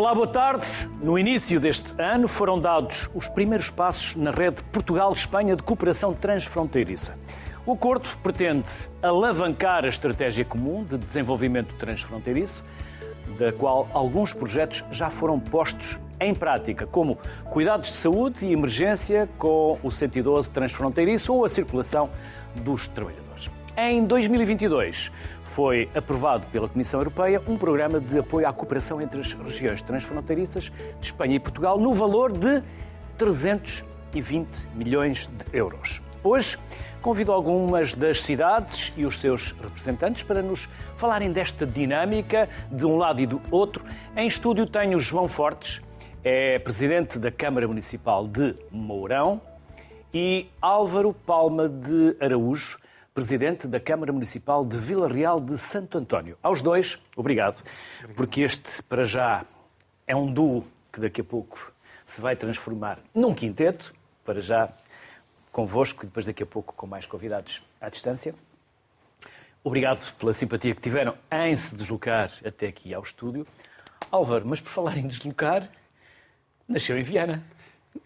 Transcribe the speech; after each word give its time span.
Olá, 0.00 0.14
boa 0.14 0.26
tarde. 0.26 0.66
No 1.02 1.18
início 1.18 1.60
deste 1.60 1.94
ano 2.00 2.26
foram 2.26 2.58
dados 2.58 3.10
os 3.14 3.28
primeiros 3.28 3.68
passos 3.68 4.16
na 4.16 4.30
rede 4.30 4.62
Portugal-Espanha 4.72 5.54
de 5.54 5.62
cooperação 5.62 6.14
transfronteiriça. 6.14 7.18
O 7.66 7.74
acordo 7.74 8.08
pretende 8.22 8.70
alavancar 9.02 9.84
a 9.84 9.88
estratégia 9.88 10.42
comum 10.42 10.84
de 10.84 10.96
desenvolvimento 10.96 11.74
transfronteiriço, 11.74 12.64
da 13.38 13.52
qual 13.52 13.90
alguns 13.92 14.32
projetos 14.32 14.82
já 14.90 15.10
foram 15.10 15.38
postos 15.38 15.98
em 16.18 16.34
prática, 16.34 16.86
como 16.86 17.18
cuidados 17.50 17.90
de 17.90 17.96
saúde 17.96 18.46
e 18.46 18.54
emergência 18.54 19.28
com 19.36 19.78
o 19.82 19.90
112 19.90 20.50
transfronteiriço 20.50 21.34
ou 21.34 21.44
a 21.44 21.48
circulação 21.50 22.08
dos 22.56 22.88
trabalhadores. 22.88 23.29
Em 23.76 24.04
2022, 24.04 25.12
foi 25.44 25.88
aprovado 25.94 26.46
pela 26.48 26.68
Comissão 26.68 27.00
Europeia 27.00 27.40
um 27.46 27.56
programa 27.56 28.00
de 28.00 28.18
apoio 28.18 28.46
à 28.46 28.52
cooperação 28.52 29.00
entre 29.00 29.20
as 29.20 29.32
regiões 29.32 29.80
transfronteiriças 29.80 30.64
de 31.00 31.06
Espanha 31.06 31.36
e 31.36 31.40
Portugal 31.40 31.78
no 31.78 31.94
valor 31.94 32.32
de 32.32 32.62
320 33.16 34.48
milhões 34.74 35.28
de 35.28 35.56
euros. 35.56 36.02
Hoje, 36.22 36.58
convido 37.00 37.32
algumas 37.32 37.94
das 37.94 38.20
cidades 38.20 38.92
e 38.96 39.06
os 39.06 39.18
seus 39.18 39.52
representantes 39.52 40.22
para 40.24 40.42
nos 40.42 40.68
falarem 40.96 41.32
desta 41.32 41.64
dinâmica 41.64 42.48
de 42.70 42.84
um 42.84 42.96
lado 42.96 43.20
e 43.20 43.26
do 43.26 43.40
outro. 43.50 43.84
Em 44.16 44.26
estúdio 44.26 44.66
tenho 44.66 44.98
João 44.98 45.28
Fortes, 45.28 45.80
é 46.22 46.58
presidente 46.58 47.18
da 47.18 47.30
Câmara 47.30 47.66
Municipal 47.66 48.26
de 48.26 48.54
Mourão, 48.70 49.40
e 50.12 50.48
Álvaro 50.60 51.14
Palma 51.14 51.68
de 51.68 52.16
Araújo, 52.20 52.78
presidente 53.12 53.66
da 53.66 53.80
Câmara 53.80 54.12
Municipal 54.12 54.64
de 54.64 54.78
Vila 54.78 55.08
Real 55.08 55.40
de 55.40 55.58
Santo 55.58 55.98
António. 55.98 56.38
Aos 56.42 56.62
dois, 56.62 57.02
obrigado, 57.16 57.62
porque 58.14 58.42
este, 58.42 58.82
para 58.84 59.04
já, 59.04 59.44
é 60.06 60.14
um 60.14 60.32
duo 60.32 60.64
que 60.92 61.00
daqui 61.00 61.20
a 61.20 61.24
pouco 61.24 61.72
se 62.06 62.20
vai 62.20 62.36
transformar 62.36 62.98
num 63.14 63.34
quinteto, 63.34 63.94
para 64.24 64.40
já 64.40 64.68
convosco 65.50 66.04
e 66.04 66.06
depois 66.06 66.26
daqui 66.26 66.42
a 66.42 66.46
pouco 66.46 66.72
com 66.74 66.86
mais 66.86 67.06
convidados 67.06 67.62
à 67.80 67.88
distância. 67.88 68.34
Obrigado 69.62 70.00
pela 70.14 70.32
simpatia 70.32 70.74
que 70.74 70.80
tiveram 70.80 71.16
em 71.30 71.56
se 71.56 71.74
deslocar 71.74 72.32
até 72.44 72.68
aqui 72.68 72.94
ao 72.94 73.02
estúdio. 73.02 73.46
Álvaro, 74.10 74.46
mas 74.46 74.60
por 74.60 74.70
falar 74.70 74.96
em 74.96 75.06
deslocar, 75.06 75.68
nasceu 76.66 76.96
em 76.98 77.02
Viana. 77.02 77.44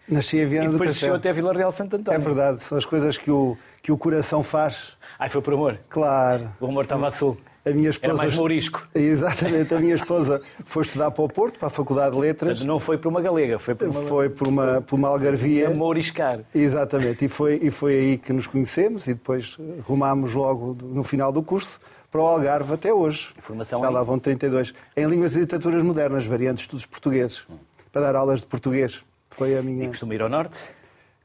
Nasci 0.09 0.39
em 0.39 0.47
Viana 0.47 0.67
e 0.67 0.69
do 0.69 0.73
depois 0.73 0.91
Castelo. 0.91 1.15
desceu 1.15 1.31
até 1.31 1.33
Vila 1.33 1.53
Real 1.53 1.73
Santo 1.73 1.97
António. 1.97 2.17
É 2.17 2.21
verdade, 2.23 2.63
são 2.63 2.77
as 2.77 2.85
coisas 2.85 3.17
que 3.19 3.31
o, 3.31 3.57
que 3.83 3.91
o 3.91 3.99
coração 3.99 4.43
faz. 4.43 4.97
Ai, 5.19 5.29
foi 5.29 5.41
por 5.41 5.55
amor. 5.55 5.79
Claro. 5.89 6.51
O 6.61 6.67
amor 6.67 6.85
estava 6.85 7.07
a 7.07 7.11
sul. 7.11 7.37
A 7.67 7.71
minha 7.71 7.89
esposa... 7.89 8.13
Era 8.13 8.19
mais 8.19 8.37
mourisco. 8.37 8.87
Exatamente, 8.95 9.73
a 9.75 9.79
minha 9.81 9.95
esposa 9.95 10.43
foi 10.67 10.83
estudar 10.83 11.11
para 11.11 11.25
o 11.25 11.29
Porto, 11.29 11.59
para 11.59 11.69
a 11.69 11.71
Faculdade 11.71 12.15
de 12.15 12.21
Letras. 12.21 12.59
Mas 12.59 12.67
não 12.67 12.79
foi 12.79 12.99
por 12.99 13.09
uma 13.09 13.23
galega, 13.23 13.59
foi 13.59 13.75
por 13.75 13.89
uma, 13.89 14.03
Foi 14.03 14.29
por 14.29 14.49
uma, 14.49 14.83
por 14.83 14.97
uma 14.97 15.09
algarvia. 15.09 15.71
mouriscar. 15.71 16.41
Exatamente, 16.55 17.25
e 17.25 17.29
foi, 17.29 17.59
e 17.63 17.71
foi 17.71 17.95
aí 17.95 18.19
que 18.19 18.35
nos 18.35 18.47
conhecemos 18.47 19.07
e 19.07 19.15
depois 19.15 19.57
rumámos 19.85 20.35
logo 20.35 20.77
no 20.83 21.03
final 21.03 21.33
do 21.33 21.43
curso 21.43 21.81
para 22.11 22.21
o 22.21 22.27
Algarve 22.27 22.75
até 22.75 22.93
hoje. 22.93 23.31
Formação 23.41 23.81
Já 23.81 23.89
lá 23.89 24.03
vão 24.03 24.19
32. 24.19 24.75
Em 24.95 25.07
Línguas 25.07 25.35
e 25.35 25.41
Literaturas 25.41 25.83
Modernas, 25.83 26.27
variantes 26.27 26.59
de 26.59 26.67
estudos 26.67 26.85
portugueses, 26.85 27.47
para 27.91 28.03
dar 28.03 28.15
aulas 28.15 28.41
de 28.41 28.47
português. 28.47 29.03
Foi 29.37 29.57
a 29.59 29.63
minha... 29.63 29.89
Costuma 29.89 30.15
ir 30.15 30.23
ao 30.23 30.29
norte. 30.29 30.59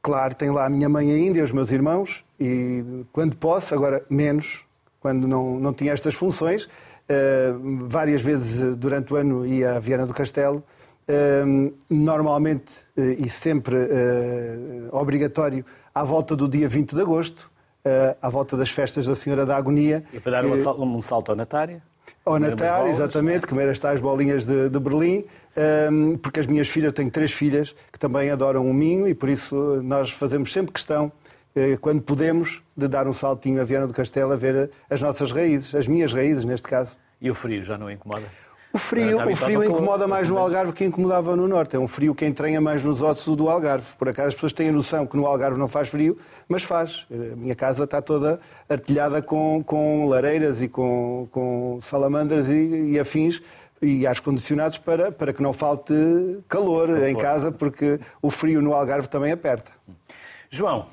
Claro, 0.01 0.33
tenho 0.35 0.53
lá 0.53 0.65
a 0.65 0.69
minha 0.69 0.87
mãe 0.89 1.11
ainda 1.11 1.39
e 1.39 1.41
os 1.41 1.51
meus 1.51 1.71
irmãos, 1.71 2.23
e 2.39 3.03
quando 3.11 3.35
posso, 3.35 3.73
agora 3.75 4.03
menos, 4.09 4.63
quando 4.99 5.27
não, 5.27 5.59
não 5.59 5.73
tinha 5.73 5.91
estas 5.91 6.13
funções, 6.15 6.69
eh, 7.07 7.53
várias 7.81 8.21
vezes 8.21 8.61
eh, 8.61 8.75
durante 8.77 9.13
o 9.13 9.17
ano 9.17 9.45
ia 9.45 9.75
a 9.75 9.79
Viana 9.79 10.05
do 10.07 10.13
Castelo, 10.13 10.63
eh, 11.07 11.43
normalmente 11.89 12.71
eh, 12.95 13.17
e 13.19 13.29
sempre 13.29 13.75
obrigatório 14.91 15.65
à 15.93 16.03
volta 16.03 16.35
do 16.35 16.47
dia 16.47 16.67
20 16.69 16.95
de 16.95 17.01
agosto, 17.01 17.51
à 18.21 18.29
volta 18.29 18.55
das 18.55 18.69
festas 18.69 19.05
da 19.05 19.15
Senhora 19.15 19.45
da 19.45 19.57
Agonia. 19.57 20.03
E 20.13 20.19
para 20.19 20.41
dar 20.41 20.43
que- 20.45 20.51
um 20.51 21.01
salto 21.01 21.29
ao 21.31 21.35
Natária. 21.35 21.81
ao 22.25 22.39
bolas, 22.39 22.89
exatamente, 22.89 23.47
comer 23.47 23.69
as 23.69 23.79
tais 23.79 23.99
bolinhas 23.99 24.45
de, 24.45 24.69
de 24.69 24.79
Berlim, 24.79 25.25
porque 26.21 26.39
as 26.39 26.47
minhas 26.47 26.67
filhas, 26.67 26.93
tenho 26.93 27.11
três 27.11 27.31
filhas 27.31 27.75
que 27.91 27.99
também 27.99 28.29
adoram 28.29 28.69
o 28.69 28.73
Minho 28.73 29.07
e 29.07 29.13
por 29.13 29.29
isso 29.29 29.77
eh, 29.77 29.81
nós 29.81 30.11
fazemos 30.11 30.51
sempre 30.51 30.71
questão, 30.71 31.11
eh, 31.55 31.77
quando 31.81 32.01
podemos, 32.01 32.63
de 32.75 32.87
dar 32.87 33.07
um 33.07 33.13
saltinho 33.13 33.61
a 33.61 33.63
Viana 33.63 33.87
do 33.87 33.93
Castelo 33.93 34.31
a 34.31 34.35
ver 34.35 34.55
eh, 34.55 34.69
as 34.89 35.01
nossas 35.01 35.31
raízes, 35.31 35.73
as 35.75 35.87
minhas 35.87 36.13
raízes 36.13 36.45
neste 36.45 36.67
caso. 36.67 36.97
E 37.21 37.29
o 37.29 37.35
frio 37.35 37.63
já 37.63 37.77
não 37.77 37.91
incomoda? 37.91 38.25
O 38.71 38.77
frio, 38.77 39.17
o 39.27 39.35
frio 39.35 39.63
incomoda 39.63 40.07
mais 40.07 40.29
no. 40.29 40.37
Algarve 40.37 40.73
que 40.73 40.85
incomodava 40.85 41.35
no 41.35 41.47
Norte. 41.47 41.75
É 41.75 41.79
um 41.79 41.87
frio 41.87 42.13
que 42.13 42.23
entranha 42.23 42.61
mais 42.61 42.83
nos 42.83 43.01
ossos 43.01 43.35
do 43.35 43.49
Algarve. 43.49 43.95
Por 43.97 44.07
acaso 44.07 44.27
as 44.27 44.35
pessoas 44.35 44.53
têm 44.53 44.69
a 44.69 44.71
noção 44.71 45.07
que 45.07 45.17
no 45.17 45.25
Algarve 45.25 45.57
não 45.57 45.67
faz 45.67 45.89
frio, 45.89 46.19
mas 46.47 46.63
faz. 46.63 47.07
A 47.11 47.35
minha 47.35 47.55
casa 47.55 47.85
está 47.85 47.99
toda 47.99 48.39
artilhada 48.69 49.23
com, 49.23 49.63
com 49.65 50.07
lareiras 50.07 50.61
e 50.61 50.67
com, 50.67 51.27
com 51.31 51.79
salamandras 51.81 52.47
e, 52.47 52.91
e 52.91 52.99
afins 52.99 53.41
e 53.81 54.05
ar-condicionados 54.05 54.77
para, 54.77 55.11
para 55.11 55.33
que 55.33 55.41
não 55.41 55.53
falte 55.53 55.93
calor 56.47 57.07
em 57.07 57.15
casa, 57.15 57.51
porque 57.51 57.99
o 58.21 58.29
frio 58.29 58.61
no 58.61 58.73
Algarve 58.73 59.07
também 59.07 59.31
aperta. 59.31 59.71
João, 60.49 60.87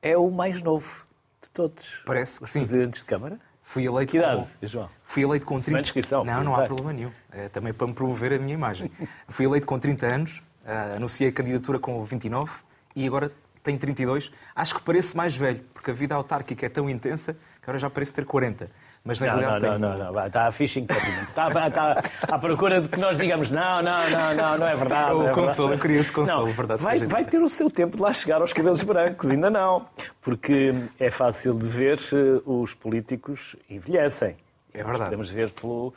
é 0.00 0.16
o 0.16 0.30
mais 0.30 0.62
novo 0.62 1.06
de 1.42 1.50
todos. 1.50 2.02
Parece 2.04 2.38
que 2.38 2.44
os 2.44 2.50
sim. 2.50 2.60
presidentes 2.60 3.00
de 3.00 3.06
Câmara. 3.06 3.38
Fui 3.62 3.84
eleito 3.84 4.12
Que 4.12 4.18
idade, 4.18 4.46
com... 4.60 4.66
João? 4.66 4.88
Fui 5.04 5.24
eleito 5.24 5.44
com 5.44 5.60
Se 5.60 5.70
não 5.70 5.78
é 5.78 5.82
30... 5.82 5.82
descrição, 5.82 6.24
Não, 6.24 6.44
não 6.44 6.54
há 6.54 6.58
vai. 6.58 6.66
problema 6.66 6.92
nenhum. 6.92 7.10
É 7.32 7.48
também 7.48 7.72
para 7.72 7.88
me 7.88 7.92
promover 7.92 8.32
a 8.32 8.38
minha 8.38 8.54
imagem. 8.54 8.90
Fui 9.28 9.44
eleito 9.44 9.66
com 9.66 9.76
30 9.76 10.06
anos, 10.06 10.42
ah, 10.64 10.94
anunciei 10.96 11.30
a 11.30 11.32
candidatura 11.32 11.78
com 11.80 12.04
29 12.04 12.52
e 12.94 13.04
agora 13.06 13.32
tenho 13.64 13.76
32. 13.76 14.30
Acho 14.54 14.76
que 14.76 14.82
pareço 14.82 15.16
mais 15.16 15.36
velho, 15.36 15.64
porque 15.74 15.90
a 15.90 15.94
vida 15.94 16.14
autárquica 16.14 16.64
é 16.64 16.68
tão 16.68 16.88
intensa 16.88 17.34
que 17.34 17.64
agora 17.64 17.78
já 17.78 17.90
pareço 17.90 18.14
ter 18.14 18.24
40. 18.24 18.70
Mas 19.06 19.20
na 19.20 19.26
Não, 19.28 19.34
não, 19.34 19.40
realidade 19.40 19.78
não, 19.80 19.88
tenho... 19.88 19.98
não, 19.98 20.04
não, 20.06 20.12
vai, 20.12 20.26
está 20.26 20.46
a 20.48 20.52
fishing 20.52 20.84
document. 20.84 21.22
Está, 21.28 21.48
está 21.68 22.02
à 22.28 22.38
procura 22.38 22.80
de 22.80 22.88
que 22.88 22.98
nós 22.98 23.16
digamos 23.16 23.50
não, 23.52 23.80
não, 23.80 24.10
não, 24.10 24.34
não, 24.34 24.58
não 24.58 24.66
é 24.68 24.74
verdade. 24.74 25.14
O 25.14 25.18
não 25.20 25.28
é 25.28 25.32
consolo, 25.32 25.72
eu 25.74 25.78
queria 25.78 26.00
esse 26.00 26.12
consolo, 26.12 26.46
Não, 26.48 26.52
verdade 26.52 26.82
vai, 26.82 26.98
vai 27.06 27.24
ter 27.24 27.38
o 27.40 27.48
seu 27.48 27.70
tempo 27.70 27.96
de 27.96 28.02
lá 28.02 28.12
chegar 28.12 28.40
aos 28.40 28.52
cabelos 28.52 28.82
brancos, 28.82 29.30
ainda 29.30 29.48
não. 29.48 29.86
Porque 30.20 30.74
é 30.98 31.08
fácil 31.08 31.56
de 31.56 31.68
ver 31.68 31.98
eh, 32.12 32.42
os 32.44 32.74
políticos 32.74 33.54
envelhecem. 33.70 34.36
É 34.74 34.78
verdade. 34.82 35.04
Podemos 35.04 35.30
ver 35.30 35.50
pelo, 35.52 35.94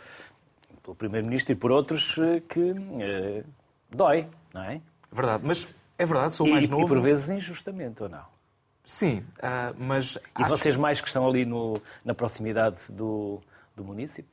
pelo 0.84 0.96
Primeiro-Ministro 0.96 1.52
e 1.54 1.56
por 1.56 1.72
outros 1.72 2.16
eh, 2.20 2.42
que 2.48 2.76
eh, 3.02 3.44
dói, 3.90 4.28
não 4.54 4.64
é? 4.64 4.80
Verdade, 5.12 5.44
mas 5.46 5.76
é 5.98 6.06
verdade, 6.06 6.34
sou 6.36 6.48
E, 6.48 6.52
mais 6.52 6.66
e 6.66 6.70
novo. 6.70 6.88
por 6.88 7.02
vezes 7.02 7.30
injustamente, 7.32 8.04
ou 8.04 8.08
não? 8.10 8.22
Sim, 8.92 9.24
ah, 9.40 9.72
mas 9.78 10.16
E 10.16 10.42
acho- 10.42 10.50
vocês 10.50 10.76
mais 10.76 11.00
que 11.00 11.06
estão 11.08 11.28
ali 11.28 11.46
no, 11.46 11.80
na 12.04 12.16
proximidade 12.16 12.78
do, 12.90 13.40
do 13.76 13.84
município? 13.84 14.32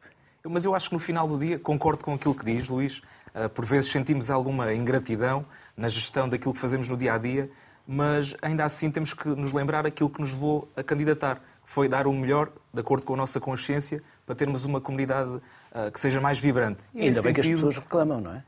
Mas 0.49 0.65
eu 0.65 0.75
acho 0.75 0.89
que 0.89 0.95
no 0.95 0.99
final 1.01 1.29
do 1.29 1.39
dia 1.39 1.59
concordo 1.59 2.03
com 2.03 2.15
aquilo 2.15 2.35
que 2.35 2.43
diz, 2.45 2.67
Luís. 2.67 3.03
Ah, 3.35 3.51
Por 3.51 3.67
vezes 3.67 3.91
sentimos 3.91 4.31
alguma 4.31 4.73
ingratidão 4.73 5.45
na 5.77 5.89
gestão 5.89 6.27
daquilo 6.27 6.55
que 6.55 6.59
fazemos 6.61 6.89
no 6.89 6.97
dia 6.97 7.13
a 7.13 7.19
dia, 7.19 7.51
mas 7.87 8.35
ainda 8.41 8.65
assim 8.65 8.91
temos 8.91 9.13
que 9.13 9.29
nos 9.29 9.53
lembrar 9.53 9.85
aquilo 9.87 10.09
que 10.09 10.21
nos 10.23 10.33
levou 10.33 10.67
a 10.75 10.83
candidatar. 10.83 11.39
Foi 11.63 11.87
dar 11.87 12.07
o 12.07 12.13
melhor, 12.15 12.51
de 12.73 12.81
acordo 12.81 13.05
com 13.05 13.13
a 13.13 13.17
nossa 13.19 13.39
consciência, 13.39 14.03
para 14.25 14.35
termos 14.35 14.65
uma 14.65 14.81
comunidade 14.81 15.39
ah, 15.71 15.91
que 15.91 16.01
seja 16.01 16.19
mais 16.19 16.39
vibrante. 16.39 16.85
E 16.95 17.03
Ainda 17.03 17.21
bem 17.21 17.35
que 17.35 17.41
as 17.41 17.47
sentido- 17.47 17.67
pessoas 17.67 17.77
reclamam, 17.85 18.23
não 18.23 18.33
é? 18.33 18.43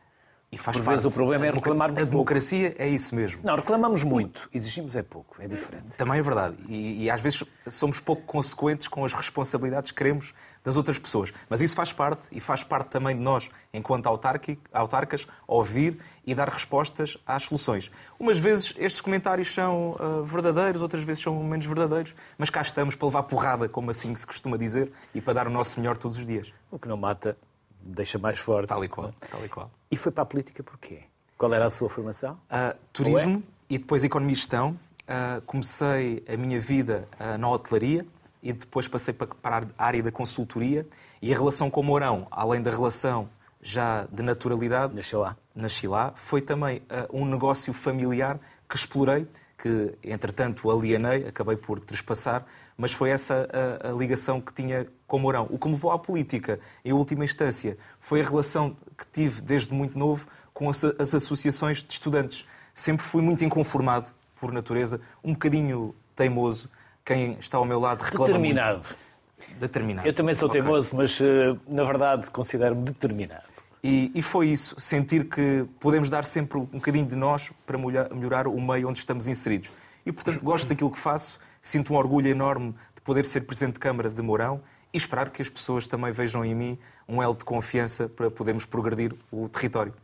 E 0.50 0.56
faz 0.56 0.78
por 0.78 0.84
parte. 0.84 0.96
vezes 0.96 1.12
o 1.12 1.14
problema 1.14 1.44
é 1.44 1.50
A 1.50 1.52
reclamarmos 1.52 1.98
A 1.98 2.00
pouco. 2.00 2.10
democracia 2.10 2.74
é 2.78 2.88
isso 2.88 3.14
mesmo. 3.14 3.42
Não, 3.44 3.54
reclamamos 3.54 4.02
muito, 4.02 4.48
exigimos 4.52 4.96
é 4.96 5.02
pouco, 5.02 5.36
é 5.42 5.46
diferente. 5.46 5.94
Também 5.96 6.18
é 6.18 6.22
verdade. 6.22 6.56
E, 6.66 7.04
e 7.04 7.10
às 7.10 7.20
vezes 7.20 7.44
somos 7.66 8.00
pouco 8.00 8.22
consequentes 8.22 8.88
com 8.88 9.04
as 9.04 9.12
responsabilidades 9.12 9.90
que 9.90 9.98
queremos 9.98 10.32
das 10.64 10.76
outras 10.76 10.98
pessoas. 10.98 11.32
Mas 11.50 11.60
isso 11.60 11.76
faz 11.76 11.92
parte, 11.92 12.26
e 12.32 12.40
faz 12.40 12.64
parte 12.64 12.88
também 12.88 13.14
de 13.16 13.22
nós, 13.22 13.50
enquanto 13.72 14.06
autarcas, 14.06 15.26
ouvir 15.46 15.98
e 16.26 16.34
dar 16.34 16.48
respostas 16.48 17.16
às 17.26 17.44
soluções. 17.44 17.90
Umas 18.18 18.38
vezes 18.38 18.74
estes 18.78 19.00
comentários 19.00 19.52
são 19.52 19.96
ah, 19.98 20.22
verdadeiros, 20.24 20.80
outras 20.82 21.04
vezes 21.04 21.22
são 21.22 21.42
menos 21.42 21.66
verdadeiros, 21.66 22.14
mas 22.36 22.48
cá 22.50 22.62
estamos 22.62 22.94
para 22.94 23.06
levar 23.06 23.22
porrada, 23.24 23.68
como 23.68 23.90
assim 23.90 24.14
se 24.14 24.26
costuma 24.26 24.56
dizer, 24.56 24.90
e 25.14 25.20
para 25.20 25.34
dar 25.34 25.46
o 25.46 25.50
nosso 25.50 25.78
melhor 25.78 25.96
todos 25.96 26.18
os 26.18 26.26
dias. 26.26 26.52
O 26.70 26.78
que 26.78 26.88
não 26.88 26.96
mata 26.96 27.36
deixa 27.80 28.18
mais 28.18 28.38
forte. 28.38 28.68
Tal 28.68 28.84
e 28.84 28.88
qual. 28.88 29.12
Tal 29.30 29.44
e 29.44 29.48
qual. 29.48 29.70
E 29.90 29.96
foi 29.96 30.12
para 30.12 30.22
a 30.22 30.26
política 30.26 30.62
porquê? 30.62 31.00
Qual 31.36 31.52
era 31.54 31.66
a 31.66 31.70
sua 31.70 31.88
formação? 31.88 32.38
Ah, 32.50 32.74
turismo 32.92 33.42
e 33.70 33.78
depois 33.78 34.02
economia 34.04 34.32
e 34.32 34.36
gestão. 34.36 34.78
Ah, 35.06 35.40
comecei 35.46 36.22
a 36.28 36.36
minha 36.36 36.60
vida 36.60 37.08
ah, 37.18 37.38
na 37.38 37.48
hotelaria 37.48 38.04
e 38.42 38.52
depois 38.52 38.86
passei 38.88 39.14
pa- 39.14 39.26
para 39.26 39.66
a 39.78 39.84
área 39.86 40.02
da 40.02 40.10
consultoria 40.12 40.86
e 41.22 41.32
a 41.32 41.36
relação 41.36 41.70
com 41.70 41.80
o 41.80 41.84
Mourão, 41.84 42.26
além 42.30 42.60
da 42.62 42.70
relação 42.70 43.28
já 43.60 44.06
de 44.12 44.22
naturalidade, 44.22 44.94
Nasceu 44.94 45.20
lá. 45.20 45.36
nasci 45.54 45.88
lá, 45.88 46.12
foi 46.14 46.40
também 46.40 46.80
um 47.12 47.24
negócio 47.26 47.72
familiar 47.72 48.38
que 48.68 48.76
explorei, 48.76 49.26
que 49.56 49.94
entretanto 50.04 50.70
alienei, 50.70 51.26
acabei 51.26 51.56
por 51.56 51.80
trespassar, 51.80 52.46
mas 52.78 52.92
foi 52.92 53.10
essa 53.10 53.48
a, 53.82 53.88
a, 53.88 53.92
ligação 53.92 54.40
que 54.40 54.54
tinha 54.54 54.86
com 55.04 55.18
Mourão. 55.18 55.48
O 55.50 55.58
que 55.58 55.66
me 55.66 55.74
levou 55.74 55.90
à 55.90 55.98
política, 55.98 56.60
em 56.84 56.92
última 56.92 57.24
instância, 57.24 57.76
foi 57.98 58.20
a 58.20 58.24
relação 58.24 58.76
que 58.96 59.04
tive 59.12 59.42
desde 59.42 59.74
muito 59.74 59.98
novo 59.98 60.28
com 60.54 60.70
as, 60.70 60.84
as 60.84 61.12
associações 61.12 61.82
de 61.82 61.92
estudantes. 61.92 62.46
Sempre 62.72 63.04
fui 63.04 63.20
muito 63.20 63.44
inconformado, 63.44 64.06
por 64.40 64.52
natureza, 64.52 65.00
um 65.24 65.32
bocadinho 65.32 65.92
teimoso. 66.14 66.70
Quem 67.04 67.36
está 67.40 67.58
ao 67.58 67.64
meu 67.64 67.80
lado 67.80 68.02
reclama 68.02 68.26
Determinado. 68.26 68.84
Muito. 68.84 69.58
Determinado. 69.58 70.06
Eu 70.06 70.14
também 70.14 70.34
sou 70.36 70.48
okay. 70.48 70.60
teimoso, 70.60 70.90
mas 70.94 71.20
eh, 71.20 71.56
na 71.66 71.82
verdade 71.82 72.30
considero-me 72.30 72.84
determinado. 72.84 73.42
E, 73.82 74.12
e, 74.14 74.22
foi 74.22 74.48
isso, 74.48 74.78
sentir 74.78 75.24
que 75.28 75.64
podemos 75.80 76.10
dar 76.10 76.24
sempre 76.24 76.58
um 76.58 76.64
bocadinho 76.64 77.06
de 77.06 77.16
nós 77.16 77.50
para 77.66 77.78
melhorar 77.78 78.46
o 78.46 78.60
meio 78.60 78.88
onde 78.88 78.98
estamos 78.98 79.26
inseridos. 79.26 79.70
E, 80.04 80.12
portanto, 80.12 80.40
gosto 80.42 80.68
daquilo 80.68 80.90
que 80.90 80.98
faço, 80.98 81.38
sinto 81.60 81.92
um 81.92 81.96
orgulho 81.96 82.28
enorme 82.28 82.74
de 82.94 83.00
poder 83.02 83.24
ser 83.24 83.42
Presidente 83.42 83.74
de 83.74 83.80
Câmara 83.80 84.10
de 84.10 84.22
Mourão 84.22 84.62
e 84.92 84.96
esperar 84.96 85.30
que 85.30 85.42
as 85.42 85.48
pessoas 85.48 85.86
também 85.86 86.12
vejam 86.12 86.44
em 86.44 86.54
mim 86.54 86.78
um 87.06 87.22
elo 87.22 87.34
de 87.34 87.44
confiança 87.44 88.08
para 88.08 88.30
podermos 88.30 88.64
progredir 88.64 89.14
o 89.30 89.48
território. 89.48 89.94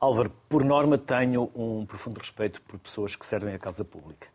Álvaro, 0.00 0.32
por 0.48 0.64
norma 0.64 0.96
tenho 0.96 1.50
um 1.54 1.84
profundo 1.84 2.18
respeito 2.18 2.62
por 2.62 2.78
pessoas 2.78 3.16
que 3.16 3.26
servem 3.26 3.54
a 3.54 3.58
causa 3.58 3.84
pública, 3.84 4.28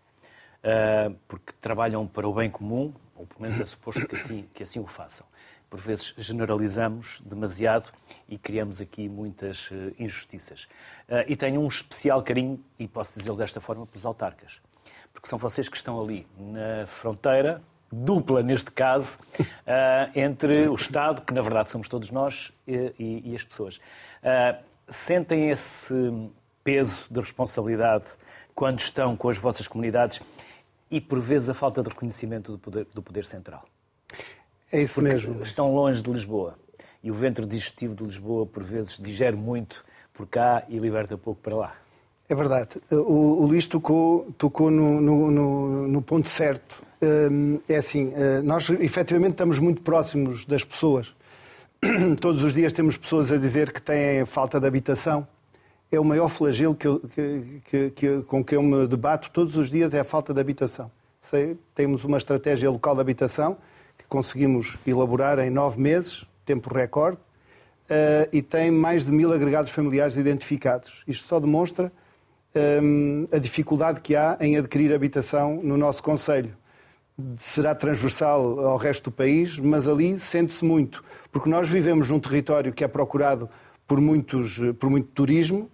uh, 0.63 1.15
porque 1.27 1.53
trabalham 1.61 2.05
para 2.05 2.27
o 2.27 2.33
bem 2.33 2.49
comum, 2.49 2.93
ou 3.15 3.25
pelo 3.25 3.41
menos 3.41 3.59
é 3.59 3.65
suposto 3.65 4.05
que 4.07 4.15
assim, 4.15 4.45
que 4.53 4.63
assim 4.63 4.79
o 4.79 4.85
façam 4.85 5.25
por 5.73 5.79
vezes 5.79 6.13
generalizamos 6.19 7.19
demasiado 7.25 7.91
e 8.29 8.37
criamos 8.37 8.79
aqui 8.79 9.09
muitas 9.09 9.71
uh, 9.71 9.91
injustiças. 9.97 10.65
Uh, 11.09 11.25
e 11.27 11.35
tenho 11.35 11.61
um 11.61 11.67
especial 11.67 12.21
carinho, 12.21 12.63
e 12.77 12.87
posso 12.87 13.17
dizê-lo 13.17 13.35
desta 13.35 13.59
forma, 13.59 13.87
pelos 13.87 14.05
autarcas. 14.05 14.61
Porque 15.13 15.27
são 15.27 15.37
vocês 15.37 15.69
que 15.69 15.77
estão 15.77 16.01
ali 16.01 16.27
na 16.37 16.87
fronteira, 16.87 17.61
dupla 17.91 18.41
neste 18.41 18.71
caso, 18.71 19.19
uh, 19.39 19.45
entre 20.15 20.67
o 20.67 20.75
Estado, 20.75 21.21
que 21.21 21.33
na 21.33 21.41
verdade 21.41 21.69
somos 21.69 21.87
todos 21.87 22.09
nós, 22.09 22.51
e, 22.67 23.33
as 23.35 23.43
pessoas. 23.43 23.79
sentem 24.89 25.49
esse 25.49 25.93
peso 26.63 27.07
de 27.11 27.19
responsabilidade 27.19 28.05
quando 28.55 28.79
estão 28.79 29.15
com 29.15 29.29
as 29.29 29.37
vossas 29.37 29.67
comunidades 29.67 30.21
e, 30.89 31.01
por 31.01 31.19
vezes, 31.19 31.49
a 31.49 31.53
falta 31.53 31.81
de 31.81 31.89
reconhecimento 31.89 32.51
do 32.51 32.59
poder, 32.59 32.87
do 32.93 33.01
poder 33.01 33.25
central? 33.25 33.65
É 34.71 34.81
isso 34.81 35.01
mesmo. 35.01 35.43
Estão 35.43 35.73
longe 35.73 36.01
de 36.01 36.11
Lisboa. 36.11 36.55
E 37.03 37.11
o 37.11 37.13
ventre 37.13 37.45
digestivo 37.45 37.95
de 37.95 38.03
Lisboa, 38.03 38.45
por 38.45 38.63
vezes, 38.63 38.97
digere 38.97 39.35
muito 39.35 39.83
por 40.13 40.27
cá 40.27 40.63
e 40.69 40.77
liberta 40.77 41.17
pouco 41.17 41.41
para 41.41 41.55
lá. 41.55 41.75
É 42.29 42.35
verdade. 42.35 42.81
O, 42.91 43.43
o 43.43 43.45
Luís 43.45 43.67
tocou, 43.67 44.31
tocou 44.37 44.71
no, 44.71 45.01
no, 45.01 45.31
no, 45.31 45.87
no 45.87 46.01
ponto 46.01 46.29
certo. 46.29 46.83
Hum, 47.01 47.59
é 47.67 47.75
assim, 47.75 48.13
eh, 48.15 48.41
nós 48.41 48.69
efetivamente 48.69 49.31
estamos 49.31 49.59
muito 49.59 49.81
próximos 49.81 50.45
das 50.45 50.63
pessoas. 50.63 51.13
Todos 52.21 52.43
os 52.43 52.53
dias 52.53 52.71
temos 52.71 52.97
pessoas 52.97 53.31
a 53.31 53.37
dizer 53.37 53.71
que 53.71 53.81
têm 53.81 54.25
falta 54.25 54.59
de 54.59 54.65
habitação. 54.65 55.27
É 55.91 55.99
o 55.99 56.05
maior 56.05 56.29
flagelo 56.29 56.73
que 56.73 56.87
eu, 56.87 56.99
que, 57.01 57.61
que, 57.69 57.89
que, 57.91 58.21
com 58.23 58.43
que 58.43 58.55
eu 58.55 58.63
me 58.63 58.87
debato 58.87 59.29
todos 59.29 59.55
os 59.55 59.69
dias 59.69 59.93
é 59.93 59.99
a 59.99 60.03
falta 60.03 60.33
de 60.33 60.39
habitação. 60.39 60.89
Sei, 61.21 61.55
temos 61.75 62.03
uma 62.03 62.17
estratégia 62.17 62.71
local 62.71 62.95
de 62.95 63.01
habitação 63.01 63.57
conseguimos 64.13 64.77
elaborar 64.85 65.39
em 65.39 65.49
nove 65.49 65.81
meses, 65.81 66.23
tempo 66.45 66.71
recorde, 66.71 67.17
uh, 67.17 68.29
e 68.31 68.43
tem 68.43 68.69
mais 68.69 69.07
de 69.07 69.11
mil 69.11 69.33
agregados 69.33 69.71
familiares 69.71 70.15
identificados. 70.15 71.03
Isto 71.07 71.25
só 71.25 71.39
demonstra 71.39 71.91
um, 72.55 73.25
a 73.31 73.37
dificuldade 73.37 74.01
que 74.01 74.15
há 74.15 74.37
em 74.39 74.57
adquirir 74.57 74.93
habitação 74.93 75.61
no 75.63 75.77
nosso 75.77 76.03
Conselho. 76.03 76.55
Será 77.37 77.75
transversal 77.75 78.59
ao 78.59 78.77
resto 78.77 79.09
do 79.09 79.11
país, 79.11 79.59
mas 79.59 79.87
ali 79.87 80.19
sente-se 80.19 80.65
muito, 80.65 81.03
porque 81.31 81.49
nós 81.49 81.69
vivemos 81.69 82.09
num 82.09 82.19
território 82.19 82.73
que 82.73 82.83
é 82.83 82.87
procurado 82.87 83.49
por, 83.87 84.01
muitos, 84.01 84.59
por 84.79 84.89
muito 84.89 85.09
turismo. 85.09 85.69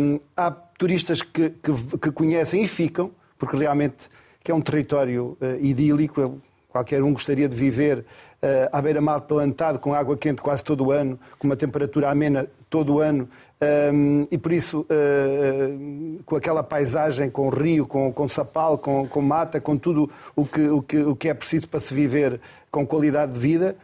Um, 0.00 0.20
há 0.36 0.50
turistas 0.50 1.22
que, 1.22 1.50
que, 1.50 1.98
que, 1.98 2.10
conhecem 2.10 2.62
e 2.62 2.68
ficam, 2.68 3.10
porque 3.38 3.56
realmente 3.56 4.08
é 4.48 4.54
um 4.54 4.60
território 4.60 5.36
uh, 5.40 5.64
idílico, 5.64 6.40
Qualquer 6.76 7.02
um 7.02 7.14
gostaria 7.14 7.48
de 7.48 7.56
viver 7.56 8.00
uh, 8.00 8.68
à 8.70 8.82
beira-mar 8.82 9.22
plantado, 9.22 9.78
com 9.78 9.94
água 9.94 10.14
quente 10.14 10.42
quase 10.42 10.62
todo 10.62 10.84
o 10.84 10.92
ano, 10.92 11.18
com 11.38 11.46
uma 11.46 11.56
temperatura 11.56 12.10
amena 12.10 12.46
todo 12.68 12.96
o 12.96 13.00
ano, 13.00 13.26
um, 13.58 14.26
e 14.30 14.36
por 14.36 14.52
isso, 14.52 14.80
uh, 14.80 16.22
com 16.24 16.36
aquela 16.36 16.62
paisagem, 16.62 17.30
com 17.30 17.48
rio, 17.48 17.86
com, 17.86 18.12
com 18.12 18.28
sapal, 18.28 18.76
com, 18.76 19.08
com 19.08 19.22
mata, 19.22 19.60
com 19.60 19.78
tudo 19.78 20.10
o 20.34 20.44
que, 20.44 20.68
o, 20.68 20.82
que, 20.82 20.98
o 20.98 21.16
que 21.16 21.28
é 21.28 21.34
preciso 21.34 21.68
para 21.68 21.80
se 21.80 21.94
viver 21.94 22.38
com 22.70 22.86
qualidade 22.86 23.32
de 23.32 23.38
vida, 23.38 23.76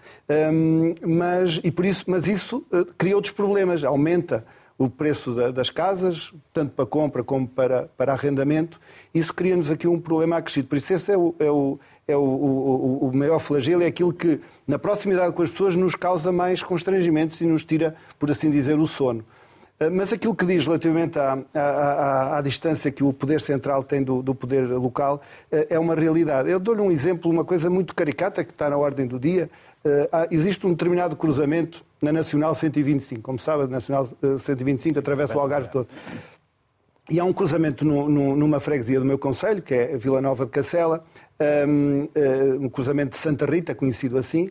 um, 0.53 0.95
mas, 1.07 1.59
e 1.65 1.71
por 1.71 1.87
isso, 1.87 2.05
mas 2.07 2.27
isso 2.29 2.65
uh, 2.71 2.85
cria 2.99 3.17
outros 3.17 3.33
problemas, 3.33 3.83
aumenta 3.83 4.45
o 4.77 4.91
preço 4.91 5.33
da, 5.33 5.51
das 5.51 5.71
casas, 5.71 6.33
tanto 6.53 6.73
para 6.73 6.85
compra 6.85 7.25
como 7.25 7.49
para, 7.49 7.89
para 7.97 8.13
arrendamento. 8.13 8.79
Isso 9.15 9.33
cria-nos 9.33 9.71
aqui 9.71 9.87
um 9.87 9.99
problema 9.99 10.37
acrescido. 10.37 10.69
Por 10.69 10.77
isso, 10.77 10.93
esse 10.93 11.13
é 11.13 11.17
o, 11.17 11.35
é 11.39 11.51
o 11.51 11.79
é 12.07 12.17
o, 12.17 12.21
o, 12.21 13.09
o, 13.09 13.17
maior 13.17 13.39
flagelo, 13.39 13.83
é 13.85 13.87
aquilo 13.87 14.13
que, 14.13 14.41
na 14.67 14.77
proximidade 14.77 15.33
com 15.33 15.43
as 15.43 15.51
pessoas, 15.51 15.77
nos 15.77 15.95
causa 15.95 16.33
mais 16.33 16.61
constrangimentos 16.61 17.41
e 17.41 17.47
nos 17.47 17.65
tira, 17.65 17.95
por 18.19 18.29
assim 18.29 18.51
dizer, 18.51 18.77
o 18.77 18.89
sono. 18.89 19.25
Ah, 19.83 19.91
mas 19.91 20.13
aquilo 20.13 20.35
que 20.35 20.45
diz 20.45 20.65
relativamente 20.65 21.19
à, 21.19 21.39
à, 21.55 21.61
à, 21.61 22.39
à 22.39 22.41
distância 22.41 22.91
que 22.91 23.03
o 23.03 23.13
poder 23.13 23.41
central 23.41 23.83
tem 23.83 24.03
do, 24.03 24.23
do, 24.23 24.35
poder 24.35 24.69
local 24.69 25.21
ah, 25.51 25.67
é 25.69 25.79
uma 25.79 25.95
realidade. 25.95 26.51
Eu 26.51 26.61
dou-lhe 26.61 26.81
um 26.81 26.91
exemplo, 26.91 27.31
uma 27.31 27.45
coisa 27.45 27.69
muito 27.69 27.95
caricata 27.95 28.45
que 28.45 28.53
está 28.53 28.71
na 28.71 28.77
ordem 28.77 29.07
do 29.07 29.19
dia. 29.19 29.51
Ah, 30.13 30.29
existe 30.31 30.65
um 30.67 30.71
determinado 30.71 31.17
cruzamento 31.17 31.85
na 32.01 32.13
Nacional 32.13 32.55
125. 32.55 33.21
Como 33.23 33.39
sabe, 33.39 33.65
a 33.65 33.67
Nacional 33.67 34.09
125 34.39 34.99
atravessa 34.99 35.37
o 35.37 35.41
Algarve 35.41 35.69
todo. 35.69 35.89
E 37.11 37.19
há 37.19 37.25
um 37.25 37.33
cruzamento 37.33 37.85
no, 37.85 38.09
no, 38.09 38.37
numa 38.37 38.61
freguesia 38.61 39.01
do 39.01 39.05
meu 39.05 39.19
conselho, 39.19 39.61
que 39.61 39.75
é 39.75 39.97
Vila 39.97 40.21
Nova 40.21 40.45
de 40.45 40.53
Cacela, 40.53 41.05
um, 41.67 42.65
um 42.65 42.69
cruzamento 42.69 43.11
de 43.11 43.17
Santa 43.17 43.45
Rita, 43.45 43.75
conhecido 43.75 44.17
assim, 44.17 44.51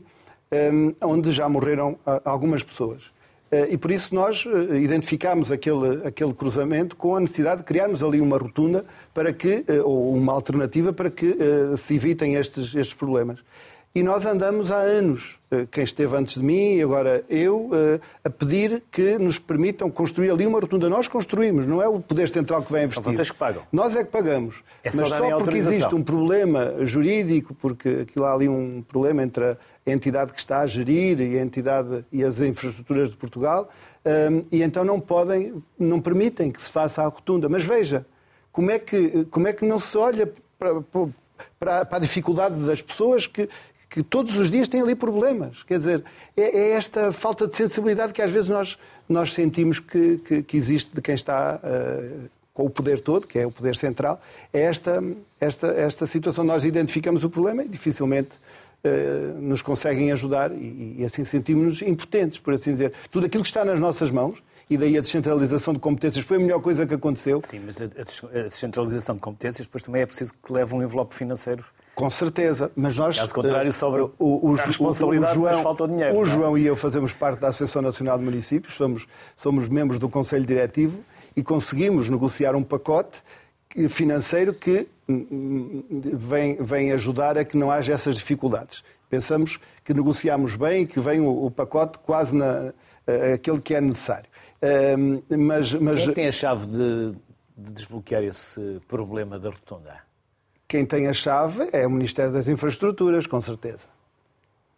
um, 0.52 0.94
onde 1.02 1.32
já 1.32 1.48
morreram 1.48 1.98
algumas 2.26 2.62
pessoas. 2.62 3.10
Uh, 3.52 3.68
e 3.70 3.78
por 3.78 3.92
isso 3.92 4.16
nós 4.16 4.46
uh, 4.46 4.76
identificámos 4.76 5.52
aquele, 5.52 6.08
aquele 6.08 6.34
cruzamento 6.34 6.96
com 6.96 7.18
a 7.18 7.20
necessidade 7.20 7.58
de 7.58 7.66
criarmos 7.66 8.02
ali 8.02 8.22
uma 8.22 8.38
rotunda 8.38 8.86
para 9.14 9.34
que, 9.34 9.66
uh, 9.68 9.84
ou 9.84 10.14
uma 10.14 10.32
alternativa 10.32 10.94
para 10.94 11.10
que 11.10 11.36
se 11.78 11.96
evitem 11.96 12.36
estes, 12.36 12.74
estes 12.74 12.94
problemas. 12.94 13.40
E 13.94 14.02
nós 14.02 14.26
andamos 14.26 14.72
há 14.72 14.78
anos, 14.78 15.38
eh, 15.52 15.68
quem 15.70 15.84
esteve 15.84 16.16
antes 16.16 16.36
de 16.36 16.44
mim 16.44 16.76
e 16.76 16.82
agora 16.82 17.26
eu, 17.30 17.70
eh, 17.74 18.00
a 18.24 18.30
pedir 18.30 18.82
que 18.90 19.18
nos 19.18 19.38
permitam 19.38 19.92
construir 19.92 20.30
ali 20.32 20.48
uma 20.48 20.62
rotunda. 20.62 20.88
Nós 20.88 21.10
construímos, 21.10 21.66
não 21.66 21.82
é 21.82 21.90
o 21.90 22.00
Poder 22.00 22.30
Central 22.30 22.64
que 22.64 22.72
vai 22.72 22.84
investir. 22.84 23.04
São 23.04 23.12
vocês 23.12 23.30
que 23.30 23.36
pagam. 23.36 23.64
Nós 23.70 23.94
é 23.98 24.06
que 24.06 24.10
pagamos. 24.10 24.64
É 24.82 24.92
só 24.92 25.02
Mas 25.02 25.10
só 25.10 25.38
porque 25.38 25.58
existe 25.58 25.94
um 25.94 26.02
problema 26.02 26.86
jurídico, 26.86 27.54
porque 27.54 28.06
aquilo 28.08 28.24
há 28.24 28.34
ali 28.34 28.48
um 28.48 28.82
problema 28.82 29.24
entre 29.24 29.44
a 29.44 29.58
entidade 29.86 30.32
que 30.32 30.40
está 30.40 30.62
a 30.62 30.68
gerir 30.68 31.20
e 31.20 31.38
a 31.38 31.42
entidade 31.42 32.06
e 32.14 32.24
as 32.24 32.40
infraestruturas 32.40 33.10
de 33.10 33.18
Portugal, 33.18 33.70
ehm, 34.06 34.44
e 34.50 34.64
então 34.64 34.86
não 34.86 35.02
podem, 35.02 35.62
não 35.78 36.00
permitem 36.00 36.50
que 36.50 36.64
se 36.64 36.72
faça 36.72 37.02
a 37.02 37.08
rotunda. 37.08 37.50
Mas 37.50 37.66
veja, 37.66 38.06
como 38.54 38.72
é 38.72 38.80
que, 38.80 39.26
como 39.30 39.50
é 39.50 39.54
que 39.54 39.66
não 39.66 39.80
se 39.80 39.98
olha 39.98 40.32
para, 40.58 40.82
para, 41.60 41.86
para 41.86 41.98
a 41.98 42.00
dificuldade 42.00 42.56
das 42.66 42.82
pessoas 42.82 43.28
que, 43.28 43.50
que 43.92 44.02
todos 44.02 44.38
os 44.38 44.50
dias 44.50 44.70
têm 44.70 44.82
ali 44.82 44.96
problemas. 44.96 45.64
Quer 45.64 45.78
dizer, 45.78 46.04
é, 46.36 46.44
é 46.44 46.72
esta 46.72 47.12
falta 47.12 47.46
de 47.46 47.58
sensibilidade 47.58 48.14
que 48.14 48.22
às 48.22 48.32
vezes 48.32 48.50
nós, 48.50 48.80
nós 49.08 49.34
sentimos 49.34 49.80
que, 49.80 50.18
que, 50.20 50.42
que 50.44 50.58
existe 50.58 50.96
de 50.96 51.02
quem 51.02 51.14
está 51.14 51.60
uh, 51.62 52.30
com 52.54 52.66
o 52.66 52.70
poder 52.70 53.02
todo, 53.02 53.28
que 53.28 53.38
é 53.38 53.46
o 53.46 53.52
poder 53.52 53.76
central. 53.76 54.22
É 54.54 54.62
esta, 54.62 55.04
esta, 55.42 55.68
esta 55.68 56.06
situação. 56.06 56.46
Nós 56.46 56.64
identificamos 56.64 57.26
o 57.26 57.30
problema 57.30 57.66
e 57.66 57.68
dificilmente 57.68 58.30
uh, 58.86 59.42
nos 59.42 59.62
conseguem 59.62 60.10
ajudar 60.14 60.54
e, 60.54 60.96
e 61.00 61.06
assim 61.06 61.26
sentimos-nos 61.26 61.82
impotentes, 61.82 62.40
por 62.40 62.54
assim 62.54 62.72
dizer. 62.72 62.94
Tudo 63.12 63.26
aquilo 63.26 63.44
que 63.44 63.50
está 63.50 63.66
nas 63.66 63.78
nossas 63.78 64.10
mãos 64.10 64.42
e 64.70 64.78
daí 64.78 64.98
a 64.98 65.02
descentralização 65.02 65.74
de 65.74 65.82
competências 65.82 66.24
foi 66.24 66.38
a 66.38 66.40
melhor 66.40 66.62
coisa 66.62 66.88
que 66.88 66.94
aconteceu. 66.94 67.42
Sim, 67.42 67.60
mas 67.66 67.82
a 67.82 68.44
descentralização 68.44 69.16
de 69.16 69.22
competências 69.22 69.68
depois 69.68 69.84
também 69.84 70.02
é 70.02 70.06
preciso 70.06 70.34
que 70.34 70.54
leve 70.54 70.74
um 70.74 70.82
envelope 70.82 71.14
financeiro 71.14 71.66
com 71.96 72.10
certeza, 72.10 72.72
mas 72.76 72.98
nós. 72.98 73.20
Caso 73.20 73.34
contrário, 73.34 73.74
sobre 73.74 74.02
o, 74.02 74.14
o, 74.18 74.56
a 74.56 74.64
responsabilidade, 74.64 75.38
o, 75.38 75.44
o 75.44 75.50
João, 75.50 75.64
falta 75.64 75.84
o 75.84 75.88
dinheiro. 75.88 76.16
O 76.16 76.24
é? 76.24 76.26
João 76.26 76.58
e 76.58 76.66
eu 76.66 76.76
fazemos 76.76 77.14
parte 77.14 77.40
da 77.40 77.50
Associação 77.50 77.82
Nacional 77.82 78.18
de 78.18 78.24
Municípios, 78.24 78.74
somos, 78.74 79.08
somos 79.36 79.70
membros 79.70 80.00
do 80.00 80.10
Conselho 80.10 80.46
Diretivo 80.46 81.04
e 81.36 81.44
conseguimos 81.44 82.10
negociar 82.10 82.56
um 82.56 82.64
pacote 82.64 83.22
financeiro 83.90 84.54
que 84.54 84.88
hum, 85.08 85.28
hum, 85.32 86.02
vem, 86.14 86.56
vem 86.62 86.92
ajudar 86.92 87.38
a 87.38 87.46
que 87.46 87.58
não 87.58 87.72
haja 87.72 87.94
essas 87.94 88.16
dificuldades. 88.16 88.84
Pensamos 89.10 89.60
que 89.84 89.94
negociamos 89.94 90.56
bem 90.56 90.84
e 90.84 90.88
que 90.88 91.00
vem 91.00 91.20
o, 91.20 91.46
o 91.46 91.52
pacote 91.52 92.00
quase 92.00 92.36
na, 92.36 92.74
aquele 93.34 93.60
que 93.60 93.76
é 93.76 93.82
necessário. 93.82 94.30
mas, 95.30 95.74
mas... 95.74 96.00
Quem 96.00 96.10
é 96.10 96.14
tem 96.14 96.28
a 96.28 96.32
chave 96.32 96.68
de, 96.68 97.12
de 97.58 97.72
desbloquear 97.72 98.24
esse 98.24 98.80
problema 98.88 99.38
da 99.38 99.50
rotunda? 99.50 100.11
Quem 100.72 100.86
tem 100.86 101.06
a 101.08 101.12
chave 101.12 101.68
é 101.74 101.86
o 101.86 101.92
Ministério 101.92 102.32
das 102.32 102.48
Infraestruturas, 102.48 103.28
com 103.28 103.42
certeza. 103.42 103.90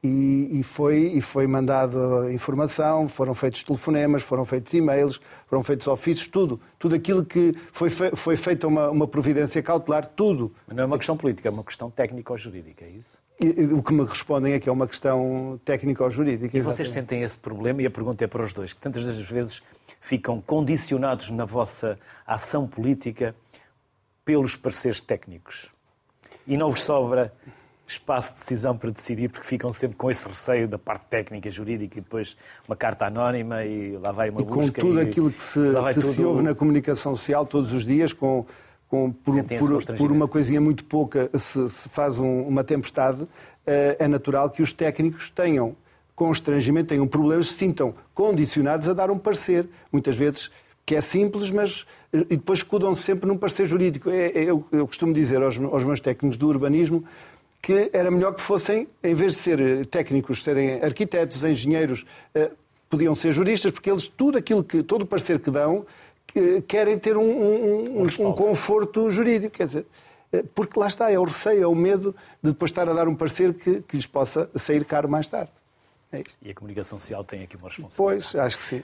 E, 0.03 0.49
e, 0.59 0.63
foi, 0.63 0.97
e 1.13 1.21
foi 1.21 1.45
mandado 1.45 2.31
informação, 2.31 3.07
foram 3.07 3.35
feitos 3.35 3.61
telefonemas, 3.61 4.23
foram 4.23 4.43
feitos 4.43 4.73
e-mails, 4.73 5.21
foram 5.45 5.63
feitos 5.63 5.85
ofícios, 5.85 6.25
tudo. 6.27 6.59
Tudo 6.79 6.95
aquilo 6.95 7.23
que 7.23 7.53
foi, 7.71 7.91
fe, 7.91 8.09
foi 8.15 8.35
feita 8.35 8.67
uma, 8.67 8.89
uma 8.89 9.07
providência 9.07 9.61
cautelar, 9.61 10.07
tudo. 10.07 10.51
Mas 10.65 10.75
não 10.75 10.81
é 10.81 10.87
uma 10.87 10.97
questão 10.97 11.15
política, 11.15 11.47
é 11.47 11.51
uma 11.51 11.63
questão 11.63 11.91
técnico-jurídica, 11.91 12.85
é 12.85 12.89
isso? 12.89 13.15
E, 13.39 13.65
o 13.65 13.83
que 13.83 13.93
me 13.93 14.03
respondem 14.03 14.53
é 14.53 14.59
que 14.59 14.67
é 14.67 14.71
uma 14.71 14.87
questão 14.87 15.61
técnico-jurídica. 15.63 16.57
E 16.57 16.61
vocês 16.61 16.89
sentem 16.89 17.21
esse 17.21 17.37
problema, 17.37 17.83
e 17.83 17.85
a 17.85 17.91
pergunta 17.91 18.23
é 18.23 18.27
para 18.27 18.43
os 18.43 18.51
dois, 18.51 18.73
que 18.73 18.81
tantas 18.81 19.05
das 19.05 19.21
vezes 19.21 19.61
ficam 20.01 20.41
condicionados 20.41 21.29
na 21.29 21.45
vossa 21.45 21.99
ação 22.25 22.65
política 22.67 23.35
pelos 24.25 24.55
pareceres 24.55 24.99
técnicos. 24.99 25.71
E 26.45 26.57
não 26.57 26.69
vos 26.69 26.83
sobra 26.83 27.31
espaço 27.87 28.33
de 28.33 28.39
decisão 28.39 28.77
para 28.77 28.89
decidir, 28.89 29.29
porque 29.29 29.45
ficam 29.47 29.71
sempre 29.71 29.97
com 29.97 30.09
esse 30.09 30.27
receio 30.27 30.67
da 30.67 30.77
parte 30.77 31.05
técnica, 31.07 31.49
jurídica, 31.49 31.99
e 31.99 32.01
depois 32.01 32.35
uma 32.67 32.75
carta 32.75 33.05
anónima 33.05 33.63
e 33.63 33.97
lá 33.97 34.11
vai 34.11 34.29
uma 34.29 34.41
e 34.41 34.43
busca. 34.45 34.81
com 34.81 34.87
tudo 34.87 34.99
e, 34.99 35.03
aquilo 35.03 35.31
que, 35.31 35.41
se, 35.43 35.59
que 35.59 35.93
tudo... 35.93 36.07
se 36.07 36.23
ouve 36.23 36.41
na 36.41 36.55
comunicação 36.55 37.15
social 37.15 37.45
todos 37.45 37.73
os 37.73 37.85
dias, 37.85 38.13
com, 38.13 38.45
com 38.87 39.11
por, 39.11 39.43
por, 39.43 39.95
por, 39.97 40.11
uma 40.11 40.27
coisinha 40.27 40.61
muito 40.61 40.85
pouca 40.85 41.29
se, 41.37 41.69
se 41.69 41.89
faz 41.89 42.17
um, 42.17 42.41
uma 42.43 42.63
tempestade, 42.63 43.27
eh, 43.65 43.97
é 43.99 44.07
natural 44.07 44.49
que 44.49 44.61
os 44.61 44.73
técnicos 44.73 45.29
tenham 45.29 45.75
constrangimento, 46.15 46.89
tenham 46.89 47.07
problemas, 47.07 47.47
se 47.47 47.53
sintam 47.55 47.93
condicionados 48.13 48.87
a 48.87 48.93
dar 48.93 49.09
um 49.09 49.17
parecer. 49.17 49.67
Muitas 49.91 50.15
vezes 50.15 50.51
que 50.85 50.95
é 50.95 51.01
simples, 51.01 51.49
mas 51.51 51.85
e 52.13 52.35
depois 52.35 52.59
escudam-se 52.59 53.01
sempre 53.01 53.27
num 53.27 53.37
parecer 53.37 53.65
jurídico. 53.65 54.09
É, 54.09 54.27
é, 54.27 54.43
eu, 54.43 54.65
eu, 54.71 54.85
costumo 54.85 55.13
dizer 55.13 55.41
aos, 55.41 55.59
aos 55.59 55.83
meus 55.83 55.99
técnicos 55.99 56.37
do 56.37 56.47
urbanismo 56.47 57.03
que 57.63 57.89
era 57.93 58.11
melhor 58.11 58.33
que 58.33 58.41
fossem, 58.41 58.89
em 59.01 59.15
vez 59.15 59.31
de 59.31 59.37
ser 59.37 59.85
técnicos, 59.85 60.43
serem 60.43 60.81
arquitetos, 60.81 61.45
engenheiros, 61.45 62.05
eh, 62.35 62.51
podiam 62.89 63.15
ser 63.15 63.31
juristas, 63.31 63.71
porque 63.71 63.89
eles, 63.89 64.05
tudo 64.05 64.37
aquilo 64.37 64.61
que, 64.65 64.83
todo 64.83 65.03
o 65.03 65.05
parecer 65.05 65.39
que 65.39 65.49
dão, 65.49 65.85
que 66.27 66.61
querem 66.63 66.99
ter 66.99 67.15
um, 67.15 67.23
um, 67.23 68.01
um, 68.01 68.27
um 68.27 68.33
conforto 68.33 69.09
jurídico. 69.09 69.55
Quer 69.55 69.67
dizer, 69.67 69.85
eh, 70.33 70.43
porque 70.53 70.77
lá 70.77 70.87
está, 70.87 71.09
é 71.09 71.17
o 71.17 71.23
receio, 71.23 71.63
é 71.63 71.67
o 71.67 71.73
medo 71.73 72.13
de 72.43 72.51
depois 72.51 72.69
estar 72.69 72.89
a 72.89 72.93
dar 72.93 73.07
um 73.07 73.15
parecer 73.15 73.53
que, 73.53 73.81
que 73.81 73.95
lhes 73.95 74.07
possa 74.07 74.49
sair 74.57 74.83
caro 74.83 75.07
mais 75.07 75.29
tarde. 75.29 75.51
É 76.13 76.23
e 76.43 76.51
a 76.51 76.53
comunicação 76.53 76.99
social 76.99 77.23
tem 77.23 77.41
aqui 77.41 77.57
uma 77.57 77.69
responsabilidade. 77.69 78.31
Pois, 78.31 78.35
acho 78.35 78.57
que 78.57 78.63
sim. 78.63 78.83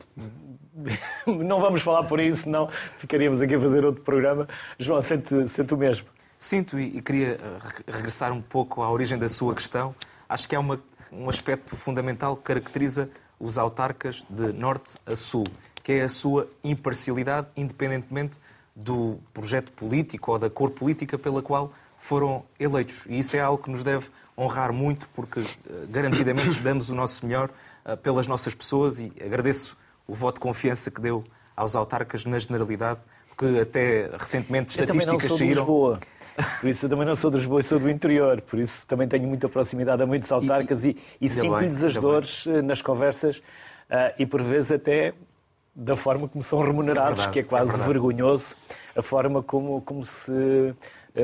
Não 1.28 1.62
vamos 1.62 1.84
falar 1.84 2.06
por 2.06 2.20
isso, 2.20 2.44
senão 2.44 2.68
ficaríamos 2.98 3.40
aqui 3.40 3.54
a 3.54 3.60
fazer 3.60 3.86
outro 3.86 4.02
programa. 4.02 4.48
João, 4.80 5.00
sente, 5.00 5.48
sente 5.48 5.72
o 5.72 5.78
mesmo. 5.78 6.08
Sinto 6.40 6.80
e, 6.80 7.00
queria 7.02 7.34
eh, 7.34 7.60
regressar 7.88 8.34
um 8.34 8.42
pouco 8.42 8.82
à 8.82 8.90
origem 8.90 9.16
da 9.16 9.30
sua 9.30 9.54
questão. 9.54 9.94
Acho 10.28 10.50
que 10.50 10.56
há 10.56 10.60
uma, 10.60 10.82
um 11.12 11.30
aspecto 11.30 11.76
fundamental 11.76 12.36
que 12.36 12.44
caracteriza 12.44 13.12
os 13.40 13.60
autarcas 13.60 14.26
de 14.28 14.52
norte 14.52 14.98
a 15.06 15.16
sul, 15.16 15.46
que 15.84 15.94
é 15.94 16.02
a 16.02 16.10
sua 16.10 16.50
imparcialidade, 16.64 17.48
independentemente 17.56 18.40
do 18.76 19.20
projeto 19.34 19.72
político 19.74 20.32
ou 20.32 20.40
da 20.40 20.50
cor 20.50 20.72
política 20.72 21.18
pela 21.18 21.44
qual 21.44 21.72
foram 22.00 22.44
eleitos. 22.60 23.06
E 23.08 23.20
isso 23.20 23.36
é 23.36 23.42
algo 23.42 23.62
que 23.62 23.70
nos 23.70 23.84
deve 23.84 24.08
honrar 24.40 24.72
muito, 24.72 25.10
porque 25.14 25.42
eh, 25.42 25.86
garantidamente 25.90 26.60
damos 26.64 26.90
o 26.90 26.96
nosso 26.96 27.26
melhor 27.26 27.50
eh, 27.86 27.96
pelas 27.98 28.28
nossas 28.28 28.56
pessoas 28.56 29.00
e 29.00 29.12
agradeço 29.24 29.78
o 30.08 30.16
voto 30.16 30.36
de 30.36 30.42
confiança 30.42 30.90
que 30.90 31.02
deu 31.02 31.24
aos 31.56 31.76
autarcas 31.76 32.24
na 32.26 32.40
generalidade, 32.40 33.00
que 33.38 33.60
até 33.60 34.10
recentemente 34.18 34.72
estatísticas 34.72 35.38
saíram. 35.38 35.62
Lisboa. 35.62 36.00
Por 36.62 36.70
isso 36.70 36.86
eu 36.86 36.90
também 36.90 37.06
não 37.06 37.16
sou 37.16 37.30
de 37.30 37.38
Lisboa, 37.38 37.62
sou 37.62 37.80
do 37.80 37.90
interior, 37.90 38.40
por 38.42 38.60
isso 38.60 38.88
também 38.88 39.08
tenho 39.10 39.28
muita 39.28 39.50
proximidade 39.50 40.02
a 40.02 40.06
muitos 40.06 40.32
autarcas 40.32 40.86
e, 40.86 40.98
e, 41.20 41.26
e 41.26 41.30
sinto-lhes 41.30 41.84
as 41.84 41.94
dores 41.96 42.46
bem. 42.46 42.56
Eh, 42.56 42.62
nas 42.62 42.82
conversas 42.82 43.38
uh, 43.38 44.14
e 44.18 44.26
por 44.26 44.42
vezes 44.42 44.72
até 44.72 45.14
da 45.76 45.98
forma 45.98 46.30
como 46.30 46.42
são 46.44 46.62
remunerados, 46.62 47.20
é 47.20 47.24
verdade, 47.24 47.34
que 47.34 47.40
é 47.40 47.44
quase 47.44 47.76
é 47.76 47.84
vergonhoso 47.84 48.56
a 48.96 49.02
forma 49.02 49.44
como, 49.44 49.82
como 49.82 50.04
se 50.04 50.74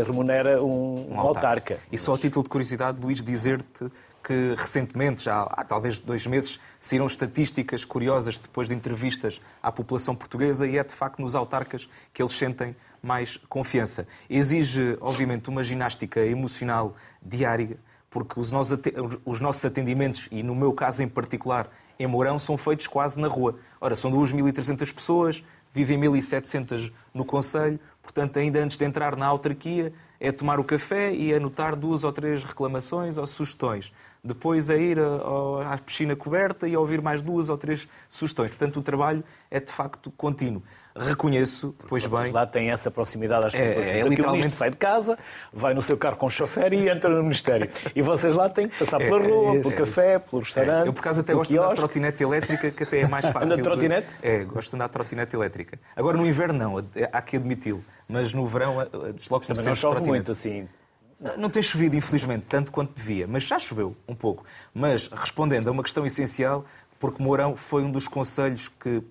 remunera 0.04 0.64
um, 0.64 1.12
um 1.12 1.20
autarca. 1.20 1.48
autarca. 1.48 1.80
E 1.92 1.98
só 1.98 2.16
a 2.16 2.18
título 2.18 2.44
de 2.44 2.50
curiosidade, 2.50 3.02
Luís, 3.02 3.24
dizer-te 3.24 3.92
que 4.26 4.56
recentemente, 4.58 5.24
já 5.24 5.44
há 5.44 5.64
talvez 5.64 6.00
dois 6.00 6.26
meses, 6.26 6.60
saíram 6.80 7.06
estatísticas 7.06 7.86
curiosas 7.86 8.40
depois 8.40 8.68
de 8.68 8.74
entrevistas 8.74 9.40
à 9.62 9.72
população 9.72 10.16
portuguesa 10.16 10.68
e 10.68 10.80
é 10.80 10.84
de 10.84 10.94
facto 10.94 11.22
nos 11.22 11.36
autarcas 11.36 11.88
que 12.12 12.24
eles 12.24 12.32
sentem 12.32 12.76
mais 13.04 13.38
confiança. 13.48 14.08
Exige, 14.28 14.98
obviamente, 15.00 15.48
uma 15.48 15.64
ginástica 15.64 16.22
emocional 16.22 16.96
diária, 17.22 17.78
porque 18.10 18.40
os 18.40 18.52
nossos 18.52 19.66
atendimentos, 19.66 20.28
e 20.32 20.42
no 20.42 20.56
meu 20.56 20.74
caso 20.74 21.04
em 21.04 21.08
particular, 21.08 21.70
em 22.00 22.08
Mourão, 22.08 22.40
são 22.40 22.58
feitos 22.58 22.88
quase 22.88 23.20
na 23.20 23.28
rua. 23.28 23.60
Ora, 23.80 23.96
são 23.96 24.12
2.300 24.12 24.92
pessoas, 24.92 25.44
vivem 25.72 26.00
1.700 26.00 26.92
no 27.14 27.24
Conselho, 27.24 27.80
portanto, 28.06 28.38
ainda 28.38 28.60
antes 28.64 28.78
de 28.78 28.86
entrar 28.86 29.18
na 29.18 29.26
autarquia, 29.26 29.92
é 30.20 30.32
tomar 30.32 30.60
o 30.60 30.64
café 30.64 31.14
e 31.14 31.34
anotar 31.34 31.76
duas 31.76 32.04
ou 32.06 32.14
três 32.14 32.44
reclamações 32.44 33.18
ou 33.18 33.28
sugestões. 33.28 33.92
Depois 34.24 34.70
é 34.70 34.80
ir 34.80 34.98
à 35.70 35.78
piscina 35.78 36.16
coberta 36.16 36.68
e 36.68 36.76
ouvir 36.76 37.02
mais 37.02 37.22
duas 37.22 37.50
ou 37.50 37.58
três 37.58 37.88
sugestões. 38.08 38.52
Portanto, 38.52 38.80
o 38.80 38.82
trabalho 38.82 39.24
é 39.52 39.60
de 39.60 39.72
facto 39.72 40.10
contínuo. 40.12 40.64
Reconheço, 40.98 41.74
Porque 41.74 41.90
pois 41.90 42.04
vocês 42.04 42.24
bem. 42.24 42.32
lá 42.32 42.46
tem 42.46 42.72
essa 42.72 42.90
proximidade 42.90 43.48
às 43.48 43.54
é, 43.54 43.68
populações. 43.68 43.96
É, 43.96 44.00
é, 44.00 44.04
literalmente... 44.04 44.28
o 44.28 44.32
ministro 44.32 44.58
sai 44.58 44.70
de 44.70 44.78
casa, 44.78 45.20
vai 45.52 45.74
no 45.74 45.82
seu 45.82 45.98
carro 45.98 46.16
com 46.16 46.30
chofer 46.30 46.72
e 46.72 46.88
entra 46.88 47.10
no 47.10 47.22
Ministério. 47.22 47.70
E 47.94 48.02
vocês 48.02 48.34
lá 48.34 48.48
têm 48.48 48.70
que 48.70 48.78
passar 48.80 48.98
pela 49.00 49.22
é, 49.22 49.28
rua, 49.28 49.58
é, 49.58 49.62
pelo 49.62 49.76
café, 49.76 50.20
pelo 50.20 50.42
restaurante. 50.42 50.88
Eu, 50.88 50.94
por 50.94 51.02
acaso, 51.02 51.20
até 51.20 51.34
gosto 51.34 51.52
de 51.52 51.58
andar 51.58 51.74
trotinete 51.74 52.24
elétrica, 52.24 52.72
que 52.72 52.84
até 52.84 53.02
é 53.02 53.08
mais 53.10 53.26
fácil. 53.30 53.54
Anda 53.54 53.62
trotinete? 53.62 54.08
De... 54.08 54.26
É, 54.26 54.46
gosto 54.46 54.70
de 54.70 54.76
andar 54.78 54.88
trotinete 54.88 55.36
elétrica. 55.36 55.78
Agora, 55.98 56.18
no 56.18 56.26
inverno, 56.26 56.54
não, 56.58 56.86
há 57.12 57.22
que 57.22 57.36
admiti-lo. 57.36 57.84
Mas 58.08 58.32
no 58.32 58.48
verão, 58.48 58.78
desloco-me 59.16 59.48
sempre 59.48 59.66
não 59.66 59.76
chove 59.76 60.02
muito 60.02 60.32
assim. 60.32 60.66
Não 61.38 61.50
tem 61.50 61.62
chovido, 61.62 61.96
infelizmente, 61.96 62.46
tanto 62.48 62.72
quanto 62.72 62.94
devia, 62.94 63.26
mas 63.28 63.44
já 63.44 63.60
choveu 63.60 63.96
um 64.08 64.16
pouco. 64.16 64.46
Mas, 64.74 65.08
respondendo 65.08 65.68
a 65.68 65.72
uma 65.72 65.82
questão 65.82 66.06
essencial, 66.06 66.66
porque 67.00 67.22
Mourão 67.22 67.56
foi 67.56 67.84
um 67.84 67.92
dos 67.92 68.08
conselhos 68.08 68.68
que, 68.68 69.02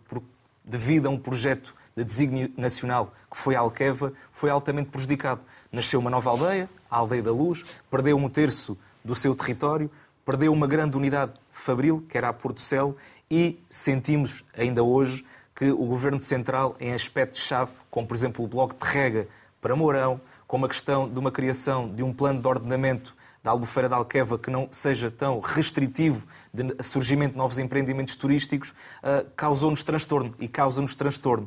devido 0.65 1.07
a 1.07 1.11
um 1.11 1.19
projeto 1.19 1.75
de 1.97 2.03
desígnio 2.03 2.53
nacional 2.57 3.13
que 3.31 3.37
foi 3.37 3.55
a 3.55 3.61
Alqueva, 3.61 4.13
foi 4.33 4.51
altamente 4.51 4.91
prejudicado. 4.91 5.41
Nasceu 5.71 6.01
uma 6.01 6.11
nova 6.11 6.31
aldeia, 6.31 6.69
a 6.91 6.99
Aldeia 6.99 7.23
da 7.23 7.33
Luz, 7.33 7.65
perdeu 7.91 8.17
um 8.17 8.29
terço 8.29 8.77
do 9.05 9.15
seu 9.15 9.35
território, 9.35 9.91
perdeu 10.25 10.53
uma 10.53 10.67
grande 10.67 10.97
unidade 10.97 11.33
fabril, 11.53 12.05
que 12.09 12.17
era 12.17 12.29
a 12.29 12.33
Porto 12.33 12.61
Céu, 12.61 12.97
e 13.31 13.61
sentimos 13.69 14.45
ainda 14.57 14.83
hoje 14.83 15.25
que 15.55 15.71
o 15.71 15.85
Governo 15.85 16.21
Central, 16.21 16.75
em 16.81 16.93
aspectos-chave, 16.93 17.73
como 17.91 18.07
por 18.07 18.15
exemplo 18.15 18.45
o 18.45 18.49
Bloco 18.49 18.75
de 18.75 18.91
Rega 18.91 19.29
para 19.61 19.77
Mourão, 19.77 20.21
como 20.47 20.67
a 20.67 20.69
questão 20.69 21.09
de 21.09 21.19
uma 21.19 21.31
criação 21.31 21.93
de 21.93 22.03
um 22.03 22.13
plano 22.13 22.41
de 22.41 22.49
ordenamento 22.49 23.15
da 23.45 23.51
Albufeira 23.51 23.91
de 23.91 23.95
Alqueva 23.95 24.39
que 24.39 24.51
não 24.51 24.67
seja 24.73 25.11
tão 25.11 25.39
restritivo 25.39 26.27
de 26.53 26.83
surgimento 26.83 27.33
de 27.33 27.39
novos 27.39 27.59
empreendimentos 27.59 28.17
turísticos, 28.17 28.71
uh, 28.71 29.31
causou-nos 29.37 29.83
transtorno 29.83 30.35
e 30.41 30.49
causa-nos 30.49 30.95
transtorno. 30.95 31.47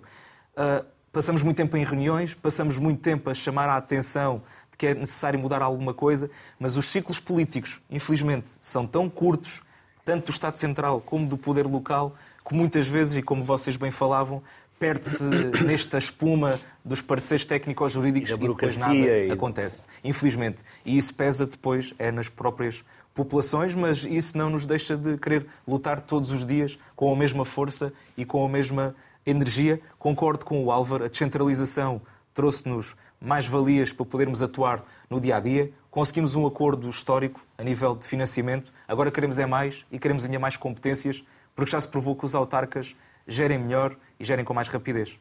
Uh, 0.54 0.86
passamos 1.12 1.42
muito 1.42 1.58
tempo 1.58 1.76
em 1.76 1.84
reuniões, 1.84 2.36
passamos 2.36 2.78
muito 2.78 3.02
tempo 3.02 3.28
a 3.32 3.34
chamar 3.34 3.68
a 3.68 3.78
atenção 3.78 4.44
de 4.72 4.78
que 4.78 4.86
é 4.86 4.94
necessário 4.94 5.40
mudar 5.40 5.64
alguma 5.64 5.92
coisa, 5.92 6.30
mas 6.60 6.78
os 6.78 6.86
ciclos 6.86 7.20
políticos, 7.20 7.82
infelizmente, 7.90 8.52
são 8.62 8.86
tão 8.86 9.10
curtos, 9.10 9.64
tanto 10.06 10.28
do 10.28 10.32
Estado 10.32 10.56
Central 10.56 11.02
como 11.02 11.26
do 11.26 11.36
poder 11.36 11.66
local, 11.66 12.16
que 12.48 12.54
muitas 12.54 12.88
vezes, 12.88 13.18
e 13.18 13.24
como 13.24 13.44
vocês 13.44 13.76
bem 13.76 13.90
falavam, 13.90 14.44
perde-se 14.80 15.24
nesta 15.64 15.98
espuma 15.98 16.60
dos 16.84 17.02
pareceres 17.02 17.46
técnico-jurídicos 17.46 18.30
e, 18.30 18.34
e 18.34 18.38
depois 18.38 18.78
nada 18.78 18.96
e... 18.96 19.32
acontece. 19.32 19.86
Infelizmente. 20.04 20.64
E 20.86 20.98
isso 20.98 21.14
pesa 21.14 21.46
depois 21.46 21.94
é 21.98 22.12
nas 22.12 22.30
próprias 22.30 22.84
populações, 23.14 23.74
mas 23.74 24.06
isso 24.06 24.38
não 24.38 24.50
nos 24.52 24.66
deixa 24.66 24.96
de 24.96 25.18
querer 25.18 25.48
lutar 25.68 26.00
todos 26.00 26.32
os 26.32 26.46
dias 26.46 26.78
com 26.96 27.12
a 27.12 27.16
mesma 27.16 27.44
força 27.44 27.92
e 28.16 28.24
com 28.24 28.46
a 28.46 28.50
mesma 28.50 28.96
energia. 29.26 29.82
Concordo 29.98 30.46
com 30.46 30.64
o 30.64 30.72
Álvaro, 30.72 31.04
a 31.04 31.08
descentralização 31.08 32.02
trouxe-nos 32.34 32.96
mais 33.20 33.48
valias 33.48 33.92
para 33.92 34.06
podermos 34.06 34.44
atuar 34.44 34.86
no 35.10 35.20
dia 35.20 35.38
a 35.38 35.40
dia. 35.40 35.72
Conseguimos 35.90 36.36
um 36.36 36.46
acordo 36.46 36.88
histórico 36.88 37.42
a 37.58 37.64
nível 37.64 37.96
de 37.96 38.06
financiamento. 38.06 38.72
Agora 38.88 39.10
queremos 39.10 39.40
é 39.40 39.46
mais 39.48 39.84
e 39.92 39.98
queremos 39.98 40.24
ainda 40.24 40.38
mais 40.38 40.56
competências, 40.56 41.24
porque 41.56 41.72
já 41.72 41.82
se 41.82 41.88
provou 41.88 42.16
que 42.16 42.26
os 42.26 42.36
autarcas 42.36 42.96
gerem 43.28 43.58
melhor 43.58 43.98
e 44.20 44.26
gerem 44.26 44.44
com 44.44 44.54
mais 44.54 44.68
rapidez. 44.68 45.18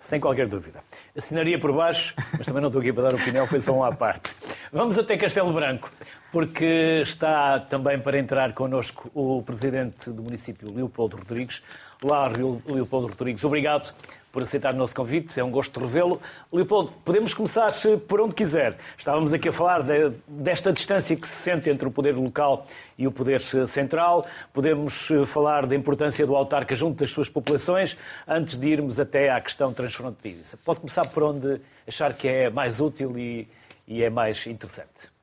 Sem 0.00 0.20
qualquer 0.20 0.46
dúvida. 0.46 0.80
Assinaria 1.16 1.58
por 1.58 1.72
baixo, 1.72 2.14
mas 2.36 2.46
também 2.46 2.62
não 2.62 2.68
estou 2.68 2.80
aqui 2.80 2.92
para 2.92 3.10
dar 3.10 3.14
opinião, 3.14 3.46
foi 3.46 3.58
só 3.58 3.72
um 3.72 3.82
à 3.82 3.92
parte. 3.92 4.32
Vamos 4.72 4.96
até 4.96 5.16
Castelo 5.16 5.52
Branco, 5.52 5.90
porque 6.30 7.02
está 7.02 7.58
também 7.58 7.98
para 7.98 8.16
entrar 8.16 8.52
connosco 8.54 9.10
o 9.12 9.42
presidente 9.42 10.10
do 10.10 10.22
município, 10.22 10.72
Leopoldo 10.72 11.16
Rodrigues. 11.16 11.62
Olá, 12.00 12.30
Leopoldo 12.68 13.08
Rodrigues. 13.08 13.42
Obrigado 13.42 13.92
por 14.30 14.42
aceitar 14.42 14.72
o 14.72 14.76
nosso 14.76 14.94
convite. 14.94 15.38
É 15.40 15.42
um 15.42 15.50
gosto 15.50 15.80
revê-lo. 15.80 16.20
Leopoldo, 16.52 16.92
podemos 17.04 17.34
começar 17.34 17.72
por 18.06 18.20
onde 18.20 18.36
quiser. 18.36 18.76
Estávamos 18.96 19.34
aqui 19.34 19.48
a 19.48 19.52
falar 19.52 19.82
de, 19.82 20.12
desta 20.28 20.72
distância 20.72 21.16
que 21.16 21.26
se 21.26 21.42
sente 21.42 21.68
entre 21.68 21.88
o 21.88 21.90
poder 21.90 22.14
local 22.14 22.66
e 22.98 23.06
o 23.06 23.12
poder 23.12 23.40
central. 23.40 24.26
Podemos 24.52 25.10
eh, 25.10 25.24
falar 25.24 25.66
da 25.66 25.76
importância 25.76 26.26
do 26.26 26.34
autarca 26.34 26.74
junto 26.74 26.98
das 26.98 27.10
suas 27.10 27.28
populações, 27.28 27.96
antes 28.26 28.58
de 28.58 28.66
irmos 28.66 28.98
até 28.98 29.30
à 29.30 29.40
questão 29.40 29.72
transfronteiriça. 29.72 30.58
Pode 30.64 30.80
começar 30.80 31.06
por 31.06 31.22
onde 31.22 31.60
achar 31.86 32.12
que 32.12 32.26
é 32.26 32.50
mais 32.50 32.80
útil 32.80 33.16
e, 33.16 33.48
e 33.86 34.02
é 34.02 34.10
mais 34.10 34.44
interessante. 34.46 35.18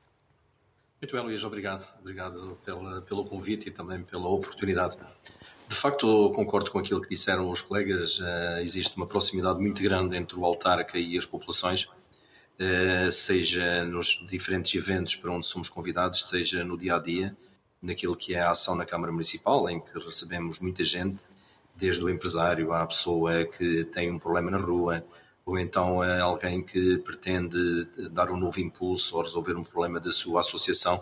Muito 1.02 1.14
bem, 1.14 1.24
Luís, 1.24 1.44
obrigado. 1.44 1.86
Obrigado 2.00 2.58
pela, 2.64 3.02
pelo 3.02 3.24
convite 3.26 3.68
e 3.68 3.70
também 3.70 4.02
pela 4.02 4.28
oportunidade. 4.28 4.96
De 5.68 5.76
facto, 5.76 6.32
concordo 6.34 6.70
com 6.70 6.78
aquilo 6.78 7.02
que 7.02 7.08
disseram 7.08 7.50
os 7.50 7.60
colegas. 7.60 8.18
Uh, 8.18 8.60
existe 8.62 8.96
uma 8.96 9.06
proximidade 9.06 9.60
muito 9.60 9.82
grande 9.82 10.16
entre 10.16 10.38
o 10.38 10.44
autarca 10.44 10.98
e 10.98 11.18
as 11.18 11.26
populações, 11.26 11.84
uh, 11.84 13.12
seja 13.12 13.84
nos 13.84 14.24
diferentes 14.26 14.74
eventos 14.74 15.16
para 15.16 15.30
onde 15.30 15.46
somos 15.46 15.68
convidados, 15.68 16.28
seja 16.28 16.64
no 16.64 16.78
dia 16.78 16.94
a 16.94 16.98
dia, 16.98 17.36
naquilo 17.80 18.16
que 18.16 18.34
é 18.34 18.40
a 18.40 18.50
ação 18.50 18.74
na 18.74 18.84
Câmara 18.84 19.12
Municipal, 19.12 19.68
em 19.68 19.80
que 19.80 19.98
recebemos 19.98 20.60
muita 20.60 20.84
gente, 20.84 21.22
desde 21.74 22.02
o 22.02 22.08
empresário 22.08 22.72
à 22.72 22.86
pessoa 22.86 23.44
que 23.44 23.84
tem 23.84 24.10
um 24.10 24.18
problema 24.18 24.50
na 24.50 24.58
rua, 24.58 25.04
ou 25.44 25.58
então 25.58 26.02
a 26.02 26.22
alguém 26.22 26.62
que 26.62 26.98
pretende 26.98 27.84
dar 28.10 28.30
um 28.30 28.36
novo 28.36 28.58
impulso 28.58 29.16
ou 29.16 29.22
resolver 29.22 29.54
um 29.54 29.62
problema 29.62 30.00
da 30.00 30.10
sua 30.10 30.40
associação. 30.40 31.00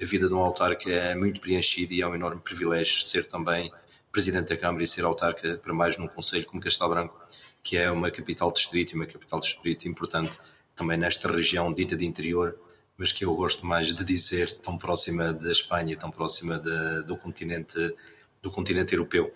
A 0.00 0.04
vida 0.04 0.28
de 0.28 0.34
um 0.34 0.38
autarca 0.38 0.90
é 0.90 1.14
muito 1.14 1.40
preenchida 1.40 1.94
e 1.94 2.02
é 2.02 2.06
um 2.06 2.14
enorme 2.14 2.40
privilégio 2.40 3.06
ser 3.06 3.26
também 3.26 3.72
presidente 4.12 4.48
da 4.48 4.56
Câmara 4.56 4.82
e 4.82 4.86
ser 4.86 5.04
autarca 5.04 5.58
para 5.58 5.72
mais 5.72 5.96
num 5.96 6.06
conselho 6.06 6.44
como 6.46 6.62
Castelo 6.62 6.90
Branco, 6.90 7.18
que 7.62 7.76
é 7.76 7.90
uma 7.90 8.10
capital 8.10 8.52
distrito 8.52 8.92
e 8.92 8.94
uma 8.94 9.06
capital 9.06 9.40
distrito 9.40 9.88
importante 9.88 10.38
também 10.74 10.96
nesta 10.96 11.30
região 11.30 11.72
dita 11.72 11.96
de 11.96 12.04
interior, 12.04 12.58
mas 12.98 13.12
que 13.12 13.24
eu 13.24 13.34
gosto 13.34 13.64
mais 13.64 13.94
de 13.94 14.04
dizer 14.04 14.54
tão 14.56 14.76
próxima 14.76 15.32
da 15.32 15.52
Espanha, 15.52 15.96
tão 15.96 16.10
próxima 16.10 16.58
de, 16.58 17.02
do 17.04 17.16
continente 17.16 17.94
do 18.42 18.50
continente 18.50 18.94
europeu. 18.94 19.32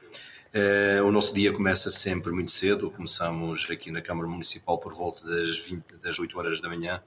Uh, 0.54 1.02
o 1.04 1.10
nosso 1.10 1.34
dia 1.34 1.52
começa 1.52 1.90
sempre 1.90 2.30
muito 2.30 2.52
cedo, 2.52 2.90
começamos 2.90 3.66
aqui 3.70 3.90
na 3.90 4.02
Câmara 4.02 4.28
Municipal 4.28 4.78
por 4.78 4.92
volta 4.92 5.26
das, 5.26 5.58
20, 5.58 5.96
das 6.02 6.18
8 6.18 6.38
horas 6.38 6.60
da 6.60 6.68
manhã 6.68 7.02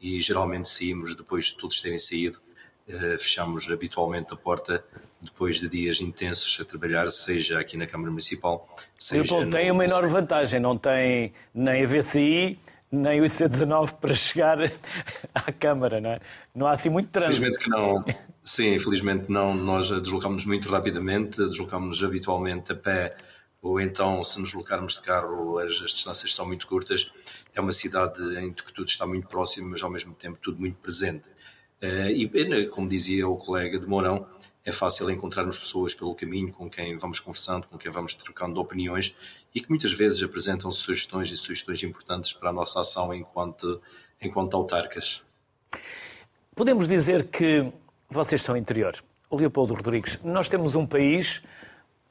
e 0.00 0.20
geralmente 0.20 0.68
saímos 0.68 1.14
depois 1.14 1.46
de 1.46 1.58
todos 1.58 1.80
terem 1.80 1.98
saído, 1.98 2.40
uh, 2.88 3.18
fechamos 3.18 3.70
habitualmente 3.70 4.32
a 4.32 4.36
porta 4.36 4.82
depois 5.20 5.60
de 5.60 5.68
dias 5.68 6.00
intensos 6.00 6.58
a 6.60 6.64
trabalhar, 6.64 7.10
seja 7.10 7.60
aqui 7.60 7.76
na 7.76 7.86
Câmara 7.86 8.10
Municipal, 8.10 8.66
seja. 8.98 9.22
Leopoldo, 9.22 9.50
tem 9.50 9.70
uma 9.70 9.84
enorme 9.84 10.08
vantagem, 10.08 10.58
não 10.58 10.78
tem 10.78 11.34
nem 11.54 11.84
a 11.84 11.86
VCI, 11.86 12.58
nem 12.90 13.20
o 13.20 13.24
IC19 13.24 13.94
para 13.94 14.14
chegar 14.14 14.58
à 15.34 15.52
Câmara, 15.52 16.00
não 16.00 16.10
é? 16.10 16.20
Não 16.54 16.66
há 16.66 16.72
assim 16.72 16.88
muito 16.88 17.08
trânsito. 17.10 17.40
Felizmente 17.40 17.64
que 17.64 17.70
não. 17.70 18.02
Sim, 18.44 18.74
infelizmente 18.74 19.30
não. 19.30 19.54
Nós 19.54 19.90
deslocamos 19.90 20.44
muito 20.44 20.68
rapidamente, 20.68 21.36
deslocamos 21.36 22.02
habitualmente 22.02 22.72
a 22.72 22.74
pé, 22.74 23.16
ou 23.60 23.80
então, 23.80 24.22
se 24.22 24.38
nos 24.38 24.48
deslocarmos 24.48 24.94
de 24.94 25.02
carro, 25.02 25.58
as, 25.58 25.72
as 25.82 25.92
distâncias 25.92 26.34
são 26.34 26.46
muito 26.46 26.66
curtas. 26.66 27.10
É 27.54 27.60
uma 27.60 27.72
cidade 27.72 28.22
em 28.38 28.52
que 28.52 28.72
tudo 28.72 28.88
está 28.88 29.06
muito 29.06 29.26
próximo, 29.26 29.70
mas 29.70 29.82
ao 29.82 29.90
mesmo 29.90 30.14
tempo 30.14 30.38
tudo 30.40 30.60
muito 30.60 30.76
presente. 30.76 31.28
Uh, 31.82 32.08
e, 32.10 32.66
como 32.68 32.88
dizia 32.88 33.28
o 33.28 33.36
colega 33.36 33.78
de 33.78 33.86
Mourão, 33.86 34.26
é 34.64 34.72
fácil 34.72 35.10
encontrarmos 35.10 35.58
pessoas 35.58 35.94
pelo 35.94 36.14
caminho 36.14 36.52
com 36.52 36.68
quem 36.68 36.96
vamos 36.96 37.20
conversando, 37.20 37.66
com 37.68 37.78
quem 37.78 37.90
vamos 37.90 38.14
trocando 38.14 38.60
opiniões 38.60 39.14
e 39.56 39.60
que 39.62 39.70
muitas 39.70 39.90
vezes 39.90 40.22
apresentam 40.22 40.70
sugestões 40.70 41.30
e 41.30 41.36
sugestões 41.36 41.82
importantes 41.82 42.30
para 42.30 42.50
a 42.50 42.52
nossa 42.52 42.78
ação 42.82 43.14
enquanto, 43.14 43.80
enquanto 44.20 44.54
autarcas. 44.54 45.22
Podemos 46.54 46.86
dizer 46.86 47.28
que 47.28 47.72
vocês 48.10 48.42
são 48.42 48.54
interior. 48.54 49.02
Leopoldo 49.32 49.72
Rodrigues, 49.72 50.18
nós 50.22 50.46
temos 50.46 50.74
um 50.74 50.86
país, 50.86 51.42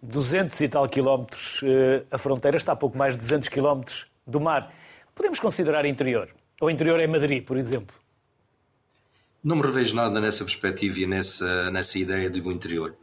200 0.02 0.60
e 0.60 0.68
tal 0.68 0.90
quilómetros, 0.90 1.62
eh, 1.64 2.04
a 2.10 2.18
fronteira 2.18 2.58
está 2.58 2.72
a 2.72 2.76
pouco 2.76 2.98
mais 2.98 3.14
de 3.14 3.22
200 3.22 3.48
quilómetros 3.48 4.08
do 4.26 4.40
mar. 4.40 4.74
Podemos 5.14 5.40
considerar 5.40 5.86
interior? 5.86 6.30
Ou 6.60 6.72
interior 6.72 7.00
é 7.00 7.06
Madrid, 7.06 7.46
por 7.46 7.58
exemplo? 7.58 7.96
Não 9.44 9.56
me 9.56 9.62
revejo 9.62 9.96
nada 9.96 10.20
nessa 10.20 10.44
perspectiva 10.44 11.02
e 11.02 11.06
nessa, 11.06 11.70
nessa 11.70 12.00
ideia 12.00 12.28
do 12.28 12.52
interior. 12.52 12.96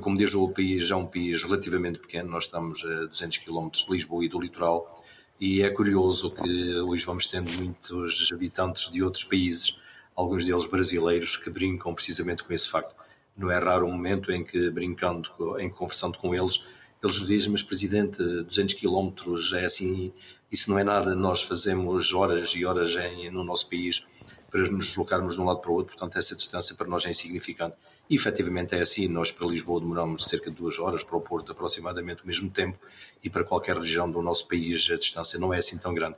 Como 0.00 0.16
desde 0.16 0.36
o 0.36 0.48
país 0.48 0.90
é 0.90 0.96
um 0.96 1.06
país 1.06 1.42
relativamente 1.42 1.98
pequeno, 1.98 2.30
nós 2.30 2.44
estamos 2.44 2.84
a 2.84 3.06
200 3.06 3.38
km 3.38 3.68
de 3.70 3.92
Lisboa 3.92 4.24
e 4.24 4.28
do 4.28 4.40
litoral, 4.40 5.04
e 5.40 5.62
é 5.62 5.70
curioso 5.70 6.30
que 6.30 6.74
hoje 6.76 7.04
vamos 7.04 7.26
tendo 7.26 7.50
muitos 7.52 8.30
habitantes 8.32 8.90
de 8.90 9.02
outros 9.02 9.24
países, 9.24 9.78
alguns 10.14 10.44
deles 10.44 10.66
brasileiros, 10.66 11.36
que 11.36 11.50
brincam 11.50 11.94
precisamente 11.94 12.42
com 12.44 12.52
esse 12.52 12.68
facto. 12.68 12.94
Não 13.36 13.50
é 13.50 13.58
raro 13.58 13.86
um 13.86 13.92
momento 13.92 14.32
em 14.32 14.44
que, 14.44 14.70
brincando, 14.70 15.30
em 15.58 15.68
conversando 15.68 16.18
com 16.18 16.34
eles, 16.34 16.62
eles 17.02 17.26
dizem, 17.26 17.52
mas 17.52 17.62
presidente, 17.62 18.18
200 18.18 18.74
km 18.74 19.12
é 19.54 19.64
assim, 19.64 20.12
isso 20.50 20.70
não 20.70 20.78
é 20.78 20.84
nada, 20.84 21.14
nós 21.14 21.42
fazemos 21.42 22.14
horas 22.14 22.54
e 22.54 22.64
horas 22.64 22.96
em, 22.96 23.30
no 23.30 23.44
nosso 23.44 23.68
país 23.68 24.06
para 24.50 24.60
nos 24.70 24.86
deslocarmos 24.86 25.34
de 25.34 25.40
um 25.40 25.44
lado 25.44 25.60
para 25.60 25.70
o 25.70 25.74
outro, 25.74 25.96
portanto 25.96 26.16
essa 26.16 26.34
distância 26.34 26.74
para 26.74 26.86
nós 26.86 27.04
é 27.04 27.10
insignificante. 27.10 27.76
E 28.08 28.14
efetivamente 28.14 28.74
é 28.74 28.80
assim, 28.80 29.08
nós 29.08 29.30
para 29.30 29.46
Lisboa 29.46 29.80
demoramos 29.80 30.24
cerca 30.24 30.50
de 30.50 30.56
duas 30.56 30.78
horas, 30.78 31.02
para 31.02 31.16
o 31.16 31.20
Porto 31.20 31.52
aproximadamente 31.52 32.22
o 32.22 32.26
mesmo 32.26 32.50
tempo, 32.50 32.78
e 33.22 33.30
para 33.30 33.44
qualquer 33.44 33.76
região 33.76 34.10
do 34.10 34.20
nosso 34.20 34.46
país 34.46 34.88
a 34.90 34.96
distância 34.96 35.38
não 35.38 35.54
é 35.54 35.58
assim 35.58 35.78
tão 35.78 35.94
grande. 35.94 36.16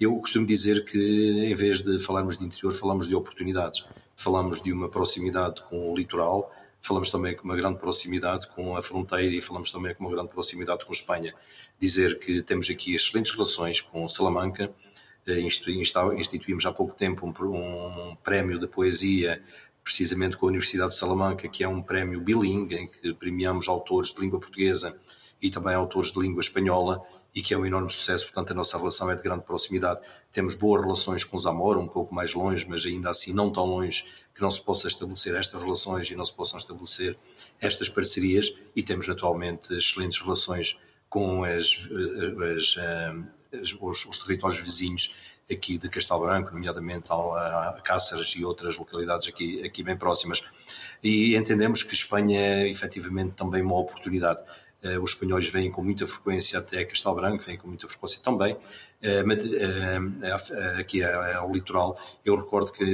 Eu 0.00 0.16
costumo 0.16 0.46
dizer 0.46 0.84
que 0.84 0.98
em 0.98 1.54
vez 1.54 1.82
de 1.82 1.98
falarmos 1.98 2.38
de 2.38 2.44
interior, 2.44 2.72
falamos 2.72 3.08
de 3.08 3.14
oportunidades. 3.14 3.84
Falamos 4.16 4.62
de 4.62 4.72
uma 4.72 4.88
proximidade 4.88 5.60
com 5.62 5.90
o 5.90 5.96
litoral, 5.96 6.52
falamos 6.80 7.10
também 7.10 7.34
com 7.34 7.44
uma 7.44 7.56
grande 7.56 7.78
proximidade 7.78 8.46
com 8.48 8.76
a 8.76 8.82
fronteira 8.82 9.34
e 9.34 9.40
falamos 9.40 9.72
também 9.72 9.92
com 9.94 10.04
uma 10.04 10.12
grande 10.12 10.28
proximidade 10.28 10.84
com 10.84 10.92
Espanha. 10.92 11.34
Dizer 11.80 12.20
que 12.20 12.42
temos 12.42 12.70
aqui 12.70 12.94
excelentes 12.94 13.32
relações 13.32 13.80
com 13.80 14.06
Salamanca, 14.06 14.72
eh, 15.26 15.40
instituímos 15.40 16.66
há 16.66 16.72
pouco 16.72 16.94
tempo 16.94 17.26
um, 17.26 18.16
prémio 18.22 18.58
de 18.58 18.68
poesia 18.68 19.42
precisamente 19.84 20.36
com 20.38 20.46
a 20.46 20.48
Universidade 20.48 20.92
de 20.92 20.98
Salamanca, 20.98 21.46
que 21.46 21.62
é 21.62 21.68
um 21.68 21.82
prémio 21.82 22.20
bilingue, 22.20 22.74
em 22.74 22.88
que 22.88 23.12
premiamos 23.12 23.68
autores 23.68 24.12
de 24.12 24.20
língua 24.20 24.40
portuguesa 24.40 24.98
e 25.40 25.50
também 25.50 25.74
autores 25.74 26.10
de 26.10 26.18
língua 26.18 26.40
espanhola, 26.40 27.04
e 27.34 27.42
que 27.42 27.52
é 27.52 27.58
um 27.58 27.66
enorme 27.66 27.90
sucesso, 27.90 28.24
portanto 28.24 28.52
a 28.52 28.54
nossa 28.54 28.78
relação 28.78 29.10
é 29.10 29.16
de 29.16 29.22
grande 29.22 29.44
proximidade. 29.44 30.00
Temos 30.32 30.54
boas 30.54 30.80
relações 30.82 31.24
com 31.24 31.36
Zamora, 31.36 31.78
um 31.78 31.88
pouco 31.88 32.14
mais 32.14 32.32
longe, 32.32 32.64
mas 32.68 32.86
ainda 32.86 33.10
assim 33.10 33.32
não 33.32 33.50
tão 33.50 33.64
longe 33.66 34.04
que 34.34 34.40
não 34.40 34.50
se 34.50 34.62
possa 34.62 34.86
estabelecer 34.88 35.34
estas 35.34 35.60
relações 35.60 36.10
e 36.10 36.14
não 36.14 36.24
se 36.24 36.32
possam 36.32 36.58
estabelecer 36.58 37.18
estas 37.60 37.88
parcerias, 37.88 38.56
e 38.74 38.82
temos 38.82 39.08
naturalmente 39.08 39.74
excelentes 39.74 40.18
relações 40.20 40.78
com 41.08 41.44
as, 41.44 41.88
eh, 41.90 42.54
as, 42.56 42.74
eh, 42.78 43.14
as 43.60 43.72
os, 43.80 44.06
os, 44.06 44.18
territórios 44.18 44.60
vizinhos 44.60 45.14
aqui 45.50 45.78
de 45.78 45.88
Castelo 45.88 46.20
Branco, 46.20 46.52
nomeadamente 46.52 47.12
a, 47.12 47.80
Cáceres 47.84 48.34
e 48.36 48.44
outras 48.44 48.78
localidades 48.78 49.28
aqui, 49.28 49.64
aqui 49.64 49.82
bem 49.82 49.96
próximas. 49.96 50.42
E 51.02 51.36
entendemos 51.36 51.82
que 51.82 51.94
Espanha 51.94 52.40
é 52.40 52.68
efetivamente 52.68 53.32
também 53.32 53.62
uma 53.62 53.78
oportunidade. 53.78 54.42
Eh, 54.82 54.98
os 54.98 55.10
espanhóis 55.10 55.46
vêm 55.48 55.70
com 55.70 55.82
muita 55.82 56.06
frequência 56.06 56.58
até 56.58 56.84
Castelo 56.84 57.14
Branco, 57.14 57.44
vêm 57.44 57.58
com 57.58 57.68
muita 57.68 57.86
frequência 57.86 58.20
também 58.22 58.56
aqui 60.78 61.02
ao 61.04 61.52
litoral. 61.52 61.98
Eu 62.24 62.36
recordo 62.36 62.72
que 62.72 62.84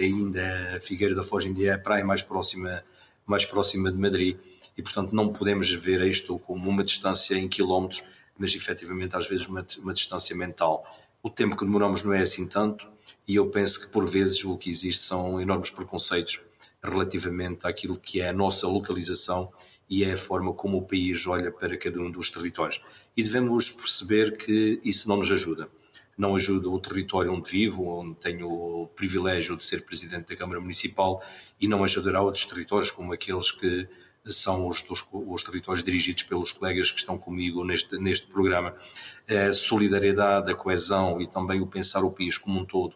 ainda 0.00 0.78
Figueira 0.80 1.14
da 1.14 1.22
Foz 1.22 1.44
ainda 1.44 1.62
é 1.62 1.72
a 1.72 1.78
praia 1.78 2.04
mais 2.04 2.22
próxima, 2.22 2.82
mais 3.24 3.44
próxima 3.44 3.90
de 3.90 3.98
Madrid 3.98 4.36
e, 4.76 4.82
portanto, 4.82 5.12
não 5.12 5.32
podemos 5.32 5.70
ver 5.72 6.00
isto 6.02 6.38
como 6.40 6.68
uma 6.68 6.82
distância 6.82 7.36
em 7.36 7.48
quilómetros, 7.48 8.02
mas 8.38 8.54
efetivamente 8.54 9.16
às 9.16 9.28
vezes 9.28 9.46
uma, 9.46 9.64
uma 9.78 9.92
distância 9.92 10.34
mental. 10.34 10.84
O 11.22 11.28
tempo 11.28 11.54
que 11.54 11.66
demoramos 11.66 12.02
não 12.02 12.14
é 12.14 12.22
assim 12.22 12.46
tanto 12.46 12.88
e 13.28 13.36
eu 13.36 13.50
penso 13.50 13.80
que 13.80 13.92
por 13.92 14.08
vezes 14.08 14.42
o 14.42 14.56
que 14.56 14.70
existe 14.70 15.02
são 15.02 15.38
enormes 15.38 15.68
preconceitos 15.68 16.40
relativamente 16.82 17.66
àquilo 17.66 17.98
que 17.98 18.22
é 18.22 18.30
a 18.30 18.32
nossa 18.32 18.66
localização 18.66 19.52
e 19.88 20.02
é 20.02 20.12
a 20.12 20.16
forma 20.16 20.54
como 20.54 20.78
o 20.78 20.86
país 20.86 21.26
olha 21.26 21.50
para 21.50 21.76
cada 21.76 22.00
um 22.00 22.10
dos 22.10 22.30
territórios. 22.30 22.80
E 23.14 23.22
devemos 23.22 23.70
perceber 23.70 24.38
que 24.38 24.80
isso 24.82 25.10
não 25.10 25.18
nos 25.18 25.30
ajuda. 25.30 25.68
Não 26.16 26.36
ajuda 26.36 26.70
o 26.70 26.80
território 26.80 27.32
onde 27.32 27.50
vivo, 27.50 27.86
onde 27.86 28.14
tenho 28.14 28.48
o 28.48 28.86
privilégio 28.86 29.56
de 29.56 29.64
ser 29.64 29.84
presidente 29.84 30.28
da 30.28 30.36
Câmara 30.36 30.60
Municipal, 30.60 31.22
e 31.60 31.68
não 31.68 31.84
ajudará 31.84 32.22
outros 32.22 32.46
territórios, 32.46 32.90
como 32.90 33.12
aqueles 33.12 33.50
que 33.50 33.86
são 34.32 34.68
os, 34.68 34.84
os, 34.88 35.04
os, 35.12 35.42
territórios 35.42 35.82
dirigidos 35.82 36.22
pelos 36.22 36.52
colegas 36.52 36.90
que 36.90 36.98
estão 36.98 37.18
comigo 37.18 37.64
neste, 37.64 37.98
neste 37.98 38.26
programa. 38.26 38.74
A 39.28 39.52
solidariedade, 39.52 40.50
a 40.50 40.54
coesão 40.54 41.20
e 41.20 41.26
também 41.26 41.60
o 41.60 41.66
pensar 41.66 42.02
o 42.04 42.10
país 42.10 42.36
como 42.36 42.60
um 42.60 42.64
todo 42.64 42.94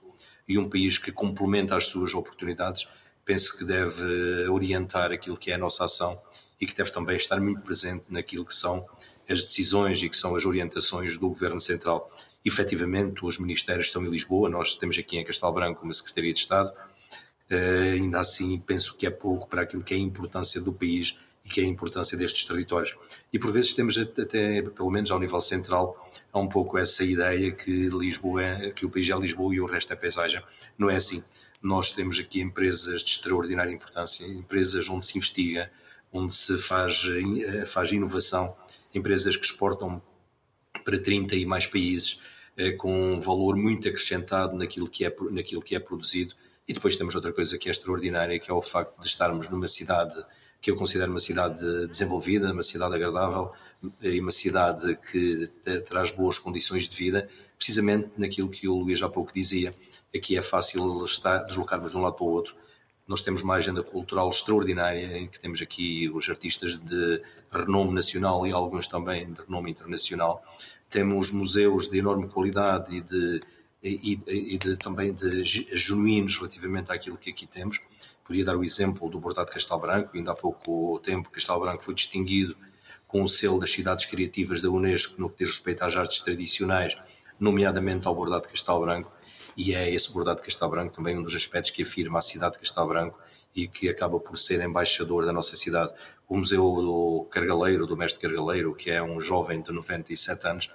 e 0.49 0.59
um 0.59 0.69
país 0.69 0.99
que 0.99 1.11
complementa 1.11 1.77
as 1.77 1.87
suas 1.87 2.15
oportunidades, 2.15 2.87
penso 3.25 3.57
que 3.57 3.65
deve 3.65 4.49
orientar 4.49 5.11
aquilo 5.11 5.37
que 5.37 5.51
é 5.51 5.55
a 5.55 5.59
nossa 5.59 5.85
ação 5.85 6.21
e 6.61 6.67
que 6.67 6.75
deve 6.75 6.91
também 6.91 7.17
estar 7.17 7.41
muito 7.41 7.63
presente 7.63 8.05
naquilo 8.11 8.45
que 8.45 8.55
são 8.55 8.87
as 9.29 9.45
decisões 9.45 10.03
e 10.03 10.09
que 10.09 10.17
são 10.17 10.37
as 10.37 10.45
orientações 10.45 11.17
do 11.17 11.29
Governo 11.29 11.61
Central. 11.61 12.11
Efetivamente, 12.45 13.25
os 13.25 13.39
ministérios 13.39 13.87
estão 13.87 14.05
em 14.05 14.11
Lisboa, 14.11 14.51
nós 14.51 14.75
temos 14.77 14.99
aqui 14.99 15.17
em 15.17 15.25
Castelo 15.25 15.53
Branco 15.53 15.83
uma 15.83 15.95
Secretaria 15.95 16.33
de 16.33 16.39
Estado, 16.39 16.73
uh, 17.51 17.93
ainda 17.93 18.21
assim 18.21 18.59
penso 18.59 18.97
que 18.97 19.07
é 19.07 19.11
pouco 19.11 19.49
para 19.49 19.63
aquilo 19.63 19.83
que 19.83 19.95
é 19.95 19.97
a 19.97 20.01
importância 20.01 20.61
do 20.61 20.73
país 20.73 21.17
e 21.45 21.49
que 21.49 21.61
é 21.61 21.65
a 21.65 21.67
importância 21.67 22.17
destes 22.17 22.45
territórios. 22.45 22.97
E 23.33 23.39
por 23.39 23.53
vezes 23.53 23.75
temos 23.75 23.99
até, 23.99 24.63
pelo 24.63 24.91
menos 24.91 25.11
ao 25.11 25.21
nível 25.21 25.41
central, 25.41 26.11
um 26.35 26.49
pouco 26.49 26.79
essa 26.79 27.05
ideia 27.05 27.53
que 27.53 27.89
Lisboa, 27.89 28.43
é, 28.43 28.71
que 28.71 28.87
o 28.87 28.91
país 28.91 29.09
é 29.11 29.17
Lisboa 29.17 29.55
e 29.55 29.61
o 29.61 29.67
resto 29.67 29.93
é 29.93 29.97
paisagem. 29.97 30.43
Não 30.79 30.89
é 30.89 30.97
assim. 30.97 31.23
Nós 31.63 31.93
temos 31.93 32.19
aqui 32.19 32.41
empresas 32.41 33.03
de 33.03 33.11
extraordinária 33.11 33.73
importância, 33.73 34.27
empresas 34.27 34.89
onde 34.89 35.05
se 35.05 35.19
investiga, 35.19 35.71
onde 36.13 36.35
se 36.35 36.57
faz, 36.59 37.03
eh, 37.09 37.67
faz 37.67 37.91
inovação, 37.91 38.57
empresas 38.95 39.37
que 39.37 39.45
exportam 39.45 40.01
para 40.85 40.99
30 40.99 41.35
e 41.35 41.45
mais 41.45 41.67
países, 41.67 42.21
eh, 42.57 42.73
com 42.73 43.15
um 43.15 43.21
valor 43.21 43.57
muito 43.57 43.89
acrescentado 43.89 44.57
naquilo 44.57 44.89
que, 44.89 45.05
é, 45.05 45.15
naquilo 45.31 45.61
que 45.61 45.75
é 45.75 45.81
produzido. 45.81 46.35
E 46.67 46.73
depois 46.73 46.97
temos 46.97 47.15
outra 47.15 47.33
coisa 47.33 47.59
que 47.59 47.69
é 47.69 47.73
extraordinária, 47.73 48.39
que 48.39 48.51
é 48.51 48.55
o 48.55 48.63
facto 48.63 48.99
de 49.01 49.07
estarmos 49.07 49.49
numa 49.49 49.69
cidade 49.69 50.25
que 50.61 50.71
eu 50.71 50.77
considero 50.77 51.11
uma 51.11 51.21
cidade 51.21 51.87
desenvolvida, 51.89 52.51
uma 52.51 52.63
cidade 52.63 52.95
agradável 52.95 53.53
e 54.01 54.19
uma 54.19 54.31
cidade 54.31 54.97
que 55.11 55.47
traz 55.85 56.11
boas 56.11 56.39
condições 56.39 56.89
de 56.89 56.97
vida, 56.97 57.29
precisamente 57.59 58.09
naquilo 58.17 58.49
que 58.49 58.67
o 58.67 58.77
Luís 58.77 59.03
há 59.03 59.09
pouco 59.11 59.31
dizia. 59.35 59.75
Aqui 60.17 60.39
é 60.39 60.41
fácil 60.41 61.05
estar, 61.05 61.45
deslocarmos 61.45 61.91
de 61.91 61.99
um 61.99 62.01
lado 62.01 62.15
para 62.15 62.25
o 62.25 62.31
outro. 62.31 62.57
Nós 63.07 63.21
temos 63.21 63.43
uma 63.43 63.57
agenda 63.57 63.83
cultural 63.83 64.31
extraordinária, 64.31 65.19
em 65.19 65.29
que 65.29 65.39
temos 65.39 65.61
aqui 65.61 66.09
os 66.09 66.31
artistas 66.31 66.77
de 66.77 67.21
renome 67.53 67.93
nacional 67.93 68.47
e 68.47 68.53
alguns 68.53 68.87
também 68.87 69.31
de 69.31 69.43
renome 69.43 69.71
internacional. 69.71 70.43
Temos 70.89 71.31
museus 71.31 71.89
de 71.89 71.99
enorme 71.99 72.27
qualidade 72.27 72.97
e 72.97 73.03
de 73.03 73.43
e, 73.89 74.19
e 74.55 74.59
de, 74.59 74.77
também 74.77 75.13
de 75.13 75.43
genuínos 75.43 76.39
relativamente 76.39 76.91
àquilo 76.91 77.19
que 77.19 77.31
aqui 77.31 77.47
temos. 77.47 77.81
Podia 78.25 78.45
dar 78.45 78.57
o 78.57 78.65
exemplo 78.65 79.09
do 79.11 79.21
bordado 79.21 79.49
de 79.49 79.53
Castelo 79.53 79.81
Branco, 79.81 80.11
ainda 80.15 80.33
há 80.33 80.35
pouco 80.35 80.99
tempo 81.01 81.31
Castelo 81.31 81.61
Branco 81.61 81.85
foi 81.85 81.95
distinguido 81.95 82.57
com 83.07 83.23
o 83.23 83.29
selo 83.29 83.61
das 83.61 83.71
cidades 83.71 84.07
criativas 84.07 84.61
da 84.61 84.71
Unesco 84.71 85.21
no 85.21 85.29
que 85.29 85.45
diz 85.45 85.49
respeito 85.49 85.85
às 85.85 85.95
artes 85.95 86.19
tradicionais, 86.21 86.97
nomeadamente 87.39 88.09
ao 88.09 88.15
bordado 88.15 88.45
de 88.45 88.49
Castelo 88.49 88.81
Branco, 88.81 89.13
e 89.57 89.75
é 89.75 89.93
esse 89.93 90.13
bordado 90.13 90.41
de 90.41 90.47
Castelo 90.47 90.71
Branco 90.71 90.95
também 90.95 91.19
um 91.19 91.23
dos 91.23 91.35
aspectos 91.35 91.71
que 91.71 91.83
afirma 91.83 92.19
a 92.19 92.23
cidade 92.23 92.55
de 92.55 92.61
Castelo 92.61 92.89
Branco 92.89 93.19
e 93.55 93.69
que 93.69 93.89
acaba 93.89 94.19
por 94.19 94.37
ser 94.37 94.61
embaixador 94.63 95.27
da 95.27 95.33
nossa 95.33 95.55
cidade. 95.55 95.93
O 96.29 96.37
Museu 96.39 96.63
do 96.63 97.29
Cargaleiro, 97.31 97.87
do 97.87 97.97
Mestre 97.97 98.21
Cargaleiro, 98.21 98.75
que 98.75 98.91
é 98.91 99.03
um 99.03 99.21
jovem 99.21 99.63
de 99.63 99.71
97 99.71 100.49
anos, 100.49 100.71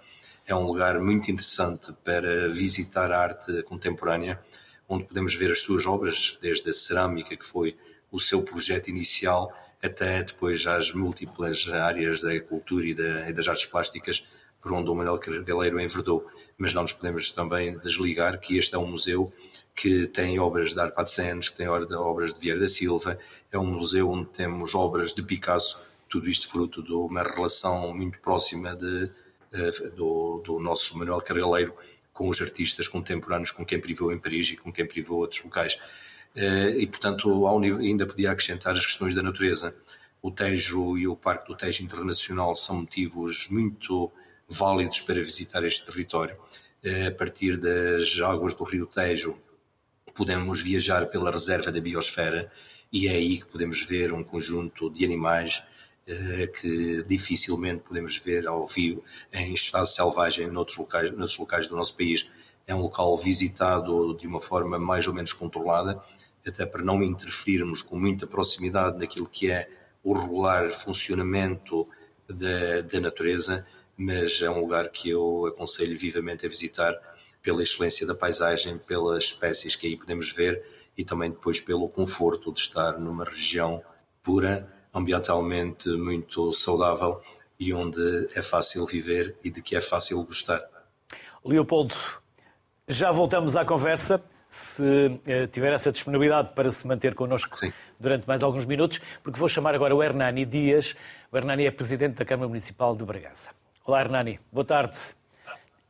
é 0.51 0.55
um 0.55 0.65
lugar 0.65 0.99
muito 0.99 1.29
interessante 1.29 1.93
para 2.03 2.49
visitar 2.49 3.11
a 3.11 3.21
arte 3.21 3.61
contemporânea, 3.63 4.39
onde 4.87 5.05
podemos 5.05 5.35
ver 5.35 5.51
as 5.51 5.61
suas 5.61 5.85
obras, 5.85 6.39
desde 6.41 6.71
a 6.71 6.73
cerâmica, 6.73 7.37
que 7.37 7.45
foi 7.45 7.77
o 8.11 8.19
seu 8.19 8.41
projeto 8.41 8.89
inicial, 8.89 9.53
até 9.81 10.23
depois 10.23 10.65
as 10.65 10.91
múltiplas 10.91 11.67
áreas 11.71 12.21
da 12.21 12.39
cultura 12.41 12.87
e, 12.87 12.95
da, 12.95 13.29
e 13.29 13.33
das 13.33 13.47
artes 13.47 13.65
plásticas 13.67 14.27
por 14.59 14.73
onde 14.73 14.89
o 14.89 14.95
Manuel 14.95 15.19
Cargaleiro 15.19 15.79
enverdou. 15.79 16.27
Mas 16.57 16.73
não 16.73 16.81
nos 16.81 16.93
podemos 16.93 17.29
também 17.29 17.77
desligar 17.77 18.39
que 18.39 18.57
este 18.57 18.73
é 18.73 18.77
um 18.77 18.87
museu 18.87 19.31
que 19.75 20.07
tem 20.07 20.39
obras 20.39 20.73
de 20.73 20.79
Arpad-Sens, 20.79 21.49
que 21.49 21.57
tem 21.57 21.67
obras 21.67 22.33
de 22.33 22.39
Vieira 22.39 22.59
da 22.59 22.67
Silva, 22.67 23.19
é 23.51 23.57
um 23.57 23.67
museu 23.67 24.09
onde 24.09 24.29
temos 24.29 24.73
obras 24.73 25.13
de 25.13 25.21
Picasso, 25.21 25.79
tudo 26.09 26.27
isto 26.27 26.49
fruto 26.49 26.81
de 26.81 26.91
uma 26.91 27.21
relação 27.21 27.95
muito 27.95 28.19
próxima 28.19 28.75
de 28.75 29.09
do, 29.95 30.41
do 30.45 30.59
nosso 30.59 30.97
Manuel 30.97 31.21
Cargaleiro 31.21 31.73
com 32.13 32.27
os 32.27 32.41
artistas 32.41 32.87
contemporâneos 32.87 33.49
com 33.51 33.65
quem 33.65 33.79
privou 33.79 34.11
em 34.11 34.19
Paris 34.19 34.49
e 34.49 34.57
com 34.57 34.73
quem 34.73 34.85
privou 34.85 35.19
outros 35.19 35.41
locais. 35.41 35.79
Eh, 36.35 36.75
e, 36.79 36.87
portanto, 36.87 37.47
ainda 37.47 38.05
podia 38.05 38.31
acrescentar 38.31 38.75
as 38.75 38.85
questões 38.85 39.13
da 39.13 39.23
natureza. 39.23 39.73
O 40.21 40.29
Tejo 40.29 40.97
e 40.97 41.07
o 41.07 41.15
Parque 41.15 41.47
do 41.47 41.55
Tejo 41.55 41.81
Internacional 41.81 42.55
são 42.55 42.81
motivos 42.81 43.47
muito 43.49 44.11
válidos 44.49 44.99
para 44.99 45.15
visitar 45.15 45.63
este 45.63 45.85
território. 45.85 46.35
Eh, 46.83 47.07
a 47.07 47.11
partir 47.11 47.57
das 47.57 48.19
águas 48.19 48.53
do 48.53 48.65
Rio 48.65 48.85
Tejo, 48.85 49.37
podemos 50.13 50.61
viajar 50.61 51.05
pela 51.07 51.31
reserva 51.31 51.71
da 51.71 51.79
biosfera 51.79 52.51
e 52.91 53.07
é 53.07 53.11
aí 53.11 53.37
que 53.37 53.45
podemos 53.45 53.81
ver 53.83 54.11
um 54.11 54.23
conjunto 54.23 54.89
de 54.89 55.05
animais 55.05 55.61
eh, 55.61 55.69
que 56.59 57.03
dificilmente 57.03 57.83
podemos 57.83 58.17
ver 58.17 58.47
ao 58.47 58.65
vivo 58.65 59.03
em 59.31 59.53
estado 59.53 59.85
selvagem 59.85 60.47
noutros 60.47 60.77
locais, 60.77 61.11
noutros 61.11 61.37
locais 61.37 61.67
do 61.67 61.75
nosso 61.75 61.95
país. 61.95 62.29
É 62.65 62.73
um 62.73 62.81
local 62.81 63.15
visitado 63.17 64.15
de 64.15 64.27
uma 64.27 64.39
forma 64.39 64.79
mais 64.79 65.07
ou 65.07 65.13
menos 65.13 65.33
controlada, 65.33 66.01
até 66.45 66.65
para 66.65 66.83
não 66.83 67.03
interferirmos 67.03 67.81
com 67.81 67.97
muita 67.97 68.25
proximidade 68.25 68.97
naquilo 68.97 69.27
que 69.27 69.51
é 69.51 69.69
o 70.03 70.13
regular 70.13 70.71
funcionamento 70.71 71.87
da, 72.27 72.81
da 72.81 72.99
natureza, 72.99 73.65
mas 73.97 74.41
é 74.41 74.49
um 74.49 74.61
lugar 74.61 74.89
que 74.89 75.09
eu 75.09 75.47
aconselho 75.47 75.97
vivamente 75.97 76.45
a 76.45 76.49
visitar 76.49 76.95
pela 77.41 77.61
excelência 77.63 78.07
da 78.07 78.15
paisagem, 78.15 78.77
pelas 78.77 79.25
espécies 79.25 79.75
que 79.75 79.87
aí 79.87 79.97
podemos 79.97 80.31
ver 80.31 80.63
e 80.97 81.03
também 81.03 81.29
depois 81.29 81.59
pelo 81.59 81.87
conforto 81.87 82.51
de 82.51 82.59
estar 82.59 82.99
numa 82.99 83.23
região 83.23 83.83
pura 84.23 84.78
ambientalmente 84.99 85.89
muito 85.89 86.53
saudável 86.53 87.21
e 87.59 87.73
onde 87.73 88.29
é 88.35 88.41
fácil 88.41 88.85
viver 88.85 89.35
e 89.43 89.49
de 89.49 89.61
que 89.61 89.75
é 89.75 89.81
fácil 89.81 90.23
gostar. 90.23 90.61
Leopoldo, 91.43 91.95
já 92.87 93.11
voltamos 93.11 93.55
à 93.57 93.65
conversa. 93.65 94.23
Se 94.51 95.21
eh, 95.27 95.45
tiver 95.45 95.71
essa 95.73 95.91
disponibilidade 95.91 96.55
para 96.55 96.71
se 96.71 96.87
manter 96.87 97.13
connosco 97.13 97.55
Sim. 97.55 97.71
durante 97.99 98.27
mais 98.27 98.41
alguns 98.41 98.65
minutos, 98.65 98.99
porque 99.21 99.39
vou 99.39 99.47
chamar 99.47 99.75
agora 99.75 99.95
o 99.95 100.01
Hernani 100.01 100.43
Dias. 100.43 100.95
O 101.31 101.37
Hernani 101.37 101.67
é 101.67 101.71
presidente 101.71 102.15
da 102.15 102.25
Câmara 102.25 102.47
Municipal 102.47 102.95
de 102.95 103.05
Bragança. 103.05 103.51
Olá, 103.85 104.01
Hernani. 104.01 104.39
Boa 104.51 104.65
tarde. 104.65 104.97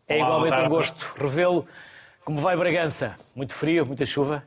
É 0.05 0.17
Olá, 0.17 0.25
igualmente 0.25 0.55
um 0.57 0.69
gosto 0.69 1.13
revê-lo. 1.17 1.65
Como 2.25 2.41
vai 2.41 2.57
Bragança? 2.57 3.15
Muito 3.33 3.53
frio, 3.53 3.85
muita 3.85 4.05
chuva? 4.05 4.43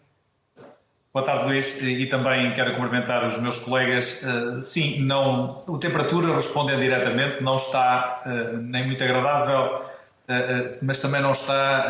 Boa 1.14 1.26
tarde, 1.26 1.44
Luís, 1.44 1.82
e 1.82 2.06
também 2.06 2.54
quero 2.54 2.74
cumprimentar 2.74 3.22
os 3.26 3.38
meus 3.38 3.64
colegas. 3.64 4.22
Uh, 4.22 4.62
sim, 4.62 5.02
não, 5.02 5.62
a 5.68 5.78
temperatura, 5.78 6.34
respondendo 6.34 6.80
diretamente, 6.80 7.42
não 7.42 7.56
está 7.56 8.22
uh, 8.24 8.56
nem 8.56 8.86
muito 8.86 9.04
agradável, 9.04 9.76
uh, 9.76 10.78
mas 10.80 11.00
também 11.00 11.20
não 11.20 11.32
está 11.32 11.86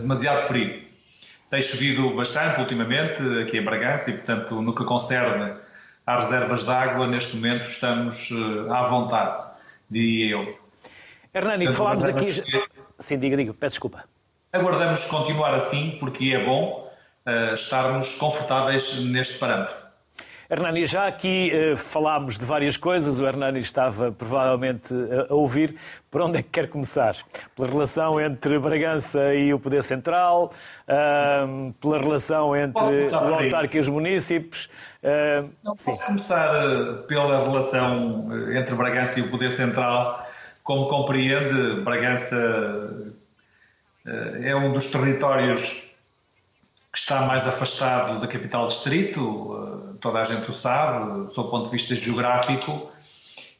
demasiado 0.00 0.48
frio. 0.48 0.82
Tem 1.50 1.62
chovido 1.62 2.16
bastante 2.16 2.58
ultimamente 2.58 3.22
aqui 3.42 3.58
em 3.58 3.62
Bragança 3.62 4.10
e, 4.10 4.14
portanto, 4.14 4.60
no 4.60 4.74
que 4.74 4.84
concerne 4.84 5.54
às 6.04 6.32
reservas 6.32 6.64
de 6.64 6.72
água, 6.72 7.06
neste 7.06 7.36
momento 7.36 7.66
estamos 7.66 8.32
à 8.72 8.82
vontade, 8.88 9.52
diria 9.88 10.32
eu. 10.32 10.58
Hernani, 11.32 11.72
falámos 11.72 12.06
aqui. 12.06 12.24
Sim, 12.98 13.18
diga, 13.20 13.36
diga, 13.36 13.54
peço 13.54 13.74
desculpa. 13.74 14.02
Aguardamos 14.52 15.04
continuar 15.04 15.54
assim, 15.54 15.96
porque 16.00 16.32
é 16.34 16.44
bom 16.44 16.83
uh, 17.26 17.54
estarmos 17.54 18.16
confortáveis 18.16 19.04
neste 19.04 19.38
parâmetro. 19.38 19.84
Hernani, 20.48 20.84
já 20.84 21.06
aqui 21.06 21.50
uh, 21.52 21.76
falámos 21.76 22.36
de 22.36 22.44
várias 22.44 22.76
coisas, 22.76 23.18
o 23.18 23.26
Hernani 23.26 23.60
estava 23.60 24.12
provavelmente 24.12 24.92
uh, 24.92 25.26
a 25.30 25.34
ouvir. 25.34 25.74
Por 26.10 26.20
onde 26.20 26.38
é 26.38 26.42
que 26.42 26.50
quer 26.50 26.68
começar? 26.68 27.16
Pela 27.56 27.68
relação 27.68 28.20
entre 28.20 28.58
Bragança 28.58 29.34
e 29.34 29.54
o 29.54 29.58
Poder 29.58 29.82
Central, 29.82 30.52
uh, 30.86 31.80
pela 31.80 31.98
relação 31.98 32.54
entre 32.54 32.80
o 32.80 33.34
autarca 33.34 33.76
e 33.76 33.80
os 33.80 33.88
municípios. 33.88 34.68
Não 35.62 35.76
sim. 35.76 35.90
posso 35.90 36.06
começar 36.06 36.48
pela 37.08 37.42
relação 37.42 38.28
entre 38.56 38.74
Bragança 38.74 39.20
e 39.20 39.22
o 39.22 39.30
Poder 39.30 39.50
Central. 39.50 40.18
Como 40.62 40.86
compreende, 40.86 41.80
Bragança 41.82 43.12
é 44.42 44.54
um 44.56 44.72
dos 44.72 44.90
territórios 44.90 45.93
que 46.94 47.00
está 47.00 47.22
mais 47.22 47.44
afastado 47.44 48.20
da 48.20 48.28
capital 48.28 48.68
distrito, 48.68 49.90
eh, 49.90 49.96
toda 50.00 50.20
a 50.20 50.24
gente 50.24 50.48
o 50.48 50.54
sabe, 50.54 51.24
do 51.24 51.34
seu 51.34 51.42
ponto 51.42 51.64
de 51.64 51.72
vista 51.72 51.92
geográfico, 51.96 52.88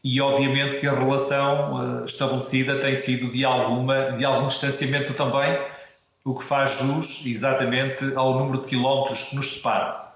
e 0.05 0.21
obviamente 0.21 0.79
que 0.79 0.87
a 0.87 0.95
relação 0.95 2.03
eh, 2.03 2.05
estabelecida 2.05 2.79
tem 2.79 2.95
sido 2.95 3.33
de, 3.33 3.45
alguma, 3.45 4.13
de 4.13 4.25
algum 4.25 4.47
distanciamento 4.47 5.15
também, 5.15 5.59
o 6.25 6.33
que 6.33 6.45
faz 6.45 6.79
jus 6.79 7.27
exatamente 7.27 8.15
ao 8.15 8.39
número 8.39 8.61
de 8.61 8.67
quilómetros 8.67 9.25
que 9.25 9.37
nos 9.37 9.55
separa. 9.55 10.13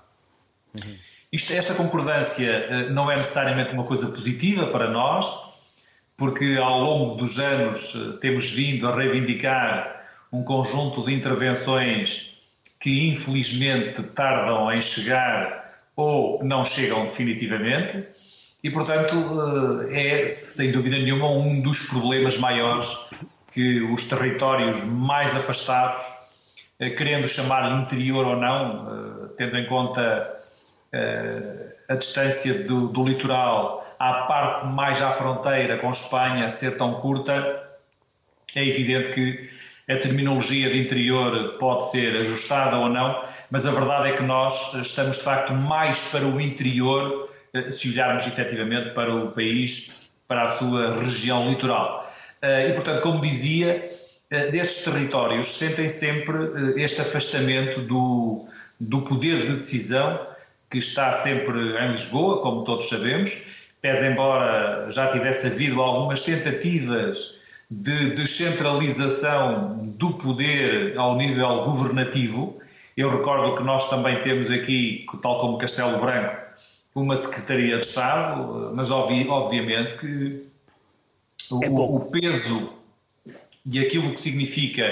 Uhum. 0.77 0.97
Isto, 1.33 1.55
esta 1.55 1.75
concordância 1.75 2.49
eh, 2.49 2.89
não 2.91 3.11
é 3.11 3.17
necessariamente 3.17 3.73
uma 3.73 3.83
coisa 3.83 4.07
positiva 4.07 4.69
para 4.69 4.93
nós, 4.93 5.27
porque 6.17 6.57
ao 6.57 6.79
longo 6.83 7.17
dos 7.17 7.41
anos 7.41 7.95
temos 8.21 8.53
vindo 8.53 8.87
a 8.87 8.95
reivindicar 8.95 10.07
um 10.33 10.45
conjunto 10.45 11.05
de 11.05 11.13
intervenções 11.13 12.38
que 12.81 13.09
infelizmente 13.09 14.03
tardam 14.03 14.73
em 14.73 14.81
chegar 14.81 15.69
ou 15.97 16.43
não 16.45 16.65
chegam 16.65 17.05
definitivamente. 17.05 18.05
e, 18.63 18.71
portanto, 18.71 19.15
é, 19.91 20.29
sem 20.29 20.73
dúvida 20.73 20.97
nenhuma, 20.99 21.31
um 21.31 21.61
dos 21.61 21.87
problemas 21.87 22.39
maiores 22.39 23.11
que 23.53 23.81
os 23.83 24.05
territórios 24.05 24.85
mais 24.85 25.35
afastados, 25.35 26.03
querendo 26.97 27.27
chamar 27.27 27.81
interior 27.83 28.27
ou 28.27 28.37
não, 28.37 29.29
tendo 29.37 29.57
em 29.57 29.67
conta 29.67 30.39
a 31.89 31.95
distância 31.95 32.65
do, 32.65 32.89
do 32.89 33.05
litoral 33.05 33.85
à 33.99 34.13
parte 34.23 34.67
mais 34.67 35.03
à 35.03 35.11
fronteira 35.11 35.79
com 35.79 35.91
Espanha 35.91 36.51
ser 36.51 36.77
tão 36.77 36.95
curta, 36.95 37.69
é 38.55 38.65
evidente 38.65 39.11
que 39.11 39.51
a 39.89 39.97
terminologia 39.97 40.69
de 40.69 40.79
interior 40.79 41.57
pode 41.59 41.91
ser 41.91 42.19
ajustada 42.19 42.77
ou 42.77 42.91
não, 42.91 43.23
mas 43.51 43.67
a 43.67 43.71
verdade 43.71 44.11
é 44.11 44.13
que 44.13 44.23
nós 44.23 44.75
estamos 44.75 45.17
de 45.17 45.23
facto 45.23 45.53
mais 45.55 46.09
para 46.09 46.27
o 46.27 46.39
interior 46.41 47.29
eh, 47.55 47.71
se 47.71 47.91
olharmos 47.91 48.27
efetivamente 48.27 48.91
para 48.91 49.15
o 49.15 49.33
país, 49.33 50.11
para 50.27 50.45
a 50.45 50.49
sua 50.49 50.95
região 50.97 51.49
litoral. 51.49 52.07
Eh, 52.43 52.69
e 52.69 52.73
portanto, 52.75 53.01
como 53.01 53.23
dizia, 53.23 53.91
eh, 54.31 54.51
destes 54.51 54.85
territórios 54.85 55.47
sentem 55.47 55.89
sempre 55.89 56.37
este 56.77 57.01
afastamento 57.01 57.81
do, 57.81 58.45
do 58.79 59.01
poder 59.01 59.47
de 59.47 59.55
decisão 59.55 60.21
que 60.71 60.77
está 60.77 61.13
sempre 61.13 61.59
em 61.79 61.93
Lisboa, 61.93 62.43
como 62.43 62.63
todos 62.63 62.91
sabemos, 62.91 63.47
pese 63.81 64.05
embora 64.05 64.91
já 64.91 65.11
tivesse 65.13 65.47
havido 65.47 65.81
algumas 65.81 66.23
tentativas 66.25 67.38
de 67.71 68.15
descentralização 68.15 69.79
do 69.97 70.15
poder 70.15 70.97
ao 70.97 71.17
nível 71.17 71.65
governativo. 71.65 72.59
Eu 72.97 73.11
recordo 73.11 73.57
que 73.57 73.63
nós 73.63 73.91
também 73.91 74.21
temos 74.23 74.51
aqui, 74.51 75.07
tal 75.23 75.41
como 75.41 75.59
Castelo 75.59 75.99
Branco, 75.99 76.37
uma 76.95 77.15
Secretaria 77.15 77.79
de 77.79 77.87
Estado, 77.87 78.73
mas 78.75 78.91
obviamente 78.91 79.97
que 79.99 80.49
o, 81.51 81.65
é 81.65 81.69
o 81.69 82.01
peso 82.01 82.73
e 83.65 83.79
aquilo 83.79 84.13
que 84.13 84.21
significa 84.21 84.85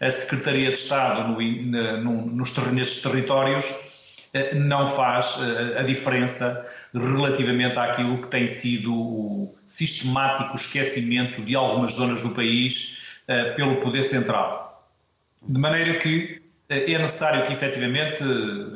a 0.00 0.10
Secretaria 0.10 0.70
de 0.72 0.78
Estado 0.78 1.28
no, 1.28 2.00
no, 2.02 2.26
nos, 2.26 2.56
nestes 2.72 3.02
territórios 3.02 3.88
eh, 4.32 4.54
não 4.54 4.86
faz 4.86 5.38
eh, 5.40 5.80
a 5.80 5.82
diferença 5.82 6.66
relativamente 6.94 7.78
àquilo 7.78 8.18
que 8.18 8.28
tem 8.28 8.48
sido 8.48 8.94
o 8.94 9.54
sistemático 9.66 10.54
esquecimento 10.54 11.42
de 11.42 11.54
algumas 11.54 11.92
zonas 11.92 12.22
do 12.22 12.30
país 12.30 12.98
eh, 13.28 13.52
pelo 13.52 13.76
poder 13.76 14.04
central. 14.04 14.88
De 15.46 15.58
maneira 15.58 15.98
que 15.98 16.40
é 16.68 16.98
necessário 16.98 17.46
que 17.46 17.52
efetivamente 17.52 18.22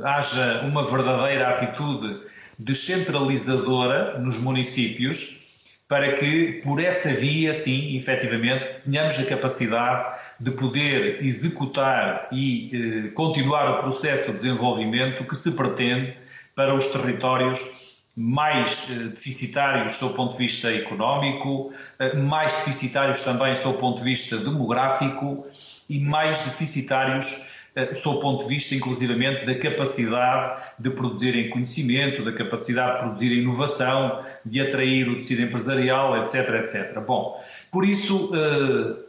haja 0.02 0.62
uma 0.62 0.82
verdadeira 0.84 1.48
atitude 1.48 2.20
descentralizadora 2.58 4.18
nos 4.18 4.38
municípios 4.38 5.42
para 5.88 6.14
que, 6.14 6.62
por 6.64 6.82
essa 6.82 7.12
via, 7.12 7.52
sim, 7.52 7.98
efetivamente, 7.98 8.78
tenhamos 8.82 9.18
a 9.18 9.26
capacidade 9.26 10.16
de 10.40 10.50
poder 10.52 11.22
executar 11.22 12.28
e 12.32 12.70
eh, 12.72 13.08
continuar 13.10 13.78
o 13.78 13.82
processo 13.82 14.30
de 14.32 14.38
desenvolvimento 14.38 15.22
que 15.24 15.36
se 15.36 15.52
pretende 15.52 16.16
para 16.54 16.74
os 16.74 16.86
territórios 16.86 17.81
mais 18.16 18.88
eh, 18.90 19.08
deficitários 19.08 19.98
do 20.00 20.10
ponto 20.10 20.32
de 20.32 20.38
vista 20.38 20.72
económico, 20.72 21.72
eh, 21.98 22.14
mais 22.14 22.52
deficitários 22.56 23.22
também 23.22 23.54
do 23.54 23.72
ponto 23.74 23.98
de 23.98 24.04
vista 24.04 24.36
demográfico 24.36 25.46
e 25.88 25.98
mais 25.98 26.42
deficitários 26.42 27.50
eh, 27.74 27.94
sob 27.94 28.18
o 28.18 28.20
ponto 28.20 28.44
de 28.44 28.54
vista, 28.54 28.74
inclusivamente, 28.74 29.46
da 29.46 29.54
capacidade 29.54 30.62
de 30.78 30.90
produzirem 30.90 31.48
conhecimento, 31.48 32.22
da 32.22 32.32
capacidade 32.32 32.92
de 32.92 32.98
produzir 32.98 33.32
inovação, 33.32 34.18
de 34.44 34.60
atrair 34.60 35.08
o 35.08 35.16
tecido 35.16 35.42
empresarial, 35.42 36.22
etc, 36.22 36.50
etc. 36.56 37.00
Bom, 37.00 37.40
por 37.70 37.86
isso, 37.86 38.30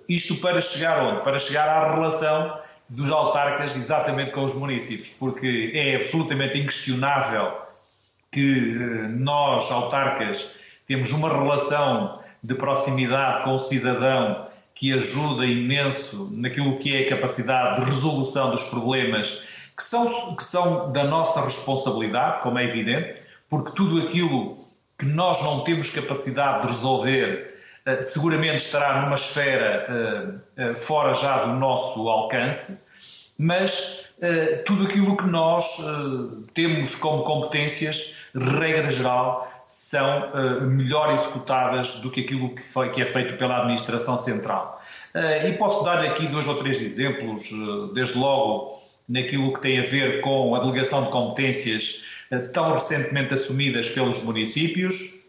isto 0.08 0.38
para 0.38 0.62
chegar 0.62 1.04
onde? 1.04 1.24
Para 1.24 1.38
chegar 1.40 1.68
à 1.68 1.94
relação 1.94 2.58
dos 2.88 3.12
autarcas 3.12 3.76
exatamente 3.76 4.32
com 4.32 4.46
os 4.46 4.56
municípios, 4.56 5.10
porque 5.10 5.72
é 5.74 5.98
absolutamente 5.98 6.58
inquestionável 6.58 7.52
que 8.34 8.76
eh, 8.76 9.08
nós, 9.10 9.72
autarcas, 9.72 10.56
temos 10.88 11.14
uma 11.14 11.30
relação 11.30 12.20
de 12.44 12.56
proximidade 12.56 13.44
com 13.46 13.56
o 13.56 13.60
cidadão 13.60 14.48
que 14.76 14.92
ajuda 14.92 15.46
imenso 15.46 16.30
naquilo 16.32 16.78
que 16.80 16.96
é 16.96 17.06
a 17.06 17.10
capacidade 17.10 17.80
de 17.80 17.86
resolução 17.86 18.52
dos 18.52 18.66
problemas 18.66 19.48
que 19.78 19.84
são, 19.84 20.36
que 20.36 20.44
são 20.44 20.92
da 20.92 21.04
nossa 21.04 21.42
responsabilidade, 21.42 22.42
como 22.42 22.60
é 22.60 22.66
evidente, 22.66 23.22
porque 23.50 23.72
tudo 23.72 24.06
aquilo 24.06 24.58
que 24.98 25.06
nós 25.06 25.42
não 25.44 25.64
temos 25.64 25.90
capacidade 25.92 26.62
de 26.62 26.74
resolver 26.74 27.54
eh, 27.86 28.02
seguramente 28.02 28.66
estará 28.66 29.02
numa 29.02 29.16
esfera 29.16 30.42
eh, 30.58 30.74
fora 30.76 31.14
já 31.14 31.46
do 31.46 31.54
nosso 31.54 32.10
alcance, 32.10 32.84
mas 33.38 34.03
tudo 34.66 34.86
aquilo 34.86 35.18
que 35.18 35.28
nós 35.28 35.80
temos 36.54 36.96
como 36.96 37.24
competências, 37.24 38.30
regra 38.34 38.90
geral, 38.90 39.48
são 39.66 40.30
uh, 40.30 40.62
melhor 40.62 41.14
executadas 41.14 42.00
do 42.02 42.12
que 42.12 42.22
aquilo 42.22 42.56
que, 42.56 42.62
foi, 42.62 42.90
que 42.90 43.02
é 43.02 43.06
feito 43.06 43.38
pela 43.38 43.60
administração 43.60 44.18
central. 44.18 44.80
E 45.48 45.54
posso 45.54 45.84
dar 45.84 46.04
aqui 46.04 46.28
dois 46.28 46.48
ou 46.48 46.56
três 46.56 46.82
exemplos, 46.82 47.52
desde 47.94 48.18
logo 48.18 48.82
naquilo 49.08 49.54
que 49.54 49.62
tem 49.62 49.80
a 49.80 49.84
ver 49.84 50.22
com 50.22 50.56
a 50.56 50.60
delegação 50.60 51.04
de 51.04 51.12
competências 51.12 52.26
tão 52.52 52.74
recentemente 52.74 53.34
assumidas 53.34 53.90
pelos 53.90 54.24
municípios 54.24 55.28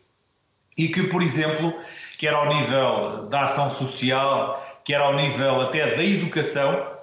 e 0.76 0.88
que, 0.88 1.04
por 1.04 1.22
exemplo, 1.22 1.72
quer 2.18 2.33
ao 2.33 2.54
nível 2.54 3.26
da 3.28 3.42
ação 3.42 3.70
social, 3.70 4.62
quer 4.85 5.00
ao 5.00 5.14
nível 5.16 5.61
até 5.61 5.96
da 5.96 6.04
educação, 6.04 6.93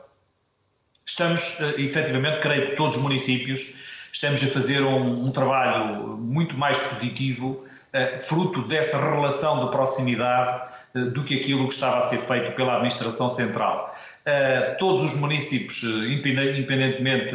estamos, 1.06 1.60
efetivamente, 1.78 2.40
creio 2.40 2.72
que 2.72 2.76
todos 2.76 2.98
os 2.98 3.02
municípios 3.02 3.82
estamos 4.12 4.44
a 4.44 4.48
fazer 4.48 4.82
um, 4.82 5.26
um 5.26 5.32
trabalho 5.32 6.18
muito 6.18 6.58
mais 6.58 6.80
positivo, 6.80 7.64
uh, 7.94 8.22
fruto 8.22 8.62
dessa 8.64 8.98
relação 8.98 9.66
de 9.66 9.72
proximidade 9.72 10.70
uh, 10.96 11.06
do 11.12 11.24
que 11.24 11.40
aquilo 11.40 11.68
que 11.68 11.74
estava 11.74 12.00
a 12.00 12.04
ser 12.04 12.20
feito 12.20 12.52
pela 12.54 12.76
Administração 12.76 13.30
Central. 13.30 13.96
Todos 14.78 15.04
os 15.04 15.16
municípios, 15.16 15.82
independentemente 15.82 17.34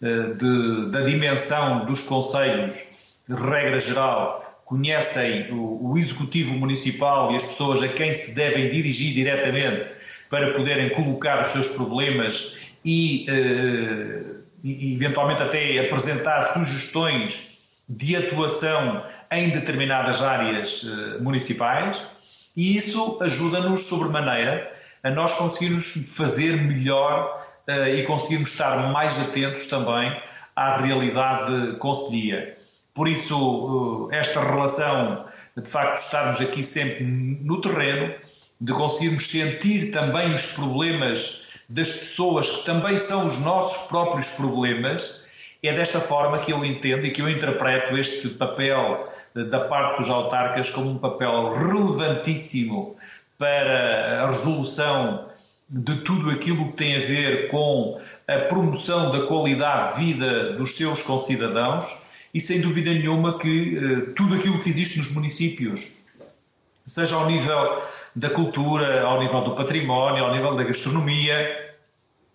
de, 0.00 0.90
da 0.90 1.02
dimensão 1.02 1.84
dos 1.84 2.04
conselhos, 2.04 2.92
de 3.28 3.34
regra 3.34 3.78
geral, 3.78 4.42
conhecem 4.64 5.52
o, 5.52 5.90
o, 5.90 5.98
Executivo 5.98 6.54
Municipal 6.54 7.30
e 7.32 7.36
as 7.36 7.46
pessoas 7.46 7.82
a 7.82 7.88
quem 7.88 8.10
se 8.12 8.34
devem 8.34 8.70
dirigir 8.70 9.12
diretamente 9.12 9.86
para 10.30 10.52
poderem 10.52 10.88
colocar 10.90 11.42
os 11.42 11.48
seus 11.48 11.68
problemas 11.68 12.71
e 12.84 13.26
e 14.62 14.94
eventualmente 14.94 15.42
até 15.42 15.80
apresentar 15.80 16.42
sugestões 16.42 17.58
de 17.88 18.16
atuação 18.16 19.02
em 19.30 19.50
determinadas 19.50 20.22
áreas 20.22 20.86
eh, 20.86 21.18
municipais, 21.20 22.04
e 22.56 22.76
isso 22.76 23.18
ajuda-nos 23.20 23.82
sobremaneira 23.82 24.70
a 25.02 25.10
nós 25.10 25.34
conseguirmos 25.34 26.14
fazer 26.14 26.56
melhor 26.62 27.44
uh, 27.66 27.88
e 27.88 28.04
conseguirmos 28.04 28.52
estar 28.52 28.92
mais 28.92 29.20
atentos 29.20 29.66
também 29.66 30.16
à 30.54 30.76
realidade 30.76 31.76
conselhia. 31.78 32.56
Por 32.94 33.08
isso, 33.08 34.08
esta 34.12 34.40
relação, 34.44 35.24
de 35.56 35.68
facto, 35.68 35.96
estarmos 35.96 36.40
aqui 36.40 36.62
sempre 36.62 37.04
no 37.04 37.60
terreno, 37.60 38.14
de 38.60 38.72
conseguirmos 38.72 39.26
sentir 39.26 39.90
também 39.90 40.32
os 40.32 40.52
problemas 40.52 41.41
das 41.72 41.90
pessoas 41.90 42.50
que 42.50 42.66
também 42.66 42.98
são 42.98 43.26
os 43.26 43.40
nossos 43.40 43.88
próprios 43.88 44.28
problemas, 44.32 45.26
é 45.62 45.72
desta 45.72 46.00
forma 46.00 46.38
que 46.38 46.52
eu 46.52 46.64
entendo 46.64 47.06
e 47.06 47.10
que 47.10 47.22
eu 47.22 47.30
interpreto 47.30 47.96
este 47.96 48.28
papel 48.30 49.08
eh, 49.34 49.44
da 49.44 49.60
parte 49.60 49.98
dos 49.98 50.10
autarcas 50.10 50.68
como 50.70 50.90
um 50.90 50.98
papel 50.98 51.54
relevantíssimo 51.54 52.94
para 53.38 54.22
a 54.22 54.28
resolução 54.28 55.28
de 55.70 55.96
tudo 56.02 56.30
aquilo 56.30 56.70
que 56.72 56.76
tem 56.76 56.96
a 56.96 57.00
ver 57.00 57.48
com 57.48 57.98
a 58.28 58.38
promoção 58.40 59.10
da 59.10 59.26
qualidade 59.26 59.98
de 59.98 60.04
vida 60.04 60.52
dos 60.52 60.76
seus 60.76 61.02
concidadãos 61.02 62.10
e 62.34 62.40
sem 62.40 62.60
dúvida 62.60 62.92
nenhuma 62.92 63.38
que 63.38 63.78
uh, 63.78 64.12
tudo 64.12 64.34
aquilo 64.34 64.58
que 64.58 64.68
existe 64.68 64.98
nos 64.98 65.12
municípios, 65.12 66.01
seja 66.86 67.16
ao 67.16 67.26
nível 67.26 67.82
da 68.14 68.30
cultura, 68.30 69.02
ao 69.02 69.20
nível 69.20 69.42
do 69.42 69.54
património, 69.54 70.24
ao 70.24 70.34
nível 70.34 70.54
da 70.56 70.64
gastronomia, 70.64 71.74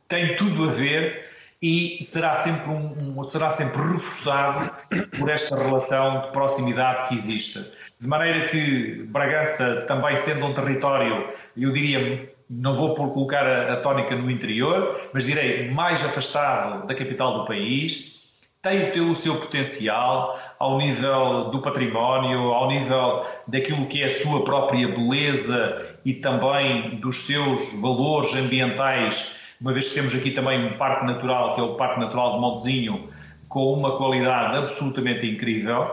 tem 0.07 0.35
tudo 0.37 0.63
a 0.63 0.71
ver 0.71 1.25
e 1.61 2.03
será 2.03 2.35
sempre, 2.35 2.69
um, 2.69 3.19
um, 3.19 3.23
será 3.23 3.49
sempre 3.49 3.81
reforçado 3.81 4.71
por 5.17 5.29
esta 5.29 5.55
relação 5.55 6.21
de 6.21 6.31
proximidade 6.31 7.09
que 7.09 7.15
existe. 7.15 7.59
De 7.99 8.07
maneira 8.07 8.45
que 8.45 9.03
Bragança, 9.09 9.85
também 9.87 10.15
sendo 10.17 10.45
um 10.45 10.53
território, 10.53 11.27
eu 11.55 11.71
diria, 11.71 12.31
não 12.49 12.73
vou 12.73 12.95
colocar 12.95 13.45
a, 13.45 13.73
a 13.73 13.77
tónica 13.77 14.15
no 14.15 14.29
interior, 14.29 14.95
mas 15.13 15.25
direi 15.25 15.71
mais 15.71 16.05
afastado 16.05 16.85
da 16.85 16.93
capital 16.93 17.39
do 17.39 17.45
país, 17.45 18.16
tem 18.61 18.99
o 18.99 19.15
seu 19.15 19.35
potencial 19.35 20.37
ao 20.59 20.77
nível 20.77 21.51
do 21.51 21.61
património, 21.61 22.51
ao 22.51 22.67
nível 22.67 23.25
daquilo 23.47 23.85
que 23.85 24.01
é 24.01 24.07
a 24.07 24.09
sua 24.09 24.43
própria 24.43 24.87
beleza 24.87 25.99
e 26.03 26.15
também 26.15 26.99
dos 26.99 27.17
seus 27.17 27.79
valores 27.81 28.35
ambientais, 28.35 29.35
uma 29.61 29.73
vez 29.73 29.89
que 29.89 29.95
temos 29.95 30.15
aqui 30.15 30.31
também 30.31 30.65
um 30.65 30.73
parque 30.73 31.05
natural, 31.05 31.55
que 31.55 31.61
é 31.61 31.63
o 31.63 31.75
Parque 31.75 31.99
Natural 31.99 32.33
de 32.33 32.39
Montezinho, 32.39 33.07
com 33.47 33.73
uma 33.73 33.95
qualidade 33.95 34.57
absolutamente 34.57 35.25
incrível. 35.25 35.89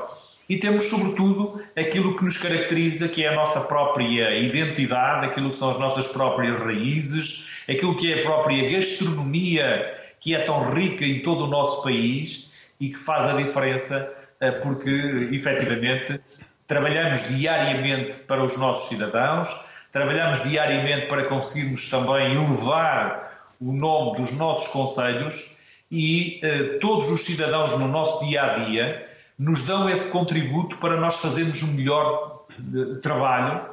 E 0.49 0.59
temos, 0.59 0.87
sobretudo, 0.87 1.55
aquilo 1.77 2.17
que 2.17 2.25
nos 2.25 2.37
caracteriza, 2.37 3.09
que 3.09 3.25
é 3.25 3.29
a 3.29 3.35
nossa 3.35 3.63
própria 3.63 4.37
identidade, 4.39 5.27
aquilo 5.27 5.51
que 5.51 5.57
são 5.57 5.71
as 5.71 5.79
nossas 5.79 6.09
próprias 6.09 6.61
raízes, 6.61 7.63
aquilo 7.69 7.95
que 7.95 8.13
é 8.13 8.21
a 8.21 8.23
própria 8.23 8.71
gastronomia, 8.71 9.91
que 10.21 10.35
é 10.35 10.41
tão 10.41 10.71
rica 10.75 11.05
em 11.05 11.21
todo 11.21 11.45
o 11.45 11.47
nosso 11.47 11.83
país 11.83 12.54
e 12.81 12.91
que 12.91 12.99
faz 12.99 13.27
a 13.27 13.37
diferença 13.37 14.13
eh, 14.41 14.51
porque, 14.53 15.29
efetivamente, 15.33 16.21
trabalhamos 16.67 17.29
diariamente 17.29 18.19
para 18.21 18.43
os 18.43 18.57
nossos 18.57 18.89
cidadãos, 18.89 19.87
trabalhamos 19.93 20.43
diariamente 20.43 21.07
para 21.07 21.25
conseguirmos 21.25 21.89
também 21.89 22.35
elevar 22.35 23.31
o 23.61 23.73
nome 23.73 24.19
dos 24.19 24.33
nossos 24.33 24.69
conselhos 24.69 25.59
e 25.91 26.41
eh, 26.43 26.79
todos 26.81 27.11
os 27.11 27.21
cidadãos 27.23 27.73
no 27.79 27.89
nosso 27.89 28.25
dia 28.27 28.43
a 28.43 28.59
dia 28.65 29.09
nos 29.39 29.67
dão 29.67 29.89
esse 29.89 30.09
contributo 30.09 30.79
para 30.79 30.97
nós 30.97 31.21
fazermos 31.21 31.63
um 31.63 31.75
melhor 31.75 32.45
eh, 32.51 32.99
trabalho, 33.01 33.69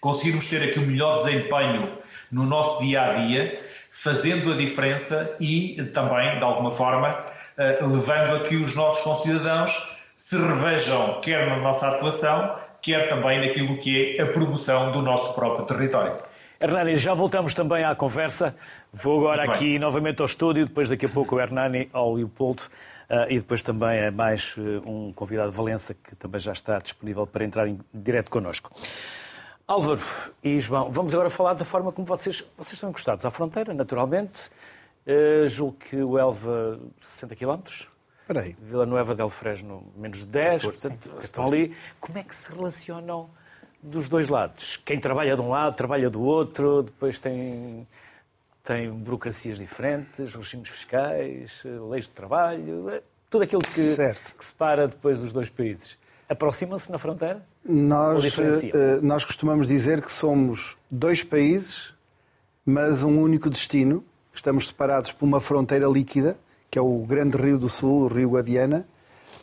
conseguirmos 0.00 0.48
ter 0.48 0.62
aqui 0.62 0.78
o 0.78 0.82
um 0.82 0.86
melhor 0.86 1.16
desempenho 1.16 1.90
no 2.30 2.44
nosso 2.44 2.82
dia 2.82 3.02
a 3.02 3.12
dia, 3.26 3.58
fazendo 3.90 4.52
a 4.52 4.56
diferença 4.56 5.36
e 5.40 5.82
também, 5.92 6.38
de 6.38 6.44
alguma 6.44 6.70
forma, 6.70 7.24
levando 7.58 8.36
a 8.36 8.40
que 8.40 8.56
os 8.56 8.74
nossos 8.76 9.04
concidadãos 9.04 9.96
se 10.16 10.36
revejam 10.36 11.20
quer 11.20 11.46
na 11.46 11.58
nossa 11.58 11.88
atuação, 11.88 12.56
quer 12.80 13.08
também 13.08 13.40
naquilo 13.40 13.76
que 13.76 14.16
é 14.16 14.22
a 14.22 14.26
promoção 14.26 14.90
do 14.92 15.02
nosso 15.02 15.34
próprio 15.34 15.66
território. 15.66 16.14
Hernani, 16.58 16.96
já 16.96 17.12
voltamos 17.12 17.52
também 17.52 17.84
à 17.84 17.94
conversa. 17.94 18.56
Vou 18.92 19.18
agora 19.18 19.42
Muito 19.44 19.56
aqui 19.56 19.70
bem. 19.72 19.78
novamente 19.78 20.20
ao 20.20 20.26
estúdio, 20.26 20.66
depois 20.66 20.88
daqui 20.88 21.04
a 21.04 21.08
pouco 21.08 21.36
o 21.36 21.40
Hernani 21.40 21.90
ao 21.92 22.14
Leopoldo 22.14 22.62
uh, 23.10 23.28
e 23.28 23.38
depois 23.38 23.62
também 23.62 23.98
é 23.98 24.10
mais 24.10 24.56
uh, 24.56 24.82
um 24.86 25.12
convidado 25.12 25.50
de 25.50 25.56
Valença 25.56 25.92
que 25.92 26.16
também 26.16 26.40
já 26.40 26.52
está 26.52 26.78
disponível 26.78 27.26
para 27.26 27.44
entrar 27.44 27.68
em 27.68 27.78
direto 27.92 28.30
connosco. 28.30 28.70
Álvaro 29.68 30.00
e 30.42 30.58
João, 30.60 30.90
vamos 30.90 31.12
agora 31.12 31.28
falar 31.28 31.54
da 31.54 31.64
forma 31.64 31.92
como 31.92 32.06
vocês, 32.06 32.42
vocês 32.56 32.74
estão 32.74 32.88
encostados 32.88 33.26
à 33.26 33.30
fronteira, 33.30 33.74
naturalmente. 33.74 34.50
Uh, 35.06 35.48
julgo 35.48 35.76
que 35.78 35.96
o 35.96 36.18
Elva, 36.18 36.80
60 37.00 37.36
km. 37.36 37.60
Espera 38.22 38.40
aí. 38.40 38.56
Vila 38.60 38.84
Nova 38.84 39.14
del 39.14 39.30
Fresno, 39.30 39.84
menos 39.96 40.18
de 40.20 40.26
10. 40.26 40.64
14, 40.64 40.88
portanto, 40.88 41.10
sim, 41.20 41.24
estão 41.24 41.46
ali. 41.46 41.76
Como 42.00 42.18
é 42.18 42.24
que 42.24 42.34
se 42.34 42.52
relacionam 42.52 43.30
dos 43.80 44.08
dois 44.08 44.28
lados? 44.28 44.76
Quem 44.84 44.98
trabalha 44.98 45.36
de 45.36 45.40
um 45.40 45.50
lado, 45.50 45.76
trabalha 45.76 46.10
do 46.10 46.20
outro, 46.22 46.82
depois 46.82 47.20
tem, 47.20 47.86
tem 48.64 48.90
burocracias 48.90 49.58
diferentes, 49.58 50.34
regimes 50.34 50.70
fiscais, 50.70 51.62
leis 51.88 52.06
de 52.06 52.10
trabalho, 52.10 52.90
eh, 52.90 53.02
tudo 53.30 53.44
aquilo 53.44 53.62
que, 53.62 53.96
que 54.36 54.44
separa 54.44 54.88
depois 54.88 55.22
os 55.22 55.32
dois 55.32 55.48
países. 55.48 55.96
Aproximam-se 56.28 56.90
na 56.90 56.98
fronteira? 56.98 57.46
Nós, 57.64 58.36
nós 59.00 59.24
costumamos 59.24 59.68
dizer 59.68 60.00
que 60.00 60.10
somos 60.10 60.76
dois 60.90 61.22
países, 61.22 61.94
mas 62.64 63.04
um 63.04 63.20
único 63.20 63.48
destino 63.48 64.04
estamos 64.38 64.68
separados 64.68 65.12
por 65.12 65.24
uma 65.24 65.40
fronteira 65.40 65.86
líquida, 65.86 66.36
que 66.70 66.78
é 66.78 66.82
o 66.82 66.98
grande 67.06 67.36
rio 67.36 67.58
do 67.58 67.68
sul, 67.68 68.04
o 68.04 68.08
rio 68.08 68.30
Guadiana, 68.30 68.86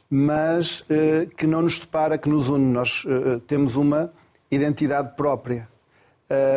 mas 0.09 0.85
eh, 0.89 1.27
que 1.37 1.47
não 1.47 1.63
nos 1.63 1.79
separa, 1.79 2.17
que 2.17 2.29
nos 2.29 2.47
une. 2.47 2.71
Nós 2.71 3.03
eh, 3.07 3.41
temos 3.47 3.75
uma 3.75 4.11
identidade 4.51 5.15
própria. 5.15 5.67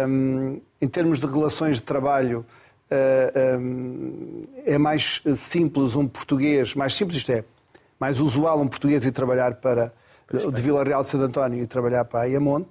Um, 0.08 0.60
em 0.80 0.88
termos 0.88 1.20
de 1.20 1.26
relações 1.26 1.76
de 1.76 1.82
trabalho, 1.82 2.46
uh, 2.90 3.58
um, 3.58 4.44
é 4.64 4.78
mais 4.78 5.22
simples 5.34 5.94
um 5.94 6.06
português, 6.06 6.74
mais 6.74 6.94
simples 6.94 7.18
isto 7.18 7.32
é, 7.32 7.44
mais 7.98 8.20
usual 8.20 8.60
um 8.60 8.68
português 8.68 9.04
ir 9.04 9.12
trabalhar 9.12 9.56
para 9.56 9.92
de 10.52 10.62
Vila 10.62 10.82
Real 10.82 11.02
de 11.02 11.08
Santo 11.08 11.24
António 11.24 11.62
e 11.62 11.66
trabalhar 11.66 12.04
para 12.04 12.20
Ayamonte, 12.20 12.70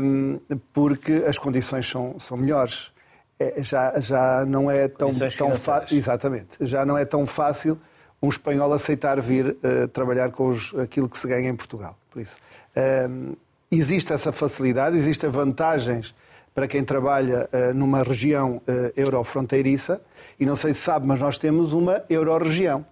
um, 0.00 0.38
porque 0.72 1.24
as 1.26 1.38
condições 1.38 1.88
são, 1.88 2.18
são 2.18 2.36
melhores. 2.36 2.90
É, 3.38 3.62
já, 3.62 3.98
já 4.00 4.44
não 4.46 4.70
é 4.70 4.88
tão, 4.88 5.10
tão 5.36 5.54
fácil. 5.54 5.96
Exatamente. 5.96 6.58
Já 6.60 6.84
não 6.84 6.96
é 6.96 7.04
tão 7.04 7.26
fácil 7.26 7.78
um 8.22 8.28
espanhol 8.28 8.72
aceitar 8.72 9.20
vir 9.20 9.46
uh, 9.48 9.88
trabalhar 9.88 10.30
com 10.30 10.48
os, 10.48 10.72
aquilo 10.74 11.08
que 11.08 11.18
se 11.18 11.26
ganha 11.26 11.48
em 11.48 11.56
Portugal. 11.56 11.98
Por 12.08 12.20
isso, 12.20 12.36
uh, 12.76 13.36
existe 13.70 14.12
essa 14.12 14.30
facilidade, 14.30 14.96
existem 14.96 15.28
vantagens 15.28 16.14
para 16.54 16.68
quem 16.68 16.84
trabalha 16.84 17.48
uh, 17.52 17.74
numa 17.74 18.02
região 18.02 18.56
uh, 18.58 18.92
eurofronteiriça, 18.96 20.00
e 20.38 20.46
não 20.46 20.54
sei 20.54 20.74
se 20.74 20.80
sabe, 20.80 21.06
mas 21.06 21.18
nós 21.18 21.38
temos 21.38 21.72
uma 21.72 22.04
eurorregião. 22.08 22.84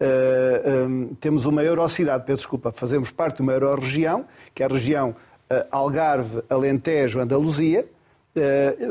Uh, 0.00 0.86
um, 0.86 1.14
temos 1.16 1.46
uma 1.46 1.62
eurocidade, 1.62 2.24
peço 2.24 2.38
desculpa, 2.38 2.72
fazemos 2.72 3.10
parte 3.10 3.36
de 3.36 3.42
uma 3.42 3.52
eurorregião, 3.52 4.26
que 4.54 4.62
é 4.62 4.66
a 4.66 4.68
região 4.68 5.16
Algarve, 5.70 6.42
Alentejo, 6.50 7.20
Andaluzia, 7.20 7.86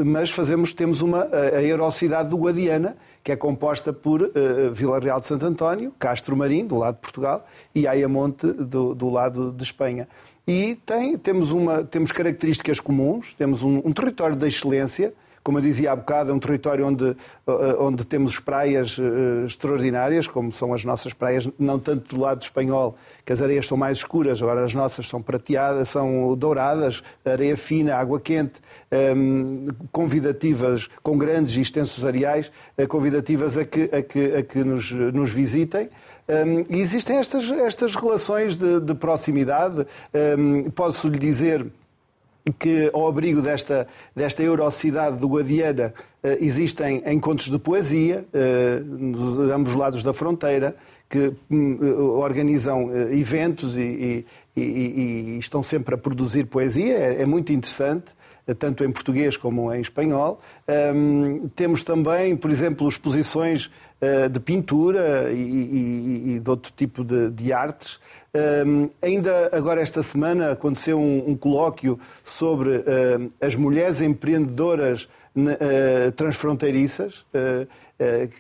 mas 0.06 0.30
fazemos, 0.30 0.74
temos 0.74 1.02
uma, 1.02 1.28
a 1.32 1.62
Eurocidade 1.62 2.30
do 2.30 2.38
Guadiana, 2.38 2.98
que 3.24 3.32
é 3.32 3.36
composta 3.36 3.92
por 3.92 4.22
uh, 4.22 4.32
Vila 4.72 5.00
Real 5.00 5.20
de 5.20 5.26
Santo 5.26 5.46
António, 5.46 5.94
Castro 5.98 6.38
Marim, 6.38 6.66
do 6.66 6.78
lado 6.78 6.96
de 6.96 7.02
Portugal, 7.02 7.48
e 7.74 7.88
Ayamonte, 7.88 8.48
do, 8.48 8.94
do 8.94 9.10
lado 9.10 9.52
de 9.52 9.64
Espanha. 9.64 10.08
E 10.48 10.76
tem, 10.86 11.18
temos, 11.18 11.52
uma, 11.52 11.84
temos 11.84 12.12
características 12.12 12.80
comuns, 12.80 13.34
temos 13.34 13.64
um, 13.64 13.82
um 13.84 13.92
território 13.92 14.36
de 14.36 14.48
excelência, 14.48 15.12
como 15.46 15.60
eu 15.60 15.62
dizia 15.62 15.92
há 15.92 15.96
bocado, 15.96 16.32
é 16.32 16.34
um 16.34 16.40
território 16.40 16.88
onde, 16.88 17.06
eh, 17.06 17.76
onde 17.78 18.04
temos 18.04 18.40
praias 18.40 18.98
eh, 19.00 19.46
extraordinárias, 19.46 20.28
como 20.28 20.52
são 20.52 20.74
as 20.74 20.84
nossas 20.84 21.14
praias, 21.14 21.48
não 21.60 21.78
tanto 21.78 22.16
do 22.16 22.20
lado 22.20 22.42
espanhol, 22.42 22.98
que 23.24 23.32
as 23.32 23.40
areias 23.40 23.68
são 23.68 23.78
mais 23.78 24.00
escuras, 24.00 24.42
agora 24.42 24.66
as 24.66 24.74
nossas 24.74 25.08
são 25.08 25.22
prateadas, 25.22 25.90
são 25.90 26.36
douradas, 26.36 27.04
areia 27.24 27.56
fina, 27.56 27.96
água 27.96 28.20
quente, 28.20 28.60
ehm, 28.90 29.68
convidativas, 29.92 30.90
com 31.04 31.16
grandes 31.16 31.56
e 31.58 31.62
extensos 31.62 32.04
areais, 32.04 32.52
eh, 32.76 32.88
convidativas 32.88 33.56
a 33.56 33.64
que, 33.64 33.84
a 33.94 34.02
que, 34.02 34.36
a 34.38 34.42
que 34.42 34.64
nos, 34.64 34.92
nos 34.92 35.32
visitem. 35.32 35.90
Um, 36.28 36.34
ehm, 36.34 36.66
e 36.72 36.80
existem 36.80 37.18
estas, 37.18 37.52
estas 37.52 37.96
relações 37.96 38.58
de, 38.58 38.80
de 38.80 38.96
proximidade. 38.96 39.82
Um, 40.12 40.58
ehm, 40.58 40.70
Posso-lhe 40.72 41.20
dizer 41.20 41.68
que, 42.54 42.90
ao 42.94 43.08
abrigo 43.08 43.42
desta, 43.42 43.88
desta 44.16 44.44
eurocidade 44.44 45.18
do 45.18 45.28
Guadiana, 45.28 45.94
eh, 46.22 46.38
existem 46.42 47.02
encontros 47.06 47.50
de 47.50 47.58
poesia, 47.58 48.26
de 48.32 49.50
eh, 49.50 49.54
ambos 49.54 49.76
lados 49.76 50.04
da 50.04 50.14
fronteira, 50.14 50.76
que 51.10 51.34
hum, 51.50 51.80
eh, 51.82 51.86
organizam 51.86 52.92
eventos 53.12 53.76
e, 53.76 54.26
e, 54.56 54.62
e, 54.62 54.62
e, 54.62 55.40
estão 55.40 55.64
sempre 55.64 55.96
a 55.96 55.98
produzir 55.98 56.46
poesia. 56.46 56.94
É, 56.94 57.22
é 57.24 57.26
muito 57.26 57.52
interessante 57.52 58.14
tanto 58.60 58.84
em 58.84 58.92
português 58.92 59.36
como 59.38 59.74
em 59.74 59.82
espanhol. 59.82 60.40
Um, 60.94 61.50
temos 61.56 61.82
também, 61.82 62.36
por 62.36 62.52
exemplo, 62.52 62.88
exposições 62.88 63.72
de 64.32 64.40
pintura 64.40 65.34
e, 65.34 66.40
de 66.40 66.48
outro 66.48 66.72
tipo 66.76 67.04
de, 67.04 67.32
de 67.32 67.52
artes. 67.52 68.00
Um, 68.36 68.90
ainda 69.02 69.50
agora 69.54 69.80
esta 69.80 70.04
semana 70.04 70.52
aconteceu 70.52 71.00
um, 71.00 71.30
um 71.30 71.38
colóquio 71.38 71.98
sobre 72.22 72.70
uh, 72.80 73.32
as 73.40 73.56
mulheres 73.56 74.02
empreendedoras 74.02 75.06
uh, 75.36 76.12
transfronteiriças. 76.18 77.26
Uh, 77.34 77.66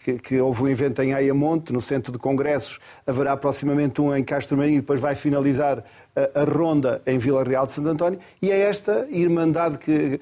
que, 0.03 0.19
que, 0.19 0.41
houve 0.41 0.63
um 0.63 0.67
evento 0.67 1.01
em 1.01 1.13
Ayamonte, 1.13 1.71
no 1.71 1.79
Centro 1.79 2.11
de 2.11 2.17
Congressos, 2.17 2.77
haverá 3.07 3.37
proximamente 3.37 4.01
um 4.01 4.13
em 4.13 4.21
Castro 4.21 4.57
Marinho, 4.57 4.81
depois 4.81 4.99
vai 4.99 5.15
finalizar 5.15 5.81
a, 6.15 6.41
a 6.41 6.43
ronda 6.43 7.01
em 7.05 7.17
Vila 7.17 7.43
Real 7.43 7.65
de 7.65 7.73
Santo 7.73 7.89
António, 7.89 8.19
e 8.41 8.51
é 8.51 8.59
esta 8.59 9.07
irmandade 9.09 9.77
que, 9.77 10.19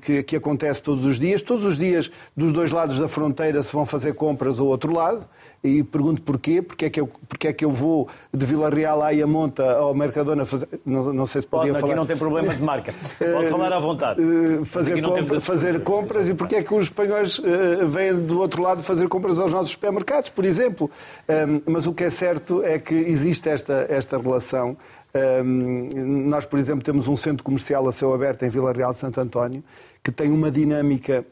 que, 0.00 0.22
que, 0.22 0.36
acontece 0.36 0.82
todos 0.82 1.04
os 1.04 1.18
dias. 1.18 1.42
Todos 1.42 1.64
os 1.64 1.76
dias, 1.76 2.10
dos 2.36 2.52
dois 2.52 2.70
lados 2.70 2.98
da 2.98 3.08
fronteira, 3.08 3.62
se 3.62 3.72
vão 3.72 3.84
fazer 3.84 4.14
compras 4.14 4.58
ao 4.58 4.66
outro 4.66 4.92
lado, 4.92 5.26
e 5.64 5.82
pergunto 5.82 6.22
porquê, 6.22 6.60
porque 6.60 6.86
é 6.86 6.90
que 6.90 7.00
eu, 7.00 7.08
porque 7.28 7.48
é 7.48 7.52
que 7.52 7.64
eu 7.64 7.70
vou 7.70 8.08
de 8.34 8.44
Vila 8.44 8.68
Real 8.68 9.00
à 9.00 9.10
Iamonta 9.10 9.72
ao 9.72 9.94
Mercadona 9.94 10.44
fazer, 10.44 10.68
não, 10.84 11.12
não 11.12 11.26
sei 11.26 11.40
se 11.40 11.46
podia 11.46 11.72
Pode, 11.72 11.80
falar. 11.80 11.92
Aqui 11.92 12.00
não 12.00 12.06
tem 12.06 12.16
problema 12.16 12.54
de 12.54 12.62
marca, 12.62 12.92
pode 13.18 13.48
falar 13.48 13.72
à 13.72 13.78
vontade. 13.78 14.20
Eh, 14.20 14.64
fazer, 14.64 15.00
compra, 15.00 15.40
fazer 15.40 15.82
compras 15.82 16.28
e 16.28 16.34
porque 16.34 16.56
é 16.56 16.62
que 16.62 16.74
os 16.74 16.84
espanhóis 16.84 17.38
uh, 17.38 17.86
vêm 17.86 18.14
do 18.14 18.40
outro 18.40 18.60
lado 18.60 18.82
fazer 18.82 19.06
compras 19.08 19.38
aos 19.38 19.52
nossos 19.52 19.70
supermercados, 19.70 20.30
por 20.30 20.44
exemplo. 20.44 20.90
Mas 21.66 21.86
o 21.86 21.94
que 21.94 22.04
é 22.04 22.10
certo 22.10 22.62
é 22.64 22.78
que 22.78 22.94
existe 22.94 23.48
esta, 23.48 23.86
esta 23.88 24.18
relação. 24.18 24.76
Um, 25.14 26.26
nós, 26.28 26.46
por 26.46 26.58
exemplo, 26.58 26.82
temos 26.82 27.06
um 27.06 27.16
centro 27.16 27.44
comercial 27.44 27.86
a 27.86 27.92
céu 27.92 28.14
aberto 28.14 28.44
em 28.44 28.48
Vila 28.48 28.72
Real 28.72 28.92
de 28.92 28.98
Santo 28.98 29.20
António 29.20 29.62
que 30.02 30.10
tem 30.10 30.30
uma 30.30 30.50
dinâmica 30.50 31.24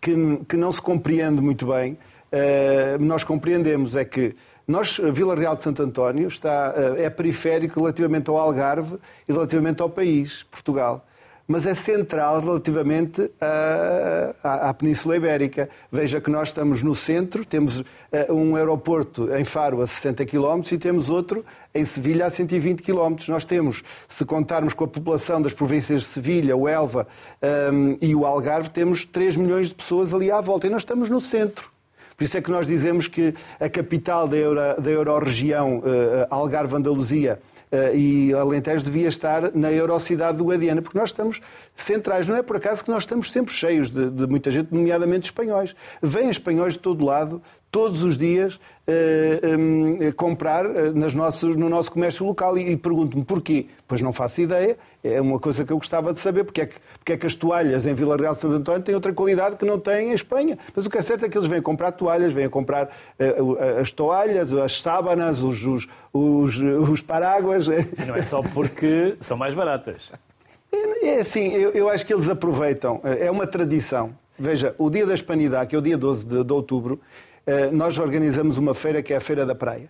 que, 0.00 0.14
que 0.48 0.56
não 0.56 0.72
se 0.72 0.82
compreende 0.82 1.40
muito 1.40 1.66
bem, 1.66 1.96
eh, 2.32 2.96
nós 2.98 3.22
compreendemos 3.22 3.94
é 3.94 4.04
que 4.04 4.34
Nós, 4.66 5.00
Vila 5.12 5.36
Real 5.36 5.54
de 5.54 5.62
Santo 5.62 5.80
António, 5.82 6.26
está, 6.26 6.74
é 6.96 7.08
periférico 7.08 7.78
relativamente 7.78 8.28
ao 8.28 8.36
Algarve 8.36 8.96
e 9.28 9.32
relativamente 9.32 9.80
ao 9.80 9.88
país, 9.88 10.42
Portugal 10.50 11.06
mas 11.48 11.64
é 11.64 11.74
central 11.74 12.40
relativamente 12.40 13.30
à, 13.40 14.34
à, 14.42 14.70
à, 14.70 14.74
Península 14.74 15.16
Ibérica. 15.16 15.68
Veja 15.92 16.20
que 16.20 16.30
nós 16.30 16.48
estamos 16.48 16.82
no 16.82 16.94
centro, 16.94 17.44
temos 17.44 17.80
uh, 17.80 17.84
um 18.30 18.56
aeroporto 18.56 19.32
em 19.32 19.44
Faro 19.44 19.80
a 19.80 19.86
60 19.86 20.26
km 20.26 20.60
e 20.72 20.78
temos 20.78 21.08
outro 21.08 21.44
em 21.76 21.84
Sevilha 21.84 22.26
a 22.26 22.30
120 22.30 22.82
km. 22.82 23.16
Nós 23.28 23.44
temos, 23.44 23.82
se 24.08 24.24
contarmos 24.24 24.74
com 24.74 24.84
a 24.84 24.88
população 24.88 25.40
das 25.40 25.54
províncias 25.54 26.02
de 26.02 26.06
Sevilha, 26.08 26.56
o 26.56 26.68
Elva 26.68 27.06
um, 27.72 27.96
e 28.00 28.14
o 28.14 28.24
Algarve, 28.24 28.70
temos 28.70 29.04
3 29.04 29.36
milhões 29.36 29.68
de 29.68 29.74
pessoas 29.74 30.14
ali 30.14 30.30
à 30.30 30.40
volta. 30.40 30.66
E 30.66 30.70
nós 30.70 30.82
estamos 30.82 31.08
no 31.08 31.20
centro. 31.20 31.70
Por 32.16 32.24
isso 32.24 32.36
é 32.36 32.40
que 32.40 32.50
nós 32.50 32.66
dizemos 32.66 33.08
que 33.08 33.34
a 33.60 33.68
capital 33.68 34.26
da, 34.26 34.36
Euro, 34.36 34.80
da 34.80 34.90
Euro-região, 34.90 35.78
uh, 35.78 35.82
Algarve-Andaluzia, 36.30 37.38
eh, 37.70 37.96
e 37.96 38.32
Alentejo 38.32 38.84
devia 38.84 39.08
estar 39.08 39.54
na 39.54 39.72
Eurocidade 39.72 40.38
do 40.38 40.44
Guadiana, 40.44 40.80
porque 40.80 40.98
nós 40.98 41.10
estamos 41.10 41.40
centrais. 41.74 42.28
Não 42.28 42.36
é 42.36 42.42
por 42.42 42.56
acaso 42.56 42.84
que 42.84 42.90
nós 42.90 43.02
estamos 43.02 43.30
sempre 43.30 43.52
cheios 43.52 43.90
de, 43.90 44.10
de 44.10 44.26
muita 44.26 44.50
gente, 44.50 44.72
nomeadamente 44.72 45.26
espanhóis. 45.26 45.74
Vêm 46.00 46.30
espanhóis 46.30 46.74
de 46.74 46.80
todo 46.80 47.04
lado, 47.04 47.42
todos 47.70 48.02
os 48.02 48.16
dias, 48.16 48.60
eh, 48.88 49.40
eh, 50.00 50.12
comprar 50.12 50.64
nas 50.94 51.12
nossas, 51.12 51.56
no 51.56 51.68
nosso 51.68 51.90
comércio 51.90 52.24
local. 52.24 52.56
E, 52.56 52.70
e 52.70 52.76
pergunto-me 52.76 53.24
porquê. 53.24 53.66
Pois 53.86 54.00
não 54.00 54.12
faço 54.12 54.40
ideia. 54.40 54.78
É 55.02 55.20
uma 55.20 55.40
coisa 55.40 55.64
que 55.64 55.72
eu 55.72 55.76
gostava 55.76 56.12
de 56.12 56.18
saber. 56.20 56.44
Porque 56.44 56.60
é 56.60 56.66
que, 56.66 56.76
porque 56.98 57.12
é 57.12 57.16
que 57.16 57.26
as 57.26 57.34
toalhas 57.34 57.84
em 57.84 57.94
Vila 57.94 58.16
Real 58.16 58.34
de 58.34 58.40
Santo 58.40 58.54
António 58.54 58.82
têm 58.82 58.94
outra 58.94 59.12
qualidade 59.12 59.56
que 59.56 59.64
não 59.64 59.78
têm 59.78 60.10
em 60.10 60.12
Espanha. 60.12 60.56
Mas 60.74 60.86
o 60.86 60.90
que 60.90 60.98
é 60.98 61.02
certo 61.02 61.24
é 61.24 61.28
que 61.28 61.36
eles 61.36 61.48
vêm 61.48 61.60
comprar 61.60 61.92
toalhas, 61.92 62.32
vêm 62.32 62.48
comprar 62.48 62.90
as 63.80 63.90
toalhas, 63.90 64.52
as 64.52 64.80
sábanas, 64.80 65.40
os, 65.40 65.64
os, 65.64 65.88
os, 66.12 66.58
os 66.58 67.02
paráguas. 67.02 67.66
E 67.66 68.04
não 68.06 68.14
é 68.14 68.22
só 68.22 68.40
porque 68.40 69.16
são 69.20 69.36
mais 69.36 69.54
baratas. 69.54 70.10
É 71.02 71.20
assim, 71.20 71.52
eu, 71.52 71.70
eu, 71.70 71.88
acho 71.88 72.04
que 72.06 72.12
eles 72.12 72.28
aproveitam. 72.28 73.00
É 73.02 73.30
uma 73.30 73.46
tradição. 73.46 74.14
Veja, 74.38 74.74
o 74.76 74.90
dia 74.90 75.06
da 75.06 75.14
Hispanidade, 75.14 75.70
que 75.70 75.76
é 75.76 75.78
o 75.78 75.82
dia 75.82 75.96
12 75.96 76.26
de, 76.26 76.44
de 76.44 76.52
outubro, 76.52 77.00
eh, 77.00 77.25
nós 77.72 77.98
organizamos 77.98 78.58
uma 78.58 78.74
feira 78.74 79.02
que 79.02 79.12
é 79.12 79.16
a 79.16 79.20
Feira 79.20 79.46
da 79.46 79.54
Praia. 79.54 79.88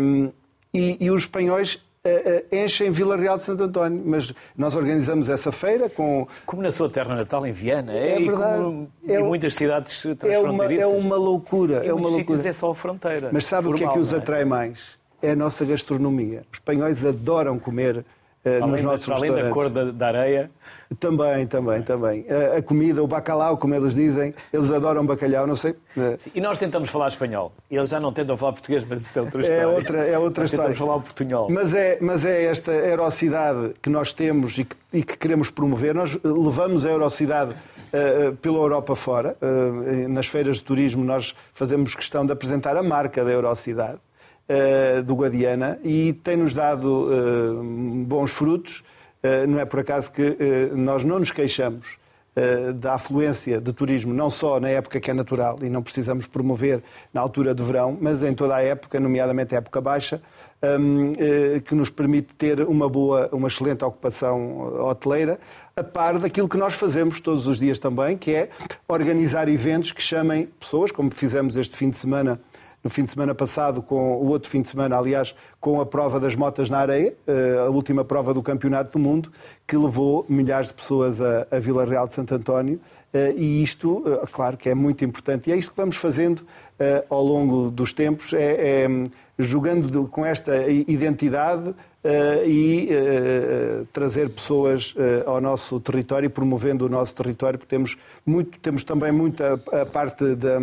Um, 0.00 0.30
e, 0.72 0.96
e, 1.00 1.10
os 1.10 1.22
espanhóis 1.22 1.74
uh, 1.74 2.08
uh, 2.08 2.56
enchem 2.56 2.90
Vila 2.90 3.16
Real 3.16 3.36
de 3.36 3.42
Santo 3.42 3.62
António, 3.64 4.02
mas 4.04 4.32
nós 4.56 4.76
organizamos 4.76 5.28
essa 5.28 5.50
feira 5.50 5.90
com... 5.90 6.26
Como 6.46 6.62
na 6.62 6.70
sua 6.70 6.88
terra 6.88 7.14
natal, 7.14 7.46
em 7.46 7.52
Viana, 7.52 7.92
é, 7.92 8.14
é 8.14 8.20
verdade. 8.20 8.62
Como, 8.62 8.90
é, 9.06 9.14
em 9.14 9.22
muitas 9.24 9.54
cidades 9.54 10.04
é 10.22 10.38
uma, 10.38 10.72
é 10.72 10.86
uma 10.86 11.16
loucura. 11.16 11.84
Em 11.84 11.88
é 11.88 11.94
uma 11.94 12.08
loucura. 12.08 12.48
é 12.48 12.52
só 12.52 12.70
a 12.70 12.74
fronteira. 12.74 13.30
Mas 13.32 13.46
sabe 13.46 13.64
formal, 13.64 13.74
o 13.74 13.78
que 13.78 13.84
é 13.84 13.92
que 13.92 13.98
os 13.98 14.12
é? 14.12 14.16
atrai 14.16 14.44
mais? 14.44 14.98
É 15.20 15.32
a 15.32 15.36
nossa 15.36 15.64
gastronomia. 15.64 16.42
Os 16.50 16.58
espanhóis 16.58 17.04
adoram 17.04 17.58
comer 17.58 18.04
uh, 18.44 18.66
nos 18.66 18.80
nossos 18.82 19.08
da, 19.08 19.14
além 19.14 19.32
da 19.32 19.50
cor 19.50 19.68
da, 19.68 19.90
da 19.90 20.06
areia... 20.06 20.50
Também, 20.98 21.46
também, 21.46 21.82
também. 21.82 22.26
A, 22.56 22.60
comida, 22.60 23.02
o 23.02 23.06
bacalhau, 23.06 23.56
como 23.56 23.74
eles 23.74 23.94
dizem, 23.94 24.34
eles 24.52 24.70
adoram 24.70 25.06
bacalhau, 25.06 25.46
não 25.46 25.54
sei. 25.54 25.76
Sim, 26.18 26.30
e 26.34 26.40
nós 26.40 26.58
tentamos 26.58 26.90
falar 26.90 27.08
espanhol. 27.08 27.52
Eles 27.70 27.90
já 27.90 28.00
não 28.00 28.12
tentam 28.12 28.36
falar 28.36 28.52
português, 28.52 28.84
mas 28.88 29.00
isso 29.00 29.18
é 29.18 29.22
outra 29.22 29.40
história. 29.40 29.62
É 29.62 29.66
outra, 29.66 29.98
é 29.98 30.18
outra 30.18 30.42
nós 30.42 30.52
história. 30.52 30.74
falar 30.74 30.96
o 30.96 31.00
portunhol. 31.00 31.48
Mas 31.48 31.72
é, 31.74 31.98
mas 32.00 32.24
é 32.24 32.44
esta 32.44 32.72
erocidade 32.72 33.72
que 33.80 33.88
nós 33.88 34.12
temos 34.12 34.58
e 34.58 34.64
que, 34.64 34.76
e 34.92 35.02
que 35.04 35.16
queremos 35.16 35.48
promover. 35.48 35.94
Nós 35.94 36.18
levamos 36.24 36.84
a 36.84 36.90
erocidade 36.90 37.52
uh, 37.52 38.36
pela 38.36 38.56
Europa 38.56 38.96
fora. 38.96 39.36
Uh, 39.40 40.08
nas 40.08 40.26
feiras 40.26 40.56
de 40.56 40.64
turismo 40.64 41.04
nós 41.04 41.34
fazemos 41.52 41.94
questão 41.94 42.24
de 42.24 42.32
apresentar 42.32 42.76
a 42.76 42.82
marca 42.82 43.24
da 43.24 43.32
erocidade 43.32 43.98
uh, 44.48 45.02
do 45.02 45.14
Guadiana 45.14 45.78
e 45.82 46.12
tem-nos 46.12 46.54
dado 46.54 47.08
bons 48.06 48.30
frutos. 48.30 48.82
Eh, 49.22 49.46
não 49.46 49.58
é 49.58 49.64
por 49.64 49.80
acaso 49.80 50.10
que 50.10 50.22
eh, 50.22 50.70
nós 50.74 51.04
não 51.04 51.18
nos 51.18 51.30
queixamos 51.30 51.98
eh, 52.34 52.72
da 52.72 52.94
afluência 52.94 53.60
de 53.60 53.72
turismo, 53.72 54.14
não 54.14 54.30
só 54.30 54.58
na 54.58 54.68
época 54.68 54.98
que 54.98 55.10
é 55.10 55.14
natural 55.14 55.58
e 55.62 55.68
não 55.68 55.82
precisamos 55.82 56.26
promover 56.26 56.82
na 57.12 57.20
altura 57.20 57.54
de 57.54 57.62
verão, 57.62 57.96
mas 58.00 58.22
em 58.22 58.32
toda 58.32 58.54
a 58.56 58.62
época, 58.62 58.98
nomeadamente 58.98 59.54
a 59.54 59.58
época 59.58 59.80
baixa, 59.80 60.22
ehm, 60.62 61.12
que 61.64 61.74
nos 61.74 61.90
permite 61.90 62.34
ter 62.34 62.62
uma 62.62 62.88
boa, 62.88 63.28
uma 63.32 63.48
excelente 63.48 63.84
ocupação 63.84 64.84
hoteleira, 64.86 65.38
a 65.76 65.84
par 65.84 66.18
daquilo 66.18 66.48
que 66.48 66.56
nós 66.56 66.74
fazemos 66.74 67.20
todos 67.20 67.46
os 67.46 67.58
dias 67.58 67.78
também, 67.78 68.16
que 68.16 68.34
é 68.34 68.48
organizar 68.88 69.48
eventos 69.48 69.92
que 69.92 70.02
chamem 70.02 70.46
pessoas, 70.58 70.90
como 70.90 71.10
fizemos 71.10 71.56
este 71.56 71.76
fim 71.76 71.90
de 71.90 71.96
semana 71.96 72.40
no 72.82 72.88
fim 72.88 73.04
de 73.04 73.10
semana 73.10 73.34
passado, 73.34 73.82
com 73.82 74.14
o 74.16 74.28
outro 74.28 74.50
fim 74.50 74.62
de 74.62 74.68
semana, 74.68 74.96
aliás, 74.96 75.34
com 75.60 75.80
a 75.80 75.86
prova 75.86 76.18
das 76.18 76.34
motas 76.34 76.70
na 76.70 76.78
areia, 76.78 77.14
eh, 77.26 77.56
a 77.58 77.68
última 77.68 78.04
prova 78.04 78.32
do 78.32 78.42
Campeonato 78.42 78.92
do 78.92 78.98
Mundo, 78.98 79.30
que 79.66 79.76
levou 79.76 80.24
milhares 80.28 80.68
de 80.68 80.74
pessoas 80.74 81.20
a, 81.20 81.46
a 81.50 81.58
Vila 81.58 81.84
Real 81.84 82.06
de 82.06 82.14
Santo 82.14 82.34
António. 82.34 82.80
Eh, 83.12 83.34
e 83.36 83.62
isto, 83.62 84.02
eh, 84.06 84.26
claro 84.32 84.56
que 84.56 84.70
é 84.70 84.74
muito 84.74 85.04
importante. 85.04 85.50
E 85.50 85.52
é 85.52 85.56
isso 85.56 85.70
que 85.70 85.76
vamos 85.76 85.96
fazendo 85.96 86.42
ao 87.10 87.22
longo 87.22 87.70
dos 87.70 87.92
tempos, 87.92 88.32
é, 88.32 88.86
é 88.86 88.88
jogando 89.38 90.08
com 90.08 90.24
esta 90.24 90.66
identidade 90.66 91.74
e 92.46 92.88
trazer 93.92 94.30
pessoas 94.30 94.94
ao 95.26 95.42
nosso 95.42 95.78
território 95.78 96.24
e 96.24 96.30
promovendo 96.30 96.86
o 96.86 96.88
nosso 96.88 97.14
território, 97.14 97.58
porque 97.58 97.68
temos, 97.68 97.98
muito, 98.24 98.58
temos 98.60 98.82
também 98.82 99.12
muita 99.12 99.60
a 99.70 99.84
parte 99.84 100.34
da 100.34 100.58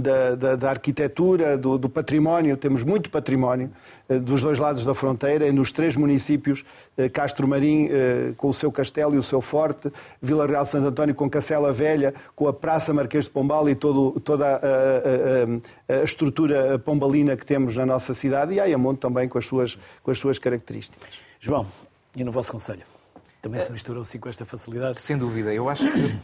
da, 0.00 0.34
da, 0.34 0.56
da 0.56 0.70
arquitetura, 0.70 1.56
do, 1.56 1.78
do, 1.78 1.88
património. 1.88 2.56
Temos 2.56 2.82
muito 2.82 3.10
património 3.10 3.70
eh, 4.08 4.18
dos 4.18 4.42
dois 4.42 4.58
lados 4.58 4.84
da 4.84 4.94
fronteira, 4.94 5.46
e 5.46 5.52
nos 5.52 5.72
três 5.72 5.96
municípios, 5.96 6.64
eh, 6.96 7.08
Castro 7.08 7.46
Marim 7.46 7.88
eh, 7.90 8.32
com 8.36 8.48
o 8.48 8.54
seu 8.54 8.72
castelo 8.72 9.14
e 9.14 9.18
o 9.18 9.22
seu 9.22 9.40
forte, 9.40 9.92
Vila 10.20 10.46
Real 10.46 10.64
Santo 10.66 10.88
António 10.88 11.14
com 11.14 11.28
Cacela 11.28 11.72
Velha, 11.72 12.14
com 12.34 12.48
a 12.48 12.52
Praça 12.52 12.92
Marquês 12.92 13.26
de 13.26 13.30
Pombal 13.30 13.68
e 13.68 13.74
todo, 13.74 14.18
toda 14.20 14.46
a, 14.46 14.56
a, 14.56 15.96
a, 15.96 16.00
a, 16.00 16.02
estrutura 16.02 16.78
pombalina 16.78 17.36
que 17.36 17.44
temos 17.44 17.76
na 17.76 17.86
nossa 17.86 18.14
cidade, 18.14 18.54
e 18.54 18.60
Ayamonte 18.60 19.00
também 19.00 19.28
com 19.28 19.38
as 19.38 19.46
suas, 19.46 19.78
com 20.02 20.10
as 20.10 20.18
suas 20.18 20.38
características. 20.38 21.20
João, 21.38 21.66
e 22.16 22.24
no 22.24 22.32
vosso 22.32 22.50
conselho? 22.52 22.82
Também 23.42 23.60
se 23.60 23.72
misturam 23.72 24.02
assim 24.02 24.18
com 24.18 24.28
esta 24.28 24.44
facilidade? 24.44 25.00
Sem 25.00 25.16
dúvida. 25.16 25.52
Eu 25.52 25.68
acho 25.68 25.90
que 25.90 26.18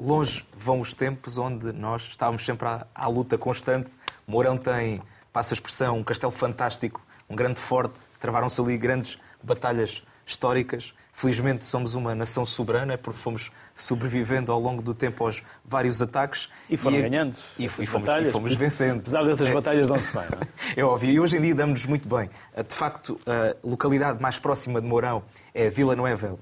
longe 0.00 0.44
vão 0.56 0.80
os 0.80 0.94
tempos 0.94 1.38
onde 1.38 1.72
nós 1.72 2.02
estávamos 2.02 2.44
sempre 2.44 2.66
à, 2.68 2.86
à 2.94 3.08
luta 3.08 3.36
constante. 3.36 3.92
Mourão 4.26 4.56
tem, 4.56 5.02
passa 5.32 5.52
a 5.52 5.56
expressão, 5.56 5.98
um 5.98 6.04
castelo 6.04 6.32
fantástico, 6.32 7.00
um 7.28 7.36
grande 7.36 7.60
forte, 7.60 8.04
travaram-se 8.18 8.60
ali 8.60 8.78
grandes 8.78 9.18
batalhas 9.42 10.02
históricas. 10.24 10.94
Felizmente 11.12 11.64
somos 11.64 11.96
uma 11.96 12.14
nação 12.14 12.46
soberana 12.46 12.96
porque 12.96 13.18
fomos 13.18 13.50
sobrevivendo 13.74 14.52
ao 14.52 14.60
longo 14.60 14.80
do 14.80 14.94
tempo 14.94 15.24
aos 15.24 15.42
vários 15.64 16.00
ataques. 16.00 16.48
E 16.70 16.76
foram 16.76 16.98
e, 16.98 17.02
ganhando. 17.02 17.36
E, 17.58 17.64
e, 17.64 17.68
fomos, 17.68 18.06
batalhas, 18.06 18.28
e 18.28 18.32
fomos 18.32 18.54
vencendo. 18.54 19.00
Apesar 19.00 19.24
dessas 19.24 19.50
batalhas 19.50 19.88
não 19.88 20.00
se 20.00 20.12
bem, 20.12 20.26
não 20.30 20.38
é? 20.38 20.46
é 20.80 20.84
óbvio. 20.84 21.10
E 21.10 21.18
hoje 21.18 21.36
em 21.38 21.40
dia 21.40 21.54
damos-nos 21.56 21.86
muito 21.86 22.08
bem. 22.08 22.30
De 22.68 22.74
facto, 22.74 23.18
a 23.26 23.56
localidade 23.66 24.22
mais 24.22 24.38
próxima 24.38 24.80
de 24.80 24.86
Mourão 24.86 25.24
é 25.52 25.68
Vila 25.68 25.96
Nova 25.96 26.38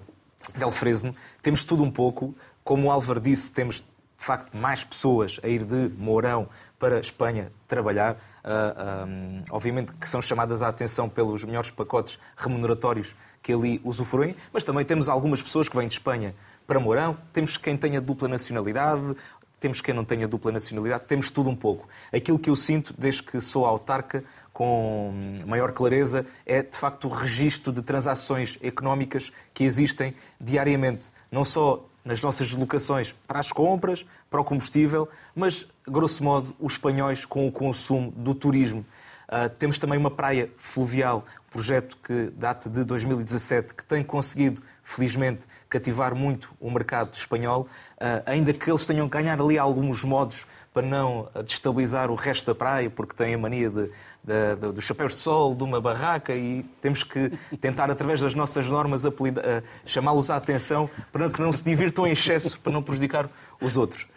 del 0.54 0.70
Fresno. 0.70 1.14
Temos 1.42 1.64
tudo 1.64 1.82
um 1.82 1.90
pouco. 1.90 2.34
Como 2.66 2.88
o 2.88 2.90
Álvaro 2.90 3.20
disse, 3.20 3.52
temos 3.52 3.76
de 3.76 4.24
facto 4.24 4.56
mais 4.56 4.82
pessoas 4.82 5.38
a 5.44 5.46
ir 5.46 5.64
de 5.64 5.88
Mourão 5.96 6.48
para 6.80 6.98
Espanha 6.98 7.52
trabalhar. 7.68 8.14
Uh, 8.14 8.18
ah, 8.44 9.06
um, 9.06 9.40
ah, 9.40 9.52
obviamente 9.52 9.92
que 9.92 10.08
são 10.08 10.20
chamadas 10.20 10.62
à 10.62 10.68
atenção 10.68 11.08
pelos 11.08 11.44
melhores 11.44 11.70
pacotes 11.70 12.18
remuneratórios 12.36 13.14
que 13.40 13.52
ali 13.52 13.80
usufruem, 13.84 14.34
mas 14.52 14.64
também 14.64 14.84
temos 14.84 15.08
algumas 15.08 15.40
pessoas 15.40 15.68
que 15.68 15.76
vêm 15.76 15.86
de 15.86 15.94
Espanha 15.94 16.34
para 16.66 16.80
Mourão, 16.80 17.16
temos 17.32 17.56
quem 17.56 17.76
tenha 17.76 18.00
dupla 18.00 18.26
nacionalidade, 18.26 19.16
temos 19.60 19.80
quem 19.80 19.94
não 19.94 20.04
tenha 20.04 20.26
dupla 20.26 20.50
nacionalidade, 20.50 21.04
temos 21.04 21.30
tudo 21.30 21.48
um 21.48 21.54
pouco. 21.54 21.86
Aquilo 22.12 22.36
que 22.36 22.50
eu 22.50 22.56
sinto 22.56 22.92
desde 22.98 23.22
que 23.22 23.40
sou 23.40 23.64
autarca 23.64 24.24
com 24.52 25.36
maior 25.46 25.70
clareza 25.70 26.26
é 26.44 26.62
de 26.62 26.76
facto 26.76 27.06
o 27.06 27.10
registro 27.12 27.72
de 27.72 27.80
transações 27.80 28.58
económicas 28.60 29.30
que 29.54 29.62
existem 29.62 30.16
diariamente, 30.40 31.12
não 31.30 31.44
só 31.44 31.86
nas 32.06 32.22
nossas 32.22 32.46
deslocações 32.48 33.14
para 33.26 33.40
as 33.40 33.50
compras, 33.50 34.06
para 34.30 34.40
o 34.40 34.44
combustível, 34.44 35.08
mas, 35.34 35.66
grosso 35.86 36.22
modo, 36.22 36.54
os 36.58 36.74
espanhóis 36.74 37.24
com 37.24 37.46
o 37.46 37.52
consumo 37.52 38.12
do 38.16 38.34
turismo. 38.34 38.86
Uh, 39.28 39.50
temos 39.58 39.76
também 39.76 39.98
uma 39.98 40.10
praia 40.10 40.48
fluvial, 40.56 41.24
projeto 41.50 41.96
que 41.96 42.30
data 42.36 42.70
de 42.70 42.84
2017, 42.84 43.74
que 43.74 43.84
tem 43.84 44.04
conseguido, 44.04 44.62
felizmente, 44.84 45.46
cativar 45.68 46.14
muito 46.14 46.52
o 46.60 46.70
mercado 46.70 47.12
espanhol, 47.12 47.66
uh, 47.96 48.22
ainda 48.24 48.52
que 48.52 48.70
eles 48.70 48.86
tenham 48.86 49.08
que 49.08 49.18
ganhar 49.18 49.40
ali 49.40 49.58
alguns 49.58 50.04
modos 50.04 50.46
para 50.72 50.86
não 50.86 51.28
destabilizar 51.44 52.10
o 52.10 52.14
resto 52.14 52.46
da 52.46 52.54
praia, 52.54 52.88
porque 52.88 53.16
têm 53.16 53.34
a 53.34 53.38
mania 53.38 53.68
de, 53.70 53.90
de, 54.26 54.56
de, 54.60 54.72
dos 54.72 54.84
chapéus 54.84 55.14
de 55.14 55.20
sol, 55.20 55.54
de 55.54 55.62
uma 55.62 55.80
barraca, 55.80 56.34
e 56.34 56.64
temos 56.82 57.04
que 57.04 57.30
tentar, 57.60 57.90
através 57.90 58.20
das 58.20 58.34
nossas 58.34 58.66
normas, 58.66 59.04
chamá-los 59.86 60.30
à 60.30 60.36
atenção 60.36 60.90
para 61.12 61.30
que 61.30 61.40
não 61.40 61.52
se 61.52 61.62
divirtam 61.62 62.06
em 62.06 62.10
excesso, 62.10 62.58
para 62.58 62.72
não 62.72 62.82
prejudicar 62.82 63.30
os 63.60 63.76
outros. 63.76 64.08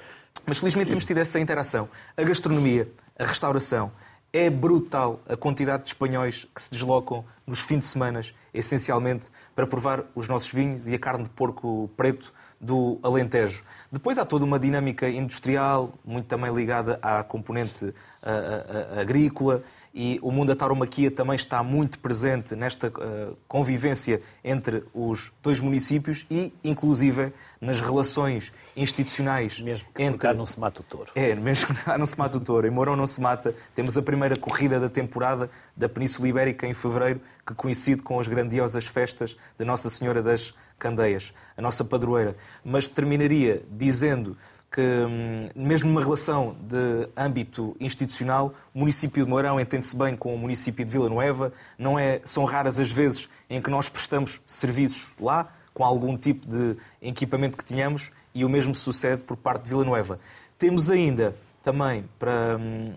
Mas 0.46 0.58
felizmente 0.58 0.90
temos 0.90 1.06
tido 1.06 1.20
essa 1.20 1.40
interação. 1.40 1.88
A 2.18 2.24
gastronomia, 2.24 2.92
a 3.18 3.26
restauração 3.26 3.92
É 4.32 4.48
brutal 4.48 5.20
a 5.28 5.36
quantidade 5.36 5.84
de 5.84 5.90
espanhóis 5.90 6.46
que 6.54 6.62
se 6.62 6.70
deslocam 6.70 7.26
nos 7.48 7.60
fins 7.60 7.80
de 7.80 7.86
semana, 7.86 8.22
essencialmente 8.54 9.30
para 9.56 9.66
provar 9.66 10.06
os 10.14 10.28
nossos 10.28 10.54
vinhos 10.54 10.88
e 10.88 10.94
a 10.94 11.00
carne 11.00 11.24
de 11.24 11.32
porco 11.32 11.90
preto 11.98 12.32
do 12.62 13.00
Alentejo. 13.02 13.64
Depois 13.92 14.20
há 14.20 14.26
toda 14.26 14.46
uma 14.46 14.60
dinâmica 14.60 15.10
industrial, 15.10 15.94
muito 16.06 16.28
também 16.28 16.54
ligada 16.54 17.00
à 17.02 17.24
componente 17.24 17.94
a, 18.22 18.32
a, 18.32 18.98
a, 18.98 19.02
agrícola, 19.02 19.64
e 19.94 20.20
o 20.22 20.32
mundo 20.32 20.50
da 20.50 20.56
tauromaquia 20.56 21.10
também 21.10 21.36
está 21.36 21.64
muito 21.64 22.00
presente 22.00 22.56
nesta 22.56 22.88
uh, 22.88 23.36
convivência 23.48 24.22
entre 24.44 24.84
os 24.94 25.32
dois 25.42 25.60
municípios 25.60 26.26
e, 26.30 26.54
inclusive, 26.64 27.34
nas 27.60 27.82
relações 27.82 28.52
institucionais. 28.76 29.60
Mesmo 29.60 29.90
que 29.94 30.04
entre... 30.04 30.20
cá 30.20 30.34
não 30.34 30.46
se 30.46 30.60
mata 30.60 30.82
o 30.82 30.84
touro. 30.84 31.12
É, 31.16 31.34
mesmo 31.34 31.68
que 31.68 31.84
cá 31.84 31.98
não 32.00 32.06
se 32.06 32.18
mata 32.18 32.38
o 32.38 32.40
touro. 32.40 32.68
Em 32.68 32.70
Mourão 32.70 32.96
não 32.96 33.08
se 33.08 33.20
mata. 33.20 33.56
Temos 33.76 33.98
a 33.98 34.02
primeira 34.02 34.38
corrida 34.38 34.80
da 34.80 34.90
temporada 34.90 35.50
da 35.76 35.90
Península 35.90 36.28
Ibérica 36.28 36.68
em 36.68 36.74
fevereiro, 36.74 37.20
que 37.46 37.54
coincide 37.54 38.04
com 38.04 38.20
as 38.20 38.28
grandiosas 38.28 38.86
festas 38.86 39.36
da 39.58 39.66
Nossa 39.66 39.90
Senhora 39.90 40.22
das 40.22 40.54
Candeias, 40.78 41.34
a 41.58 41.62
nossa 41.62 41.84
padroeira. 41.84 42.38
Mas 42.64 42.88
terminaria 42.88 43.64
dizendo 43.70 44.38
que, 44.72 44.82
hum, 44.82 45.50
mesmo 45.56 45.90
numa 45.90 46.02
relação 46.02 46.56
de 46.62 47.10
âmbito 47.18 47.76
institucional, 47.80 48.54
o 48.74 48.80
município 48.80 49.24
de 49.24 49.30
Mourão 49.30 49.60
entende-se 49.60 49.96
bem 49.96 50.16
com 50.16 50.34
o 50.34 50.38
município 50.38 50.86
de 50.86 50.92
Vila 50.92 51.10
Nova. 51.10 51.52
Não 51.78 51.98
é, 51.98 52.22
são 52.24 52.46
raras 52.46 52.80
as 52.80 52.92
vezes 52.92 53.28
em 53.50 53.62
que 53.62 53.70
nós 53.70 53.90
prestamos 53.90 54.40
serviços 54.46 55.12
lá, 55.20 55.52
com 55.74 55.84
algum 55.84 56.18
tipo 56.18 56.48
de 56.48 56.76
equipamento 57.02 57.58
que 57.58 57.66
tenhamos, 57.66 58.12
e 58.34 58.46
o 58.46 58.50
mesmo 58.50 58.76
sucede 58.76 59.24
por 59.24 59.38
parte 59.38 59.64
de 59.64 59.70
Vila 59.70 59.84
Nova. 59.84 60.20
Temos 60.58 60.92
ainda 60.92 61.36
também 61.70 62.04
para 62.18 62.58
hum, 62.58 62.94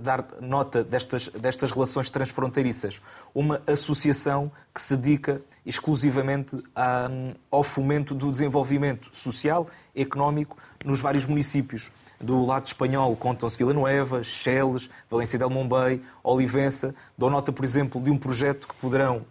dar 0.00 0.26
nota 0.38 0.84
destas, 0.84 1.28
destas 1.28 1.70
relações 1.70 2.10
transfronteiriças, 2.10 3.00
uma 3.34 3.62
associação 3.66 4.52
que 4.74 4.82
se 4.82 4.98
dedica 4.98 5.40
exclusivamente 5.64 6.62
a, 6.76 7.08
hum, 7.10 7.32
ao 7.50 7.62
fomento 7.62 8.14
do 8.14 8.30
desenvolvimento 8.30 9.08
social, 9.16 9.66
económico, 9.96 10.58
nos 10.84 11.00
vários 11.00 11.24
municípios. 11.24 11.90
Do 12.20 12.44
lado 12.44 12.66
espanhol 12.66 13.16
contam-se 13.16 13.56
Vila 13.56 13.72
Nova, 13.72 14.22
Cheles, 14.22 14.90
Valência 15.10 15.38
del 15.38 15.48
Mombay, 15.48 16.02
Olivença. 16.22 16.94
Dou 17.16 17.30
nota, 17.30 17.50
por 17.50 17.64
exemplo, 17.64 18.00
de 18.00 18.10
um 18.10 18.18
projeto 18.18 18.68
que 18.68 18.74
poderão 18.74 19.24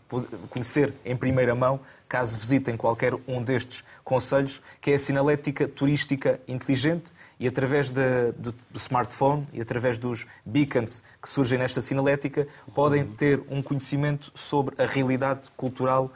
conhecer 0.50 0.92
em 1.06 1.16
primeira 1.16 1.54
mão, 1.54 1.80
caso 2.12 2.38
visitem 2.38 2.76
qualquer 2.76 3.14
um 3.26 3.42
destes 3.42 3.86
conselhos, 4.04 4.62
que 4.82 4.92
é 4.92 4.96
a 4.96 5.00
sinalética 5.00 5.66
turística 5.66 6.42
inteligente 6.46 7.14
e 7.40 7.48
através 7.48 7.90
de, 7.90 8.34
do, 8.34 8.52
do, 8.52 8.78
smartphone 8.78 9.48
e 9.54 9.62
através 9.62 9.98
dos 9.98 10.28
beacons 10.46 11.06
que 11.22 11.30
surgem 11.30 11.58
nesta 11.58 11.80
sinalética 11.80 12.46
podem 12.76 13.06
ter 13.06 13.42
um 13.50 13.62
conhecimento 13.62 14.30
sobre 14.36 14.76
a 14.78 14.86
realidade 14.86 15.50
cultural 15.56 16.12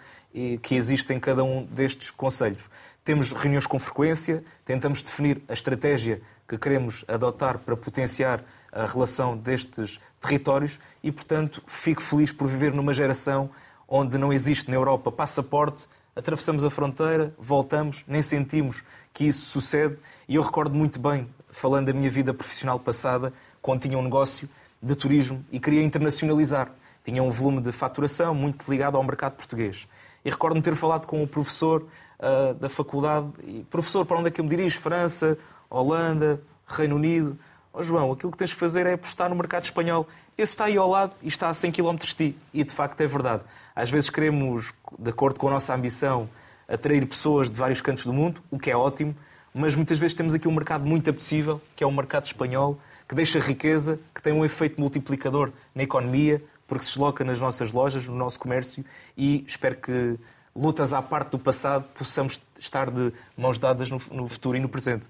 que 0.61 0.75
existe 0.75 1.13
em 1.13 1.19
cada 1.19 1.45
um 1.45 1.63
destes 1.63 2.11
conselhos. 2.11 2.69
Temos 3.05 3.31
reuniões 3.31 3.65
com 3.65 3.79
frequência, 3.79 4.43
tentamos 4.65 5.01
definir 5.01 5.41
a 5.47 5.53
estratégia 5.53 6.21
que 6.45 6.57
queremos 6.57 7.05
adotar 7.07 7.57
para 7.57 7.77
potenciar 7.77 8.43
a 8.69 8.85
relação 8.85 9.37
destes 9.37 9.97
territórios 10.19 10.77
e, 11.01 11.09
portanto, 11.09 11.63
fico 11.65 12.01
feliz 12.01 12.33
por 12.33 12.49
viver 12.49 12.73
numa 12.73 12.93
geração 12.93 13.49
onde 13.87 14.17
não 14.17 14.31
existe 14.33 14.69
na 14.69 14.75
Europa 14.75 15.11
passaporte, 15.11 15.87
atravessamos 16.15 16.63
a 16.63 16.69
fronteira, 16.69 17.33
voltamos, 17.37 18.03
nem 18.07 18.21
sentimos 18.21 18.83
que 19.13 19.25
isso 19.25 19.45
sucede. 19.45 19.97
E 20.27 20.35
eu 20.35 20.41
recordo 20.41 20.75
muito 20.75 20.99
bem, 20.99 21.27
falando 21.49 21.87
da 21.87 21.93
minha 21.93 22.09
vida 22.09 22.33
profissional 22.33 22.79
passada, 22.79 23.33
quando 23.61 23.81
tinha 23.81 23.97
um 23.97 24.03
negócio 24.03 24.49
de 24.81 24.95
turismo 24.95 25.43
e 25.51 25.59
queria 25.59 25.83
internacionalizar. 25.83 26.71
Tinha 27.03 27.21
um 27.21 27.31
volume 27.31 27.61
de 27.61 27.71
faturação 27.71 28.33
muito 28.33 28.69
ligado 28.69 28.97
ao 28.97 29.03
mercado 29.03 29.33
português. 29.33 29.87
E 30.23 30.29
recordo-me 30.29 30.61
ter 30.61 30.75
falado 30.75 31.05
com 31.05 31.21
o 31.21 31.27
professor 31.27 31.85
uh, 32.19 32.53
da 32.55 32.69
faculdade, 32.69 33.27
e, 33.43 33.63
professor, 33.63 34.05
para 34.05 34.17
onde 34.17 34.29
é 34.29 34.31
que 34.31 34.39
eu 34.39 34.43
me 34.43 34.49
dirijo? 34.49 34.79
França, 34.79 35.37
Holanda, 35.69 36.41
Reino 36.67 36.95
Unido. 36.95 37.37
Oh, 37.71 37.83
João, 37.83 38.11
aquilo 38.11 38.31
que 38.31 38.37
tens 38.37 38.51
de 38.51 38.55
fazer 38.55 38.85
é 38.87 38.93
apostar 38.93 39.29
no 39.29 39.35
mercado 39.35 39.65
espanhol. 39.65 40.07
Esse 40.37 40.51
está 40.51 40.65
aí 40.65 40.75
ao 40.75 40.89
lado 40.89 41.15
e 41.21 41.29
está 41.29 41.49
a 41.49 41.53
100 41.53 41.71
km 41.71 41.95
de 41.95 42.13
ti. 42.13 42.37
E 42.53 42.63
de 42.63 42.73
facto 42.73 42.99
é 42.99 43.07
verdade. 43.07 43.43
Às 43.73 43.89
vezes 43.89 44.09
queremos, 44.09 44.73
de 44.99 45.09
acordo 45.09 45.39
com 45.39 45.47
a 45.47 45.51
nossa 45.51 45.73
ambição, 45.73 46.29
atrair 46.67 47.05
pessoas 47.05 47.49
de 47.49 47.55
vários 47.55 47.79
cantos 47.79 48.05
do 48.05 48.11
mundo, 48.11 48.41
o 48.51 48.59
que 48.59 48.69
é 48.69 48.75
ótimo, 48.75 49.15
mas 49.53 49.75
muitas 49.75 49.97
vezes 49.97 50.13
temos 50.13 50.33
aqui 50.33 50.47
um 50.47 50.51
mercado 50.51 50.85
muito 50.85 51.09
apetecível, 51.09 51.61
que 51.73 51.83
é 51.83 51.87
o 51.87 51.91
mercado 51.91 52.25
espanhol, 52.25 52.77
que 53.07 53.15
deixa 53.15 53.39
riqueza, 53.39 53.97
que 54.13 54.21
tem 54.21 54.33
um 54.33 54.43
efeito 54.43 54.81
multiplicador 54.81 55.53
na 55.73 55.83
economia, 55.83 56.43
porque 56.67 56.83
se 56.83 56.91
desloca 56.91 57.23
nas 57.23 57.39
nossas 57.39 57.71
lojas, 57.71 58.05
no 58.07 58.15
nosso 58.15 58.37
comércio, 58.37 58.83
e 59.17 59.45
espero 59.47 59.77
que, 59.77 60.19
lutas 60.53 60.93
à 60.93 61.01
parte 61.01 61.31
do 61.31 61.39
passado, 61.39 61.85
possamos 61.93 62.41
estar 62.59 62.89
de 62.91 63.13
mãos 63.37 63.57
dadas 63.57 63.89
no, 63.89 64.01
no 64.11 64.27
futuro 64.27 64.57
e 64.57 64.59
no 64.59 64.67
presente. 64.67 65.07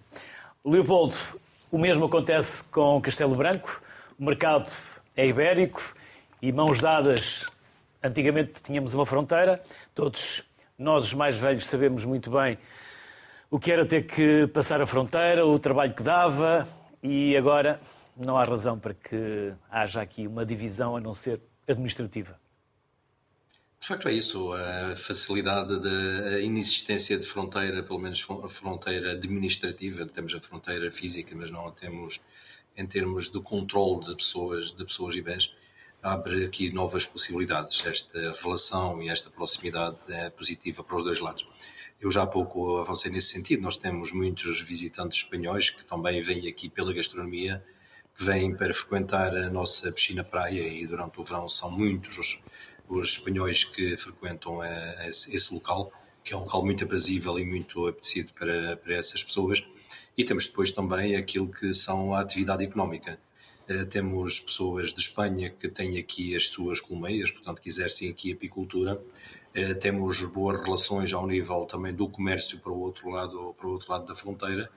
Leopoldo, 0.63 1.15
o 1.71 1.79
mesmo 1.79 2.05
acontece 2.05 2.65
com 2.65 3.01
Castelo 3.01 3.35
Branco. 3.35 3.81
O 4.19 4.25
mercado 4.25 4.69
é 5.15 5.27
ibérico 5.27 5.95
e 6.41 6.51
mãos 6.51 6.79
dadas. 6.81 7.45
Antigamente 8.03 8.61
tínhamos 8.61 8.93
uma 8.93 9.05
fronteira, 9.05 9.63
todos 9.93 10.43
nós, 10.77 11.05
os 11.05 11.13
mais 11.13 11.37
velhos, 11.37 11.65
sabemos 11.65 12.05
muito 12.05 12.29
bem 12.29 12.57
o 13.49 13.59
que 13.59 13.71
era 13.71 13.85
ter 13.85 14.05
que 14.05 14.47
passar 14.47 14.81
a 14.81 14.85
fronteira, 14.85 15.45
o 15.45 15.57
trabalho 15.57 15.93
que 15.93 16.03
dava, 16.03 16.67
e 17.01 17.37
agora 17.37 17.79
não 18.17 18.37
há 18.37 18.43
razão 18.43 18.77
para 18.77 18.93
que 18.93 19.53
haja 19.69 20.01
aqui 20.01 20.27
uma 20.27 20.45
divisão 20.45 20.95
a 20.95 20.99
não 20.99 21.13
ser 21.13 21.39
administrativa. 21.67 22.37
De 23.79 23.87
facto 23.87 24.07
é 24.07 24.13
isso, 24.13 24.51
a 24.51 24.95
facilidade 24.95 25.79
da 25.79 26.39
inexistência 26.39 27.17
de 27.19 27.27
fronteira, 27.27 27.83
pelo 27.83 27.99
menos 27.99 28.19
fronteira 28.49 29.11
administrativa, 29.11 30.05
temos 30.07 30.33
a 30.33 30.41
fronteira 30.41 30.91
física, 30.91 31.35
mas 31.35 31.51
não 31.51 31.67
a 31.67 31.71
temos 31.71 32.19
em 32.77 32.85
termos 32.85 33.29
de 33.29 33.39
controle 33.39 34.05
de 34.05 34.15
pessoas, 34.15 34.71
de 34.71 34.83
pessoas 34.85 35.15
e 35.15 35.21
bens, 35.21 35.53
abre 36.01 36.45
aqui 36.45 36.71
novas 36.71 37.05
possibilidades. 37.05 37.85
Esta 37.85 38.35
relação 38.41 39.01
e 39.01 39.09
esta 39.09 39.29
proximidade 39.29 39.97
é 40.07 40.29
positiva 40.29 40.83
para 40.83 40.97
os 40.97 41.03
dois 41.03 41.19
lados. 41.19 41.47
Eu 41.99 42.11
já 42.11 42.23
há 42.23 42.27
pouco 42.27 42.77
avancei 42.77 43.11
nesse 43.11 43.29
sentido. 43.29 43.63
Nós 43.63 43.77
temos 43.77 44.11
muitos 44.11 44.61
visitantes 44.61 45.19
espanhóis 45.19 45.69
que 45.69 45.83
também 45.83 46.21
vêm 46.21 46.47
aqui 46.47 46.69
pela 46.69 46.93
gastronomia, 46.93 47.63
que 48.15 48.23
vêm 48.23 48.55
para 48.55 48.73
frequentar 48.73 49.35
a 49.35 49.49
nossa 49.49 49.91
piscina-praia 49.91 50.67
e 50.67 50.85
durante 50.85 51.19
o 51.19 51.23
verão 51.23 51.49
são 51.49 51.71
muitos 51.71 52.17
os, 52.17 52.39
os 52.87 53.09
espanhóis 53.13 53.63
que 53.63 53.97
frequentam 53.97 54.61
a, 54.61 54.67
a 54.67 55.09
esse 55.09 55.53
local, 55.53 55.91
que 56.23 56.33
é 56.33 56.37
um 56.37 56.41
local 56.41 56.63
muito 56.63 56.83
aprazível 56.83 57.39
e 57.39 57.45
muito 57.45 57.87
apetecido 57.87 58.31
para, 58.33 58.77
para 58.77 58.93
essas 58.93 59.23
pessoas. 59.23 59.63
E 60.17 60.23
temos 60.23 60.47
depois 60.47 60.71
também 60.71 61.15
aquilo 61.15 61.47
que 61.49 61.73
são 61.73 62.13
a 62.13 62.21
atividade 62.21 62.63
económica. 62.63 63.19
Uh, 63.69 63.85
temos 63.85 64.39
pessoas 64.39 64.93
de 64.93 65.01
Espanha 65.01 65.49
que 65.49 65.67
têm 65.67 65.97
aqui 65.97 66.35
as 66.35 66.49
suas 66.49 66.79
colmeias, 66.79 67.31
portanto, 67.31 67.61
que 67.61 67.67
exercem 67.67 68.09
aqui 68.09 68.31
apicultura. 68.31 69.01
Uh, 69.57 69.75
temos 69.75 70.23
boas 70.23 70.61
relações 70.61 71.11
ao 71.13 71.25
nível 71.27 71.65
também 71.65 71.93
do 71.93 72.07
comércio 72.07 72.59
para 72.59 72.71
o 72.71 72.79
outro 72.79 73.09
lado, 73.09 73.53
para 73.57 73.67
o 73.67 73.71
outro 73.71 73.91
lado 73.91 74.05
da 74.05 74.15
fronteira, 74.15 74.69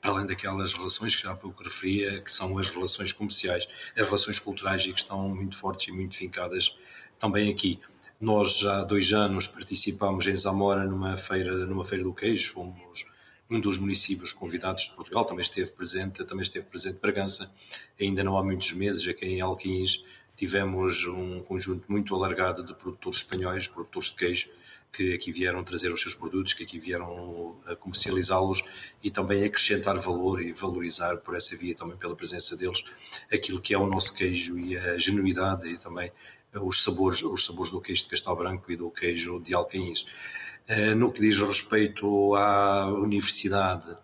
para 0.00 0.10
além 0.10 0.26
daquelas 0.26 0.72
relações 0.72 1.14
que 1.14 1.22
já 1.22 1.30
há 1.30 1.36
pouco 1.36 1.62
referia, 1.62 2.20
que 2.20 2.32
são 2.32 2.58
as 2.58 2.68
relações 2.68 3.12
comerciais, 3.12 3.68
as 3.96 4.04
relações 4.04 4.40
culturais 4.40 4.84
e 4.84 4.92
que 4.92 4.98
estão 4.98 5.28
muito 5.28 5.56
fortes 5.56 5.88
e 5.88 5.92
muito 5.92 6.16
fincadas 6.16 6.76
também 7.18 7.48
aqui. 7.48 7.78
Nós 8.20 8.58
já 8.58 8.80
há 8.80 8.84
dois 8.84 9.12
anos 9.12 9.46
participámos 9.46 10.26
em 10.26 10.34
Zamora 10.34 10.84
numa 10.84 11.16
feira, 11.16 11.66
numa 11.66 11.84
feira 11.84 12.02
do 12.04 12.12
queijo, 12.12 12.52
fomos 12.52 13.06
um 13.52 13.60
dos 13.60 13.78
municípios 13.78 14.32
convidados 14.32 14.84
de 14.84 14.94
Portugal, 14.94 15.24
também 15.24 15.42
esteve 15.42 15.70
presente, 15.70 16.24
também 16.24 16.42
esteve 16.42 16.66
presente 16.66 16.98
Bragança, 17.00 17.52
ainda 18.00 18.24
não 18.24 18.38
há 18.38 18.42
muitos 18.42 18.72
meses, 18.72 19.06
aqui 19.06 19.26
em 19.26 19.40
Alquins 19.40 20.02
tivemos 20.36 21.06
um 21.06 21.40
conjunto 21.40 21.84
muito 21.88 22.14
alargado 22.14 22.64
de 22.64 22.74
produtores 22.74 23.18
espanhóis, 23.18 23.68
produtores 23.68 24.10
de 24.10 24.16
queijo, 24.16 24.48
que 24.90 25.14
aqui 25.14 25.32
vieram 25.32 25.62
trazer 25.64 25.92
os 25.92 26.00
seus 26.00 26.14
produtos, 26.14 26.52
que 26.52 26.62
aqui 26.64 26.78
vieram 26.78 27.56
comercializá-los 27.80 28.62
e 29.02 29.10
também 29.10 29.44
acrescentar 29.44 29.98
valor 29.98 30.42
e 30.42 30.52
valorizar 30.52 31.18
por 31.18 31.34
essa 31.34 31.56
via, 31.56 31.74
também 31.74 31.96
pela 31.96 32.16
presença 32.16 32.56
deles, 32.56 32.84
aquilo 33.32 33.60
que 33.60 33.72
é 33.72 33.78
o 33.78 33.86
nosso 33.86 34.14
queijo 34.14 34.58
e 34.58 34.76
a 34.76 34.98
genuidade 34.98 35.68
e 35.68 35.78
também 35.78 36.10
os 36.54 36.82
sabores, 36.82 37.22
os 37.22 37.44
sabores 37.44 37.70
do 37.70 37.80
queijo 37.80 38.02
de 38.02 38.08
Castelo 38.10 38.36
Branco 38.36 38.70
e 38.70 38.76
do 38.76 38.90
queijo 38.90 39.40
de 39.40 39.54
Alcaíns. 39.54 40.06
Eh, 40.68 40.94
no 40.94 41.12
que 41.12 41.20
diz 41.20 41.38
respeito 41.40 42.34
à 42.34 42.86
universidade, 42.86 43.96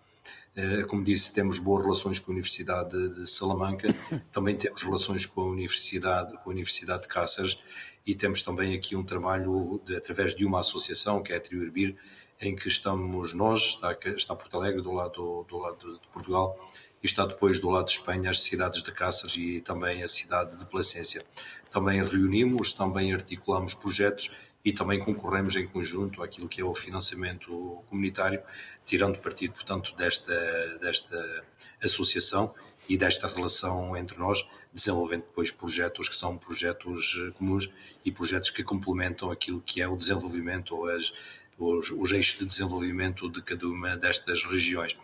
eh, 0.55 0.83
como 0.83 1.03
disse, 1.03 1.33
temos 1.33 1.57
boas 1.57 1.83
relações 1.83 2.19
com 2.19 2.31
a 2.31 2.33
Universidade 2.33 3.09
de 3.09 3.25
Salamanca, 3.27 3.87
também 4.31 4.57
temos 4.57 4.81
relações 4.83 5.25
com 5.25 5.41
a 5.41 5.45
Universidade, 5.45 6.33
com 6.43 6.49
a 6.49 6.53
Universidade 6.53 7.03
de 7.03 7.07
Cáceres 7.07 7.57
e 8.05 8.13
temos 8.13 8.41
também 8.41 8.75
aqui 8.75 8.95
um 8.95 9.03
trabalho 9.03 9.81
de, 9.85 9.95
através 9.95 10.35
de 10.35 10.45
uma 10.45 10.59
associação, 10.59 11.23
que 11.23 11.31
é 11.31 11.37
a 11.37 11.39
Triurbir, 11.39 11.95
em 12.41 12.55
que 12.55 12.67
estamos 12.67 13.33
nós, 13.33 13.59
está, 13.59 13.97
está 14.15 14.35
Porto 14.35 14.57
Alegre 14.57 14.81
do 14.81 14.91
lado, 14.91 15.45
do 15.47 15.57
lado 15.57 15.99
de 15.99 16.07
Portugal 16.09 16.57
e 17.01 17.05
está 17.05 17.25
depois 17.25 17.59
do 17.59 17.69
lado 17.69 17.85
de 17.85 17.91
Espanha 17.91 18.29
as 18.29 18.39
cidades 18.39 18.83
de 18.83 18.91
Cáceres 18.91 19.37
e 19.37 19.61
também 19.61 20.03
a 20.03 20.07
cidade 20.07 20.57
de 20.57 20.65
Placência. 20.65 21.25
Também 21.71 22.03
reunimos, 22.03 22.73
também 22.73 23.13
articulamos 23.13 23.73
projetos 23.73 24.31
e 24.63 24.73
também 24.73 24.99
concorremos 24.99 25.55
em 25.55 25.65
conjunto 25.65 26.21
àquilo 26.21 26.49
que 26.49 26.61
é 26.61 26.65
o 26.65 26.73
financiamento 26.73 27.83
comunitário, 27.89 28.41
tirando 28.85 29.17
partido, 29.19 29.53
portanto, 29.53 29.95
desta, 29.95 30.77
desta 30.79 31.43
associação 31.81 32.53
e 32.87 32.97
desta 32.97 33.27
relação 33.27 33.95
entre 33.95 34.17
nós, 34.17 34.47
desenvolvendo 34.73 35.21
depois 35.21 35.51
projetos 35.51 36.09
que 36.09 36.15
são 36.15 36.37
projetos 36.37 37.31
comuns 37.37 37.69
e 38.03 38.11
projetos 38.11 38.49
que 38.49 38.63
complementam 38.63 39.31
aquilo 39.31 39.61
que 39.61 39.81
é 39.81 39.87
o 39.87 39.95
desenvolvimento 39.95 40.75
ou 40.75 40.89
as, 40.89 41.13
os, 41.57 41.91
os 41.91 42.11
eixos 42.11 42.39
de 42.39 42.45
desenvolvimento 42.45 43.29
de 43.29 43.41
cada 43.41 43.67
uma 43.67 43.95
destas 43.95 44.43
regiões. 44.43 44.97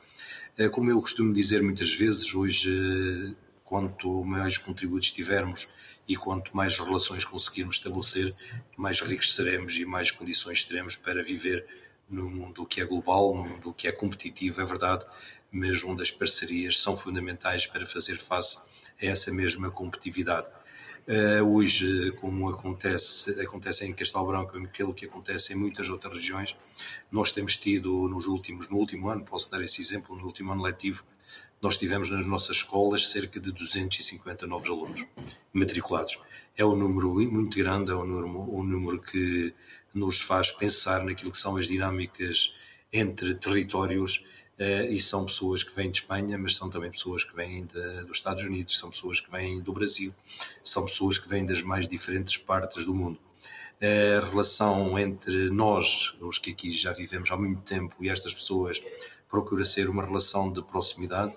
Eh, 0.58 0.70
como 0.70 0.89
eu 0.89 0.99
costumo 1.01 1.34
dizer 1.34 1.62
muitas 1.62 1.93
vezes, 1.93 2.34
hoje, 2.34 2.72
eh, 2.72 3.36
quanto 3.64 4.24
mais 4.24 4.58
contributos 4.58 5.12
tivermos 5.12 5.68
e 6.08 6.16
quanto 6.16 6.56
mais 6.56 6.78
relações 6.78 7.26
conseguirmos 7.26 7.78
estabelecer, 7.78 8.36
mais 8.78 9.01
ricos 9.01 9.34
seremos 9.34 9.76
e 9.78 9.86
mais 9.86 10.12
condições 10.12 10.64
teremos 10.64 10.95
para 10.95 11.24
viver 11.24 11.66
num 12.10 12.30
mundo 12.30 12.66
que 12.66 12.80
é 12.80 12.86
global, 12.86 13.36
num 13.36 13.47
mundo 13.47 13.74
que 13.74 13.88
é 13.88 13.91
competitivo, 13.91 14.62
é 14.62 14.66
verdade, 14.66 15.06
mas 15.51 15.84
onde 15.84 16.03
as 16.03 16.12
parcerias 16.12 16.78
são 16.78 16.95
fundamentais 16.95 17.66
para 17.66 17.86
fazer 17.86 18.18
face 18.18 18.64
a 19.01 19.06
essa 19.06 19.32
mesma 19.32 19.72
competitividade. 19.72 20.47
Uh, 21.08 21.43
hoje, 21.43 22.12
como 22.14 22.49
acontece, 22.49 23.39
acontece 23.39 23.86
em 23.86 23.93
Castelo 23.93 24.26
Branco, 24.26 24.58
aquilo 24.58 24.93
que 24.93 25.06
acontece 25.06 25.53
em 25.53 25.56
muitas 25.56 25.88
outras 25.88 26.16
regiões, 26.16 26.56
nós 27.12 27.32
temos 27.32 27.58
tido 27.58 28.08
nos 28.08 28.26
últimos, 28.26 28.70
no 28.70 28.78
último 28.78 29.10
ano, 29.10 29.24
posso 29.24 29.49
dar 29.51 29.62
esse 29.64 29.80
exemplo, 29.82 30.16
no 30.16 30.26
último 30.26 30.51
ano 30.51 30.64
letivo, 30.64 31.03
nós 31.66 31.78
tivemos 31.78 32.11
nas 32.11 32.28
nossas 32.28 32.57
escolas 32.57 33.09
cerca 33.09 33.39
de 33.39 33.51
250 33.51 34.45
novos 34.45 34.70
alunos 34.70 35.03
matriculados. 35.51 36.20
É 36.55 36.63
um 36.63 36.76
número 36.76 37.16
muito 37.16 37.57
grande, 37.57 37.89
é 37.89 37.95
um 37.95 38.05
número, 38.05 38.55
um 38.55 38.63
número 38.63 39.01
que 39.01 39.51
nos 39.91 40.22
faz 40.22 40.51
pensar 40.51 41.03
naquilo 41.03 41.32
que 41.32 41.39
são 41.39 41.57
as 41.57 41.68
dinâmicas 41.68 42.55
entre 42.93 43.34
territórios 43.34 44.24
Uh, 44.57 44.88
e 44.89 45.01
são 45.01 45.26
pessoas 45.26 45.63
que 45.63 45.76
vêm 45.76 45.91
de 45.91 45.97
Espanha, 45.97 46.38
mas 46.38 46.55
são 46.55 46.70
também 46.70 46.89
pessoas 46.89 47.26
que 47.26 47.36
vêm 47.36 47.66
de, 47.66 48.05
dos 48.05 48.20
Estados 48.20 48.41
Unidos, 48.41 48.78
são 48.78 48.89
pessoas 48.89 49.20
que 49.20 49.30
vêm 49.30 49.59
do 49.59 49.74
Brasil, 49.74 50.16
são 50.63 50.86
pessoas 50.86 51.18
que 51.18 51.28
vêm 51.28 51.45
das 51.45 51.61
mais 51.61 51.89
diferentes 51.89 52.38
partes 52.38 52.86
do 52.86 52.93
mundo. 52.93 53.20
A 53.82 54.26
relação 54.26 54.97
entre 54.97 55.49
nós, 55.49 56.13
os 56.22 56.38
que 56.38 56.51
aqui 56.51 56.72
já 56.72 56.93
vivemos 56.93 57.30
há 57.30 57.36
muito 57.36 57.63
tempo, 57.63 57.97
e 57.99 58.07
estas 58.07 58.34
pessoas, 58.34 58.82
procura 59.30 59.65
ser 59.65 59.89
uma 59.89 60.03
relação 60.05 60.51
de 60.51 60.61
proximidade 60.61 61.36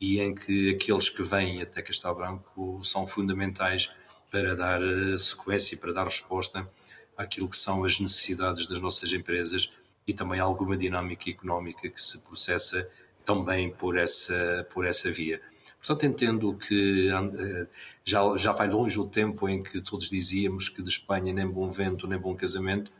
e 0.00 0.20
em 0.20 0.34
que 0.34 0.70
aqueles 0.70 1.08
que 1.08 1.22
vêm 1.22 1.60
até 1.62 1.82
Castelo 1.82 2.14
Branco 2.14 2.80
são 2.84 3.06
fundamentais 3.06 3.90
para 4.30 4.54
dar 4.54 4.80
eh, 4.82 5.18
sequência, 5.18 5.76
para 5.76 5.92
dar 5.92 6.04
resposta 6.04 6.68
àquilo 7.16 7.48
que 7.48 7.56
são 7.56 7.84
as 7.84 7.98
necessidades 7.98 8.66
das 8.66 8.78
nossas 8.78 9.12
empresas 9.12 9.70
e 10.06 10.14
também 10.14 10.40
alguma 10.40 10.76
dinâmica 10.76 11.28
económica 11.28 11.88
que 11.88 12.00
se 12.00 12.18
processa 12.18 12.88
também 13.24 13.70
por 13.70 13.96
essa, 13.96 14.66
por 14.72 14.86
essa 14.86 15.10
via. 15.10 15.40
Portanto, 15.78 16.06
entendo 16.06 16.54
que 16.54 17.08
eh, 17.10 17.66
já, 18.04 18.20
já 18.36 18.52
vai 18.52 18.68
longe 18.68 18.98
o 18.98 19.06
tempo 19.06 19.48
em 19.48 19.62
que 19.62 19.80
todos 19.80 20.08
dizíamos 20.08 20.68
que 20.68 20.82
de 20.82 20.88
Espanha 20.88 21.32
nem 21.32 21.46
bom 21.46 21.70
vento, 21.70 22.06
nem 22.06 22.18
bom 22.18 22.34
casamento. 22.34 22.90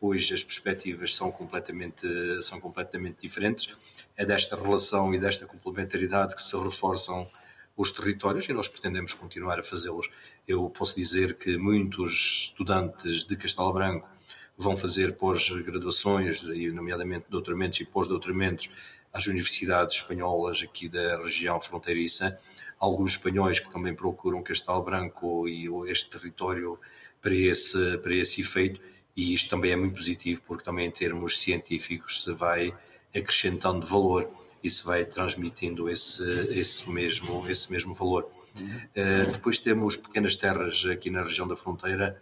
Hoje 0.00 0.34
as 0.34 0.44
perspectivas 0.44 1.14
são 1.14 1.30
completamente, 1.30 2.06
são 2.42 2.60
completamente 2.60 3.16
diferentes. 3.20 3.76
É 4.16 4.26
desta 4.26 4.54
relação 4.54 5.14
e 5.14 5.18
desta 5.18 5.46
complementaridade 5.46 6.34
que 6.34 6.42
se 6.42 6.56
reforçam 6.56 7.28
os 7.76 7.90
territórios 7.90 8.48
e 8.48 8.52
nós 8.52 8.68
pretendemos 8.68 9.14
continuar 9.14 9.58
a 9.58 9.62
fazê-los. 9.62 10.10
Eu 10.46 10.68
posso 10.70 10.96
dizer 10.96 11.34
que 11.34 11.56
muitos 11.56 12.48
estudantes 12.48 13.24
de 13.24 13.36
Castelo 13.36 13.72
Branco 13.72 14.08
vão 14.56 14.76
fazer 14.76 15.14
pós-graduações, 15.16 16.42
nomeadamente 16.42 17.26
doutoramentos 17.30 17.80
e 17.80 17.84
pós-doutoramentos, 17.84 18.70
às 19.12 19.26
universidades 19.26 19.96
espanholas 19.96 20.62
aqui 20.62 20.88
da 20.88 21.18
região 21.18 21.60
fronteiriça. 21.60 22.38
Alguns 22.78 23.12
espanhóis 23.12 23.60
que 23.60 23.70
também 23.70 23.94
procuram 23.94 24.42
Castelo 24.42 24.82
Branco 24.82 25.48
e 25.48 25.68
este 25.90 26.10
território 26.10 26.78
para 27.20 27.34
esse, 27.34 27.98
para 27.98 28.14
esse 28.14 28.40
efeito, 28.40 28.80
e 29.16 29.32
isto 29.32 29.50
também 29.50 29.72
é 29.72 29.76
muito 29.76 29.94
positivo, 29.94 30.42
porque 30.46 30.64
também 30.64 30.86
em 30.86 30.90
termos 30.90 31.40
científicos 31.40 32.22
se 32.22 32.32
vai 32.32 32.74
acrescentando 33.14 33.86
valor 33.86 34.30
e 34.62 34.68
se 34.68 34.84
vai 34.84 35.04
transmitindo 35.04 35.88
esse, 35.88 36.22
esse, 36.50 36.90
mesmo, 36.90 37.48
esse 37.48 37.70
mesmo 37.72 37.94
valor. 37.94 38.28
Uh, 38.58 39.32
depois 39.32 39.58
temos 39.58 39.96
pequenas 39.96 40.36
terras 40.36 40.84
aqui 40.86 41.08
na 41.10 41.22
região 41.22 41.46
da 41.46 41.56
fronteira, 41.56 42.20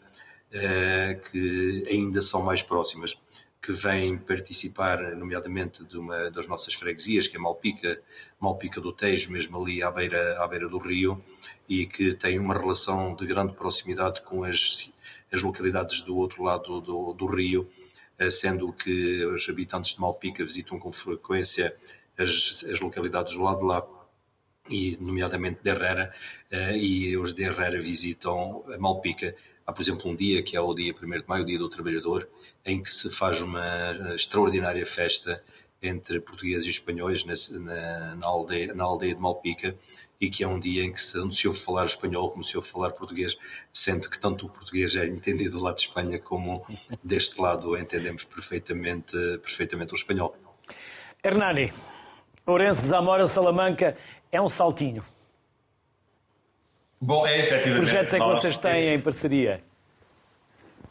eh, 0.56 1.18
que 1.32 1.84
ainda 1.90 2.22
são 2.22 2.40
mais 2.40 2.62
próximas, 2.62 3.18
que 3.60 3.72
vêm 3.72 4.16
participar, 4.16 5.16
nomeadamente, 5.16 5.84
de 5.84 5.98
uma 5.98 6.30
das 6.30 6.46
nossas 6.46 6.74
freguesias, 6.74 7.26
que 7.26 7.36
é 7.36 7.40
Malpica, 7.40 8.00
Malpica 8.38 8.80
do 8.80 8.92
Tejo, 8.92 9.32
mesmo 9.32 9.60
ali 9.60 9.82
à 9.82 9.90
beira, 9.90 10.40
à 10.40 10.46
beira 10.46 10.68
do 10.68 10.78
rio, 10.78 11.20
e 11.68 11.86
que 11.86 12.14
tem 12.14 12.38
uma 12.38 12.56
relação 12.56 13.16
de 13.16 13.26
grande 13.26 13.54
proximidade 13.54 14.20
com 14.22 14.44
as, 14.44 14.92
as 15.34 15.42
localidades 15.42 16.00
do 16.00 16.16
outro 16.16 16.42
lado 16.42 16.80
do, 16.80 17.12
do 17.12 17.26
rio, 17.26 17.68
eh, 18.18 18.30
sendo 18.30 18.72
que 18.72 19.24
os 19.26 19.48
habitantes 19.48 19.94
de 19.94 20.00
Malpica 20.00 20.44
visitam 20.44 20.78
com 20.78 20.92
frequência 20.92 21.74
as, 22.16 22.64
as 22.70 22.80
localidades 22.80 23.34
do 23.34 23.42
lado 23.42 23.58
de 23.58 23.64
lá, 23.64 23.86
e 24.70 24.96
nomeadamente 25.00 25.60
de 25.62 25.70
Herrera, 25.70 26.14
eh, 26.50 26.78
e 26.78 27.16
os 27.18 27.32
de 27.32 27.42
Herrera 27.42 27.80
visitam 27.80 28.64
Malpica. 28.78 29.34
Há, 29.66 29.72
por 29.72 29.82
exemplo, 29.82 30.10
um 30.10 30.14
dia 30.14 30.42
que 30.42 30.56
é 30.56 30.60
o 30.60 30.74
dia 30.74 30.94
1 30.94 31.20
de 31.20 31.24
maio, 31.26 31.42
o 31.42 31.46
Dia 31.46 31.58
do 31.58 31.68
Trabalhador, 31.68 32.28
em 32.64 32.82
que 32.82 32.90
se 32.90 33.10
faz 33.10 33.40
uma 33.40 34.14
extraordinária 34.14 34.86
festa 34.86 35.42
entre 35.82 36.20
portugueses 36.20 36.66
e 36.66 36.70
espanhóis 36.70 37.24
na, 37.24 38.14
na, 38.16 38.26
aldeia, 38.26 38.74
na 38.74 38.84
aldeia 38.84 39.14
de 39.14 39.20
Malpica 39.20 39.76
e 40.24 40.30
que 40.30 40.42
é 40.42 40.48
um 40.48 40.58
dia 40.58 40.84
em 40.84 40.92
que 40.92 41.00
se, 41.00 41.18
ouve 41.46 41.58
falar 41.58 41.84
espanhol 41.84 42.30
como 42.30 42.42
se 42.42 42.56
ouve 42.56 42.68
falar 42.68 42.90
português, 42.90 43.36
sendo 43.72 44.08
que 44.08 44.18
tanto 44.18 44.46
o 44.46 44.48
português 44.48 44.96
é 44.96 45.06
entendido 45.06 45.58
do 45.58 45.64
lado 45.64 45.76
de 45.76 45.82
Espanha 45.82 46.18
como 46.18 46.64
deste 47.02 47.40
lado 47.40 47.76
entendemos 47.76 48.24
perfeitamente, 48.24 49.12
perfeitamente 49.38 49.92
o 49.92 49.96
espanhol. 49.96 50.36
Hernani, 51.22 51.72
Ourense, 52.46 52.86
Zamora, 52.86 53.26
Salamanca, 53.28 53.96
é 54.30 54.40
um 54.40 54.48
saltinho. 54.48 55.04
Bom, 57.00 57.26
é 57.26 57.38
efetivamente. 57.38 57.64
Que 57.64 57.76
projetos 57.76 58.14
é 58.14 58.18
que 58.18 58.24
vocês 58.24 58.58
têm 58.58 58.94
em 58.94 59.00
parceria? 59.00 59.62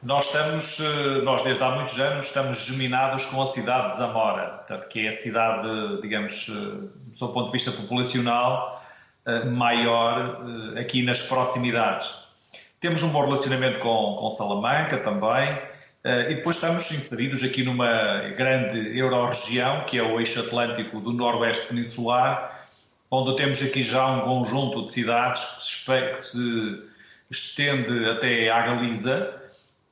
Nós 0.02 0.26
estamos, 0.26 0.80
eh, 0.80 1.22
nós 1.24 1.44
desde 1.44 1.64
há 1.64 1.72
muitos 1.72 2.00
anos 2.00 2.26
estamos 2.26 2.66
geminados 2.66 3.26
com 3.28 3.42
a 3.42 3.46
cidade 3.46 3.94
de 3.94 3.98
Zamora, 4.00 4.50
portanto, 4.50 4.90
que 4.90 5.06
é 5.06 5.10
a 5.10 5.14
cidade, 5.14 6.02
digamos, 6.02 6.50
eh, 6.50 7.10
do 7.10 7.18
seu 7.18 7.30
ponto 7.30 7.46
de 7.48 7.52
vista 7.54 7.72
populacional, 7.72 8.83
eh, 9.26 9.46
maior 9.46 10.44
aqui 10.80 11.04
nas 11.04 11.24
proximidades. 11.24 12.28
Temos 12.80 13.04
um 13.04 13.10
bom 13.10 13.22
relacionamento 13.26 13.80
com, 13.80 14.18
com 14.20 14.30
Salamanca 14.30 14.98
também, 14.98 15.58
e 16.30 16.36
depois 16.36 16.58
estamos 16.58 16.92
inseridos 16.92 17.46
aqui 17.46 17.64
numa 17.64 18.28
grande 18.36 18.98
euro-região, 18.98 19.86
que 19.86 19.98
é 19.98 20.04
o 20.04 20.20
eixo 20.20 20.42
atlântico 20.42 21.00
do 21.00 21.14
Noroeste 21.14 21.68
Peninsular, 21.68 22.68
onde 23.10 23.38
temos 23.38 23.64
aqui 23.64 23.82
já 23.82 24.06
um 24.08 24.20
conjunto 24.20 24.84
de 24.84 24.92
cidades 24.92 25.86
que 25.86 26.18
se, 26.18 26.84
estende 27.34 28.10
até 28.10 28.50
à 28.50 28.62
Galiza, 28.62 29.42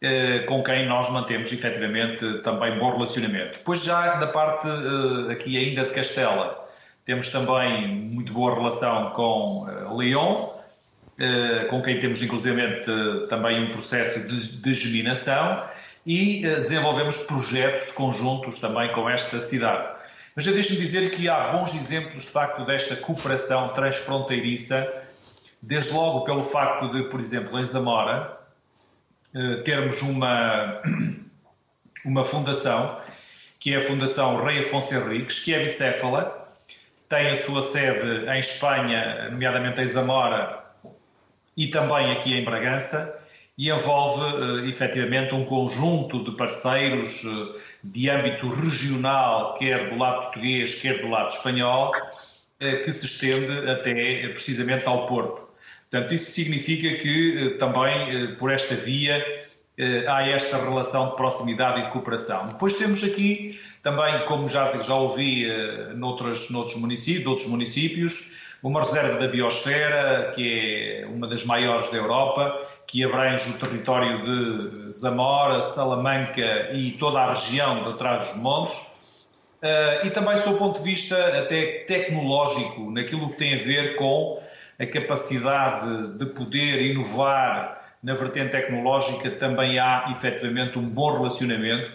eh, 0.02 0.40
com 0.48 0.64
quem 0.64 0.88
nós 0.88 1.10
mantemos 1.12 1.52
efetivamente 1.52 2.40
também 2.44 2.78
bom 2.80 2.92
relacionamento. 2.94 3.58
Depois 3.58 3.84
já 3.84 4.16
da 4.16 4.28
parte 4.28 4.68
eh, 4.68 5.32
aqui 5.32 5.58
ainda 5.58 5.86
de 5.86 5.92
Castela, 5.92 6.61
temos 7.06 7.30
também 7.30 8.10
muito 8.14 8.32
boa 8.34 8.54
relação 8.56 9.12
com 9.12 9.68
eh, 9.70 9.98
Lyon, 9.98 10.50
com 11.70 11.84
quem 11.84 12.00
temos 12.00 12.24
inclusivamente 12.24 12.90
também 13.30 13.64
um 13.64 13.70
processo 13.70 14.28
de, 14.28 14.58
de 14.58 14.74
geminação 14.74 15.64
e 16.04 16.42
desenvolvemos 16.42 17.20
projetos 17.26 17.92
conjuntos 17.92 18.58
também 18.58 18.92
com 18.92 19.08
esta 19.08 19.40
cidade. 19.40 20.02
Mas 20.36 20.46
deixe-me 20.46 20.80
dizer 20.80 21.12
que 21.12 21.28
há 21.28 21.52
bons 21.52 21.76
exemplos, 21.76 22.26
de 22.26 22.32
facto, 22.32 22.66
desta 22.66 22.96
cooperação 22.96 23.70
transfronteiriça, 23.70 25.04
desde 25.62 25.94
logo 25.94 26.24
pelo 26.24 26.42
facto 26.42 26.92
de, 26.92 27.04
por 27.04 27.20
exemplo, 27.20 27.60
em 27.60 27.66
Zamora, 27.66 28.40
eh, 29.36 29.62
termos 29.64 30.02
uma, 30.02 30.82
uma 32.06 32.24
fundação, 32.24 32.98
que 33.60 33.74
é 33.74 33.78
a 33.78 33.82
Fundação 33.82 34.44
Rei 34.44 34.60
Afonso 34.60 34.94
Henriques, 34.96 35.40
que 35.44 35.54
é 35.54 35.64
bicéfala, 35.64 36.41
tem 37.12 37.28
a 37.28 37.36
sua 37.36 37.62
sede 37.62 38.26
em 38.30 38.40
Espanha, 38.40 39.28
nomeadamente 39.30 39.82
em 39.82 39.88
Zamora, 39.88 40.64
e 41.58 41.68
também 41.68 42.10
aqui 42.14 42.34
em 42.34 42.46
Bragança, 42.46 43.20
e 43.58 43.70
envolve 43.70 44.22
uh, 44.34 44.66
efetivamente 44.66 45.36
um 45.36 45.44
conjunto 45.44 46.24
de 46.24 46.32
parceiros 46.38 47.26
uh, 47.26 47.56
de 47.84 48.10
âmbito 48.10 48.48
regional, 48.48 49.56
quer 49.56 49.90
do 49.90 49.98
lado 49.98 50.22
português, 50.22 50.76
quer 50.76 51.02
do 51.02 51.10
lado 51.10 51.32
espanhol, 51.32 51.92
uh, 51.94 52.82
que 52.82 52.94
se 52.94 53.06
estende 53.06 53.70
até 53.70 54.30
precisamente 54.30 54.88
ao 54.88 55.06
Porto. 55.06 55.50
Portanto, 55.90 56.14
isso 56.14 56.32
significa 56.32 56.96
que 56.96 57.58
também 57.60 58.36
por 58.36 58.50
esta 58.50 58.74
via 58.74 59.41
há 60.08 60.28
esta 60.28 60.58
relação 60.58 61.10
de 61.10 61.16
proximidade 61.16 61.80
e 61.80 61.84
de 61.84 61.90
cooperação. 61.90 62.48
Depois 62.48 62.78
temos 62.78 63.04
aqui 63.04 63.60
também, 63.82 64.26
como 64.26 64.48
já, 64.48 64.82
já 64.82 64.96
ouvi 64.96 65.48
noutros, 65.96 66.50
noutros 66.52 66.78
municípios, 66.78 67.26
outros 67.28 67.48
municípios, 67.48 68.42
uma 68.64 68.82
reserva 68.82 69.20
da 69.20 69.28
biosfera, 69.28 70.32
que 70.36 71.02
é 71.04 71.08
uma 71.08 71.28
das 71.28 71.46
maiores 71.46 71.90
da 71.90 71.98
Europa, 71.98 72.60
que 72.86 73.04
abrange 73.04 73.50
o 73.50 73.54
território 73.58 74.24
de 74.24 74.92
Zamora, 74.92 75.64
Salamanca 75.64 76.70
e 76.72 76.92
toda 76.92 77.20
a 77.20 77.30
região 77.34 77.92
de 77.92 77.98
Trás-os-Montes. 77.98 79.02
Uh, 79.64 80.06
e 80.06 80.10
também, 80.12 80.36
do 80.42 80.58
ponto 80.58 80.80
de 80.80 80.84
vista 80.84 81.16
até 81.40 81.84
tecnológico, 81.88 82.92
naquilo 82.92 83.30
que 83.30 83.38
tem 83.38 83.56
a 83.56 83.58
ver 83.58 83.96
com 83.96 84.40
a 84.80 84.86
capacidade 84.86 86.18
de 86.18 86.26
poder 86.28 86.82
inovar 86.82 87.81
na 88.02 88.16
vertente 88.16 88.52
tecnológica, 88.52 89.30
também 89.32 89.78
há 89.80 90.10
efetivamente 90.12 90.78
um 90.78 90.88
bom 90.88 91.14
relacionamento 91.18 91.92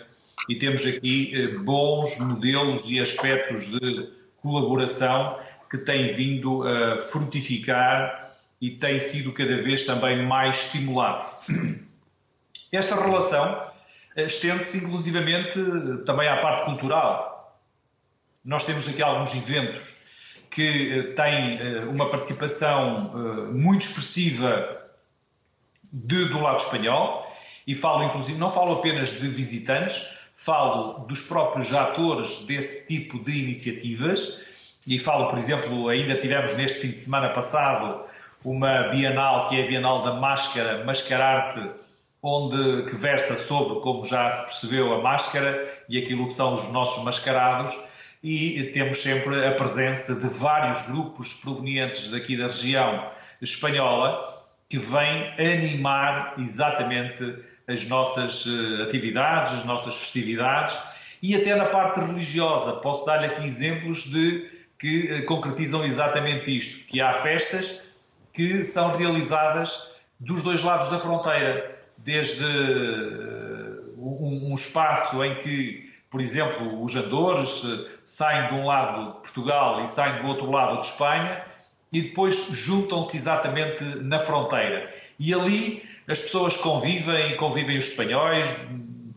e 0.48 0.54
temos 0.54 0.86
aqui 0.86 1.32
uh, 1.36 1.64
bons 1.64 2.18
modelos 2.20 2.90
e 2.90 3.00
aspectos 3.00 3.72
de 3.72 4.08
colaboração 4.40 5.36
que 5.70 5.78
têm 5.78 6.12
vindo 6.12 6.62
a 6.66 6.98
frutificar 6.98 8.26
e 8.60 8.70
tem 8.70 8.98
sido 9.00 9.32
cada 9.32 9.56
vez 9.56 9.84
também 9.84 10.24
mais 10.24 10.66
estimulado. 10.66 11.24
Esta 12.72 12.96
relação 12.96 13.70
eh, 14.16 14.24
estende-se 14.24 14.78
inclusivamente 14.78 15.58
também 16.04 16.28
à 16.28 16.38
parte 16.38 16.64
cultural. 16.64 17.58
Nós 18.44 18.64
temos 18.64 18.88
aqui 18.88 19.02
alguns 19.02 19.34
eventos 19.34 20.00
que 20.50 20.92
eh, 20.92 21.02
têm 21.14 21.58
eh, 21.58 21.84
uma 21.84 22.08
participação 22.08 23.12
muito 23.52 23.82
expressiva 23.82 24.75
de, 25.92 26.26
do 26.26 26.40
lado 26.40 26.58
espanhol 26.58 27.26
e 27.66 27.74
falo 27.74 28.04
inclusive, 28.04 28.38
não 28.38 28.50
falo 28.50 28.74
apenas 28.74 29.20
de 29.20 29.28
visitantes, 29.28 30.16
falo 30.34 31.06
dos 31.06 31.22
próprios 31.22 31.74
atores 31.74 32.46
desse 32.46 32.86
tipo 32.86 33.18
de 33.18 33.32
iniciativas 33.32 34.40
e 34.86 34.98
falo, 34.98 35.28
por 35.28 35.38
exemplo, 35.38 35.88
ainda 35.88 36.14
tivemos 36.16 36.56
neste 36.56 36.80
fim 36.80 36.90
de 36.90 36.98
semana 36.98 37.30
passado 37.30 38.04
uma 38.44 38.84
Bienal 38.84 39.48
que 39.48 39.60
é 39.60 39.64
a 39.64 39.66
Bienal 39.66 40.04
da 40.04 40.14
Máscara, 40.14 40.84
Mascararte, 40.84 41.70
onde 42.22 42.84
que 42.88 42.94
versa 42.94 43.36
sobre, 43.36 43.80
como 43.80 44.04
já 44.04 44.30
se 44.30 44.44
percebeu, 44.44 44.94
a 44.94 45.02
máscara 45.02 45.68
e 45.88 45.98
aquilo 45.98 46.26
que 46.28 46.34
são 46.34 46.54
os 46.54 46.72
nossos 46.72 47.04
mascarados 47.04 47.96
e 48.22 48.70
temos 48.74 48.98
sempre 48.98 49.44
a 49.46 49.52
presença 49.52 50.14
de 50.14 50.26
vários 50.26 50.82
grupos 50.88 51.34
provenientes 51.34 52.10
daqui 52.10 52.36
da 52.36 52.46
região 52.46 53.08
espanhola 53.40 54.35
que 54.68 54.78
vêm 54.78 55.32
animar 55.38 56.34
exatamente 56.38 57.38
as 57.68 57.88
nossas 57.88 58.46
eh, 58.46 58.82
atividades, 58.82 59.52
as 59.52 59.64
nossas 59.64 59.94
festividades 59.96 60.76
e 61.22 61.36
até 61.36 61.54
na 61.54 61.66
parte 61.66 62.00
religiosa. 62.00 62.80
Posso 62.80 63.04
dar-lhe 63.06 63.26
aqui 63.26 63.46
exemplos 63.46 64.10
de 64.10 64.50
que 64.78 65.08
eh, 65.08 65.22
concretizam 65.22 65.84
exatamente 65.84 66.54
isto, 66.54 66.90
que 66.90 67.00
há 67.00 67.14
festas 67.14 67.92
que 68.32 68.64
são 68.64 68.96
realizadas 68.96 69.96
dos 70.18 70.42
dois 70.42 70.62
lados 70.62 70.88
da 70.88 70.98
fronteira, 70.98 71.78
desde 71.98 72.44
eh, 72.44 73.66
um, 73.98 74.52
espaço 74.52 75.22
em 75.24 75.36
que, 75.36 75.92
por 76.10 76.20
exemplo, 76.20 76.82
os 76.82 76.96
andores 76.96 77.62
saem 78.04 78.48
de 78.48 78.54
um 78.54 78.66
lado 78.66 79.06
de 79.06 79.12
Portugal 79.20 79.82
e 79.84 79.86
saem 79.86 80.22
do 80.22 80.28
outro 80.28 80.50
lado 80.50 80.80
de 80.80 80.86
Espanha 80.86 81.44
e 81.92 82.02
depois 82.02 82.48
juntam-se 82.50 83.16
exatamente 83.16 83.82
na 84.02 84.18
fronteira. 84.18 84.90
E 85.18 85.32
ali 85.32 85.82
as 86.10 86.20
pessoas 86.20 86.56
convivem, 86.56 87.36
convivem 87.36 87.78
os 87.78 87.90
espanhóis 87.90 88.68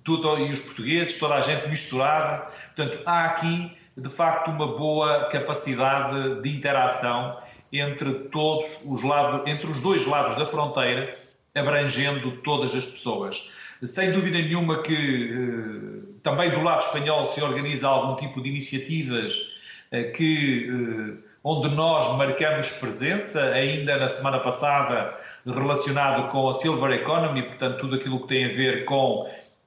tudo, 0.04 0.40
e 0.40 0.52
os 0.52 0.62
portugueses, 0.62 1.20
toda 1.20 1.36
a 1.36 1.42
gente 1.42 1.68
misturada. 1.68 2.48
Portanto, 2.76 3.02
há 3.06 3.26
aqui, 3.26 3.72
de 3.96 4.10
facto, 4.10 4.50
uma 4.50 4.68
boa 4.68 5.26
capacidade 5.26 6.42
de 6.42 6.50
interação 6.50 7.38
entre 7.72 8.12
todos 8.30 8.86
os 8.86 9.04
lados, 9.04 9.48
entre 9.48 9.68
os 9.68 9.82
dois 9.82 10.06
lados 10.08 10.36
da 10.36 10.46
fronteira, 10.46 11.16
abrangendo 11.54 12.32
todas 12.42 12.76
as 12.76 12.86
pessoas. 12.86 13.52
Sem 13.84 14.12
dúvida 14.12 14.40
nenhuma 14.40 14.82
que 14.82 15.32
eh, 15.32 16.20
também 16.24 16.50
do 16.50 16.62
lado 16.62 16.82
espanhol 16.82 17.26
se 17.26 17.42
organiza 17.42 17.88
algum 17.88 18.16
tipo 18.16 18.42
de 18.42 18.50
iniciativas 18.50 19.56
eh, 19.92 20.06
que 20.06 20.70
eh, 20.70 21.29
onde 21.44 21.70
nós 21.76 22.18
marcamos 22.18 22.74
presença, 22.74 23.42
ainda 23.52 23.98
na 23.98 24.10
semana 24.10 24.40
passada 24.40 25.14
relacionado 25.46 26.30
com 26.30 26.50
a 26.50 26.54
Silver 26.54 26.92
Economy, 26.92 27.44
portanto 27.44 27.80
tudo 27.80 27.96
aquilo 27.96 28.20
que 28.22 28.28
tem 28.28 28.46
a 28.46 28.50
ver 28.50 28.86
com 28.86 29.26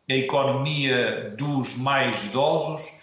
a 0.09 0.13
economia 0.13 1.35
dos 1.37 1.79
mais 1.79 2.27
idosos, 2.27 3.03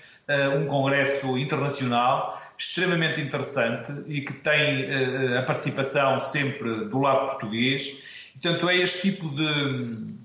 um 0.59 0.67
congresso 0.67 1.37
internacional 1.37 2.37
extremamente 2.57 3.21
interessante 3.21 3.91
e 4.05 4.21
que 4.21 4.33
tem 4.33 4.83
uh, 4.83 5.39
a 5.39 5.43
participação 5.43 6.19
sempre 6.19 6.85
do 6.85 6.99
lado 6.99 7.31
português. 7.31 8.03
Portanto, 8.33 8.69
é 8.69 8.75
este 8.75 9.11
tipo 9.11 9.29
de, 9.29 10.15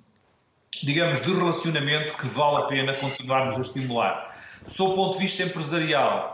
digamos, 0.83 1.25
de 1.25 1.33
relacionamento 1.33 2.17
que 2.17 2.27
vale 2.27 2.65
a 2.65 2.67
pena 2.67 2.95
continuarmos 2.95 3.57
a 3.57 3.61
estimular. 3.61 4.37
Sob 4.67 4.93
o 4.93 4.97
ponto 4.97 5.13
de 5.17 5.23
vista 5.23 5.45
empresarial, 5.45 6.34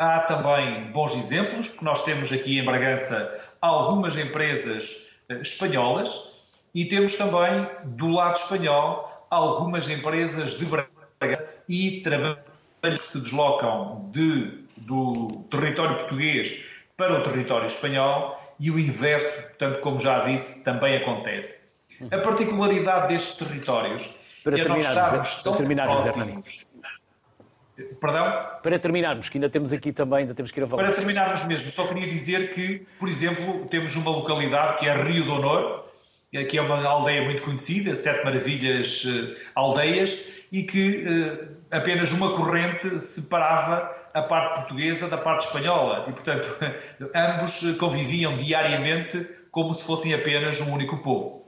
há 0.00 0.20
também 0.20 0.90
bons 0.92 1.14
exemplos, 1.14 1.70
porque 1.70 1.84
nós 1.84 2.02
temos 2.04 2.32
aqui 2.32 2.58
em 2.58 2.64
Bragança 2.64 3.52
algumas 3.60 4.16
empresas 4.16 5.16
uh, 5.30 5.34
espanholas 5.34 6.40
e 6.74 6.86
temos 6.86 7.16
também, 7.16 7.68
do 7.84 8.08
lado 8.08 8.36
espanhol, 8.36 9.26
algumas 9.30 9.90
empresas 9.90 10.58
de 10.58 10.64
Bragança 10.64 11.62
e 11.68 12.00
trabalhos 12.00 12.40
que 12.82 13.06
se 13.06 13.20
deslocam 13.20 14.10
de 14.12 14.58
do 14.78 15.44
território 15.50 15.96
português 15.96 16.82
para 16.96 17.20
o 17.20 17.22
território 17.22 17.66
espanhol 17.66 18.40
e 18.58 18.70
o 18.70 18.78
inverso, 18.78 19.42
portanto, 19.42 19.80
como 19.80 20.00
já 20.00 20.24
disse, 20.24 20.64
também 20.64 20.96
acontece. 20.96 21.68
A 22.10 22.18
particularidade 22.18 23.08
destes 23.08 23.46
territórios 23.46 24.16
para 24.42 24.58
é 24.58 24.64
nós 24.64 24.86
estarmos 24.86 25.42
tão 25.42 25.56
próximos. 25.56 26.74
Perdão? 28.00 28.46
Para 28.62 28.78
terminarmos, 28.78 29.28
que 29.28 29.38
ainda 29.38 29.48
temos 29.48 29.72
aqui 29.72 29.92
também, 29.92 30.20
ainda 30.20 30.34
temos 30.34 30.50
que 30.50 30.60
ir 30.60 30.62
a 30.62 30.66
Valência. 30.66 30.92
Para 30.92 30.96
terminarmos 31.04 31.46
mesmo, 31.46 31.70
só 31.70 31.86
queria 31.86 32.08
dizer 32.08 32.54
que, 32.54 32.86
por 32.98 33.08
exemplo, 33.08 33.66
temos 33.66 33.96
uma 33.96 34.10
localidade 34.10 34.78
que 34.78 34.88
é 34.88 35.02
Rio 35.02 35.24
do 35.24 35.32
Honor, 35.32 35.84
que 36.48 36.58
é 36.58 36.62
uma 36.62 36.82
aldeia 36.86 37.22
muito 37.22 37.42
conhecida, 37.42 37.94
Sete 37.94 38.24
Maravilhas 38.24 39.04
uh, 39.04 39.36
Aldeias, 39.54 40.46
e 40.52 40.62
que 40.62 41.04
uh, 41.04 41.56
apenas 41.70 42.12
uma 42.12 42.32
corrente 42.32 43.00
separava 43.00 43.90
a 44.14 44.22
parte 44.22 44.60
portuguesa 44.60 45.08
da 45.08 45.18
parte 45.18 45.46
espanhola 45.46 46.06
e, 46.08 46.12
portanto, 46.12 46.48
ambos 47.14 47.76
conviviam 47.78 48.32
diariamente 48.34 49.26
como 49.50 49.74
se 49.74 49.84
fossem 49.84 50.14
apenas 50.14 50.60
um 50.60 50.74
único 50.74 50.98
povo. 50.98 51.46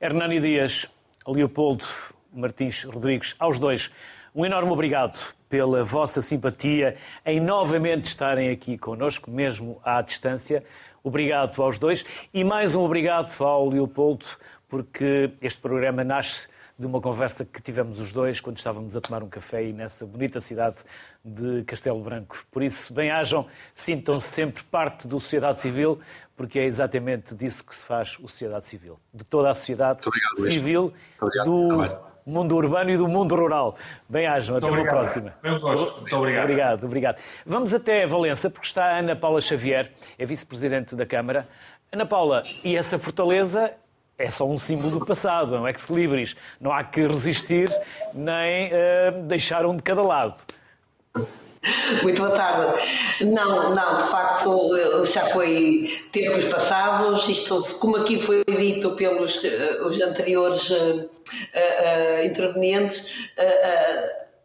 Hernani 0.00 0.40
Dias, 0.40 0.86
Leopoldo 1.26 1.86
Martins 2.32 2.84
Rodrigues, 2.84 3.34
aos 3.38 3.58
dois, 3.58 3.90
um 4.34 4.46
enorme 4.46 4.70
obrigado 4.70 5.18
pela 5.48 5.82
vossa 5.82 6.22
simpatia 6.22 6.96
em 7.26 7.40
novamente 7.40 8.06
estarem 8.06 8.50
aqui 8.50 8.78
connosco, 8.78 9.28
mesmo 9.30 9.80
à 9.84 10.00
distância. 10.00 10.62
Obrigado 11.02 11.60
aos 11.60 11.78
dois 11.78 12.04
e 12.32 12.44
mais 12.44 12.76
um 12.76 12.82
obrigado 12.82 13.42
ao 13.42 13.68
Leopoldo, 13.68 14.24
porque 14.68 15.32
este 15.42 15.60
programa 15.60 16.04
nasce 16.04 16.48
de 16.78 16.86
uma 16.86 17.00
conversa 17.00 17.44
que 17.44 17.60
tivemos 17.60 17.98
os 17.98 18.12
dois 18.12 18.40
quando 18.40 18.58
estávamos 18.58 18.96
a 18.96 19.00
tomar 19.00 19.22
um 19.22 19.28
café 19.28 19.58
aí 19.58 19.72
nessa 19.72 20.06
bonita 20.06 20.40
cidade 20.40 20.76
de 21.24 21.64
Castelo 21.64 22.00
Branco. 22.00 22.38
Por 22.52 22.62
isso, 22.62 22.94
bem-ajam, 22.94 23.46
sintam-se 23.74 24.28
sempre 24.28 24.62
parte 24.62 25.08
do 25.08 25.18
sociedade 25.18 25.60
civil, 25.60 25.98
porque 26.36 26.58
é 26.58 26.64
exatamente 26.64 27.34
disso 27.34 27.64
que 27.64 27.74
se 27.74 27.84
faz 27.84 28.16
o 28.20 28.28
sociedade 28.28 28.64
civil. 28.66 28.98
De 29.12 29.24
toda 29.24 29.50
a 29.50 29.54
sociedade 29.54 30.00
obrigado, 30.06 30.52
civil, 30.52 30.94
do 31.44 32.09
mundo 32.26 32.56
urbano 32.56 32.90
e 32.90 32.96
do 32.96 33.08
mundo 33.08 33.34
rural. 33.34 33.76
Bem-ajam, 34.08 34.56
até 34.56 34.66
uma 34.66 34.82
próxima. 34.82 35.34
Eu 35.42 35.58
gosto. 35.60 36.00
Muito 36.00 36.16
obrigado. 36.16 36.44
Obrigado, 36.44 36.84
obrigado. 36.84 37.16
Vamos 37.44 37.74
até 37.74 38.06
Valença, 38.06 38.50
porque 38.50 38.66
está 38.66 38.84
a 38.84 38.98
Ana 38.98 39.16
Paula 39.16 39.40
Xavier, 39.40 39.92
é 40.18 40.24
vice-presidente 40.24 40.94
da 40.94 41.06
Câmara. 41.06 41.48
Ana 41.92 42.06
Paula, 42.06 42.44
e 42.62 42.76
essa 42.76 42.98
fortaleza 42.98 43.72
é 44.16 44.28
só 44.28 44.46
um 44.46 44.58
símbolo 44.58 44.98
do 44.98 45.06
passado, 45.06 45.54
é 45.54 45.60
um 45.60 45.66
ex-libris. 45.66 46.36
Não 46.60 46.72
há 46.72 46.84
que 46.84 47.06
resistir 47.06 47.70
nem 48.14 48.68
uh, 48.68 49.22
deixar 49.26 49.64
um 49.64 49.76
de 49.76 49.82
cada 49.82 50.02
lado. 50.02 50.36
Muito 52.02 52.22
boa 52.22 52.34
tarde. 52.34 52.82
Não, 53.24 53.74
não, 53.74 53.98
de 53.98 54.04
facto 54.04 55.04
já 55.04 55.26
foi 55.26 56.06
tempos 56.10 56.46
passados, 56.46 57.28
isto 57.28 57.62
como 57.78 57.96
aqui 57.96 58.18
foi 58.18 58.42
dito 58.46 58.92
pelos 58.92 59.44
eh, 59.44 59.78
os 59.82 60.00
anteriores 60.00 60.70
uh, 60.70 61.04
uh, 61.04 62.24
intervenientes, 62.24 63.30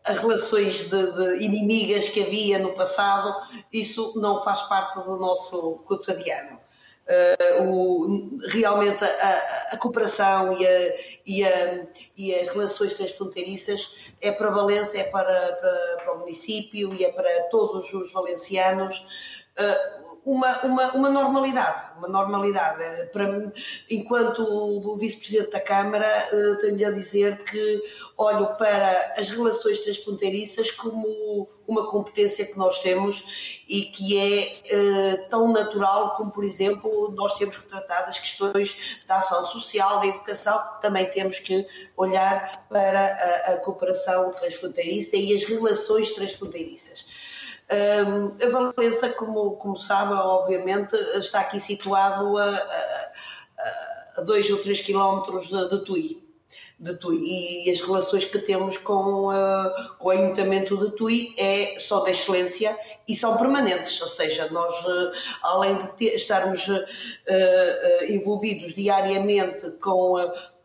as 0.03 0.19
relações 0.19 0.89
de, 0.89 1.11
de, 1.13 1.43
inimigas 1.43 2.07
que 2.09 2.21
havia 2.21 2.59
no 2.59 2.73
passado, 2.73 3.33
isso 3.71 4.13
não 4.17 4.43
faz 4.43 4.61
parte 4.63 4.99
do 4.99 5.17
nosso 5.17 5.83
cotidiano. 5.85 6.59
Uh, 7.07 7.63
o, 7.63 8.39
realmente 8.47 9.03
a, 9.03 9.67
a 9.71 9.77
cooperação 9.77 10.57
e, 10.59 10.65
a, 10.65 10.95
e, 11.23 11.45
a, 11.45 11.85
e, 12.17 12.33
as 12.33 12.51
relações 12.51 12.95
transfronteiriças 12.95 14.11
é 14.19 14.31
para 14.31 14.49
Valença, 14.49 14.97
é 14.97 15.03
para, 15.03 15.53
para, 15.53 15.97
para, 16.03 16.13
o 16.13 16.19
município 16.21 16.95
e 16.95 17.05
é 17.05 17.11
para 17.11 17.43
todos 17.51 17.93
os 17.93 18.11
valencianos. 18.11 19.05
Uh, 19.55 20.04
uma, 20.25 20.59
uma, 20.63 20.93
uma 20.93 21.09
normalidade, 21.09 21.91
uma 21.97 22.07
normalidade. 22.07 22.83
Para, 23.13 23.53
enquanto 23.89 24.97
vice-presidente 24.97 25.51
da 25.51 25.59
Câmara, 25.59 26.05
eh, 26.05 26.55
tenho 26.59 26.87
a 26.87 26.91
dizer 26.91 27.43
que 27.43 27.81
olho 28.17 28.47
para 28.57 29.13
as 29.17 29.29
relações 29.29 29.79
transfronteiriças 29.79 30.71
como 30.71 31.47
uma 31.67 31.87
competência 31.87 32.45
que 32.45 32.57
nós 32.57 32.79
temos 32.79 33.61
e 33.69 33.83
que 33.83 34.17
é 34.17 34.61
eh, 34.71 35.15
tão 35.29 35.51
natural 35.51 36.15
como, 36.15 36.31
por 36.31 36.43
exemplo, 36.43 37.11
nós 37.11 37.35
temos 37.35 37.57
que 37.57 37.67
tratar 37.67 38.01
das 38.01 38.17
questões 38.17 39.03
da 39.07 39.17
ação 39.17 39.45
social, 39.45 39.99
da 39.99 40.07
educação, 40.07 40.59
também 40.81 41.05
temos 41.05 41.37
que 41.37 41.67
olhar 41.95 42.65
para 42.67 43.45
a, 43.45 43.53
a 43.53 43.57
cooperação 43.57 44.31
transfronteiriça 44.31 45.15
e 45.15 45.35
as 45.35 45.43
relações 45.43 46.09
transfronteiriças. 46.11 47.05
A 47.67 48.49
Valença, 48.49 49.09
como, 49.09 49.51
como 49.57 49.75
sabe, 49.75 50.13
obviamente, 50.13 50.95
está 51.17 51.41
aqui 51.41 51.59
situado 51.59 52.37
a, 52.37 52.49
a, 52.49 53.11
a 54.17 54.21
dois 54.21 54.49
ou 54.49 54.57
três 54.57 54.81
quilómetros 54.81 55.47
de, 55.47 55.69
de 55.69 55.83
Tui. 55.83 56.23
De 56.79 56.95
Tui. 56.95 57.17
E 57.65 57.71
as 57.71 57.81
relações 57.81 58.25
que 58.25 58.37
temos 58.37 58.77
com, 58.77 59.29
uh, 59.29 59.97
com 59.97 60.07
o 60.07 60.11
Ayuntamento 60.11 60.77
de 60.77 60.95
Tui 60.95 61.33
é 61.37 61.79
só 61.79 62.01
da 62.01 62.11
excelência 62.11 62.77
e 63.07 63.15
são 63.15 63.35
permanentes, 63.37 63.99
ou 64.01 64.07
seja, 64.07 64.47
nós, 64.51 64.73
uh, 64.85 65.11
além 65.41 65.77
de 65.77 65.87
ter, 65.93 66.15
estarmos 66.15 66.67
uh, 66.67 66.85
envolvidos 68.07 68.73
diariamente 68.73 69.71
com, 69.81 70.17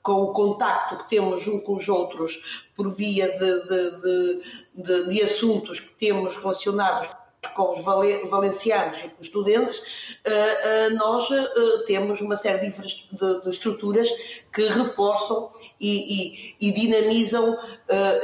com 0.02 0.22
o 0.22 0.32
contacto 0.32 0.96
que 0.96 1.10
temos 1.10 1.46
uns 1.46 1.62
com 1.62 1.76
os 1.76 1.88
outros 1.88 2.64
por 2.76 2.90
via 2.90 3.28
de, 3.38 3.68
de, 3.68 4.42
de, 4.74 5.08
de 5.10 5.22
assuntos 5.22 5.78
que 5.80 5.94
temos 5.94 6.36
relacionados 6.36 7.10
com 7.54 7.72
os 7.72 7.82
valencianos 7.82 8.98
e 8.98 9.08
com 9.08 9.20
os 9.20 9.26
estudantes, 9.26 10.18
eh, 10.24 10.30
eh, 10.30 10.90
nós 10.90 11.30
eh, 11.30 11.84
temos 11.86 12.20
uma 12.20 12.36
série 12.36 12.70
de 12.70 13.48
estruturas 13.48 14.08
que 14.52 14.68
reforçam 14.68 15.50
e, 15.80 16.54
e, 16.60 16.68
e 16.68 16.72
dinamizam 16.72 17.58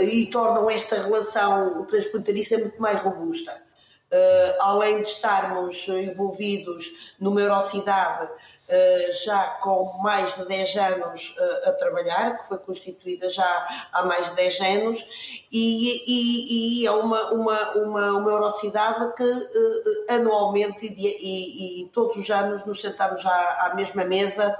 e 0.01 0.27
tornam 0.27 0.71
esta 0.71 1.01
relação 1.01 1.85
transfronteiriça 1.87 2.59
muito 2.59 2.81
mais 2.81 3.01
robusta. 3.01 3.66
Uh, 4.09 4.55
além 4.61 5.03
de 5.03 5.09
estarmos 5.09 5.89
envolvidos 5.89 7.15
numa 7.19 7.41
Eurocidade 7.41 8.27
uh, 8.31 9.13
já 9.25 9.59
com 9.61 9.99
mais 10.01 10.33
de 10.37 10.47
10 10.47 10.77
anos 10.77 11.37
uh, 11.37 11.69
a 11.69 11.73
trabalhar, 11.73 12.39
que 12.39 12.47
foi 12.47 12.57
constituída 12.59 13.29
já 13.29 13.67
há 13.93 14.05
mais 14.05 14.31
de 14.31 14.37
10 14.37 14.61
anos, 14.61 15.45
e, 15.51 16.05
e, 16.07 16.83
e 16.83 16.87
é 16.87 16.91
uma, 16.93 17.33
uma, 17.33 17.73
uma, 17.73 18.13
uma 18.13 18.31
Eurocidade 18.31 19.13
que 19.17 19.25
anualmente 20.09 20.87
e, 20.87 21.83
e, 21.83 21.89
todos 21.89 22.15
os 22.15 22.31
anos 22.31 22.65
nos 22.65 22.81
sentamos 22.81 23.27
à, 23.27 23.67
à 23.67 23.75
mesma 23.75 24.05
mesa 24.05 24.57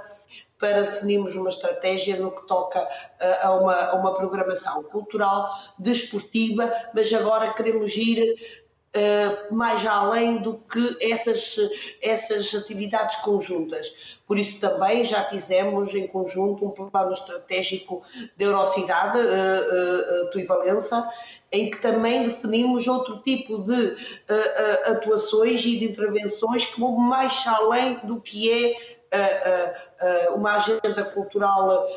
para 0.59 0.81
definirmos 0.81 1.33
uma 1.35 1.47
estratégia 1.47 2.17
no 2.17 2.31
que 2.31 2.45
toca 2.47 2.85
a 3.41 3.51
uma, 3.53 3.75
a 3.75 3.95
uma 3.95 4.13
programação 4.13 4.83
cultural, 4.83 5.49
desportiva, 5.79 6.69
mas 6.93 7.13
agora 7.13 7.53
queremos 7.53 7.95
ir 7.95 8.35
Uh, 8.97 9.53
mais 9.53 9.85
além 9.85 10.37
do 10.37 10.55
que 10.55 10.97
essas, 10.99 11.55
essas 12.01 12.55
atividades 12.55 13.17
conjuntas. 13.17 14.17
Por 14.27 14.37
isso 14.37 14.59
também 14.59 15.05
já 15.05 15.23
fizemos 15.23 15.93
em 15.93 16.05
conjunto 16.05 16.65
um 16.65 16.71
plano 16.71 17.13
estratégico 17.13 18.03
de 18.35 18.43
Eurocidade, 18.43 19.19
uh, 19.19 20.37
uh, 20.37 20.45
Valença, 20.45 21.09
em 21.49 21.71
que 21.71 21.81
também 21.81 22.27
definimos 22.27 22.87
outro 22.87 23.19
tipo 23.19 23.59
de 23.59 23.73
uh, 23.73 24.91
atuações 24.91 25.61
e 25.65 25.79
de 25.79 25.85
intervenções 25.85 26.65
que 26.65 26.77
vão 26.77 26.97
mais 26.97 27.45
além 27.47 27.99
do 28.03 28.19
que 28.19 28.51
é 28.51 28.97
uma 30.35 30.55
agenda 30.55 31.05
cultural 31.05 31.87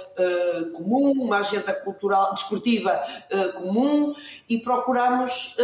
comum, 0.76 1.10
uma 1.10 1.38
agenda 1.38 1.72
cultural 1.72 2.34
desportiva 2.34 3.02
comum 3.58 4.14
e 4.48 4.58
procuramos 4.58 5.56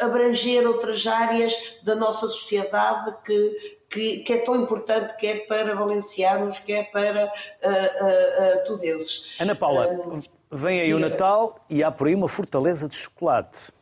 abranger 0.00 0.66
outras 0.66 1.06
áreas 1.06 1.78
da 1.82 1.94
nossa 1.94 2.28
sociedade 2.28 3.14
que, 3.24 3.78
que, 3.88 4.18
que, 4.20 4.32
é 4.32 4.38
tão 4.38 4.56
importante, 4.56 5.16
quer 5.16 5.46
para 5.46 5.74
valencianos, 5.74 6.58
quer 6.58 6.90
para 6.90 7.24
uh, 7.24 7.68
uh, 7.68 8.62
uh, 8.62 8.66
tudenses. 8.66 9.36
Ana 9.40 9.54
Paula, 9.54 10.22
vem 10.50 10.80
aí 10.80 10.94
o 10.94 10.98
Natal 10.98 11.64
e 11.68 11.82
há 11.82 11.90
por 11.90 12.06
aí 12.06 12.14
uma 12.14 12.28
fortaleza 12.28 12.88
de 12.88 12.96
chocolate. 12.96 13.72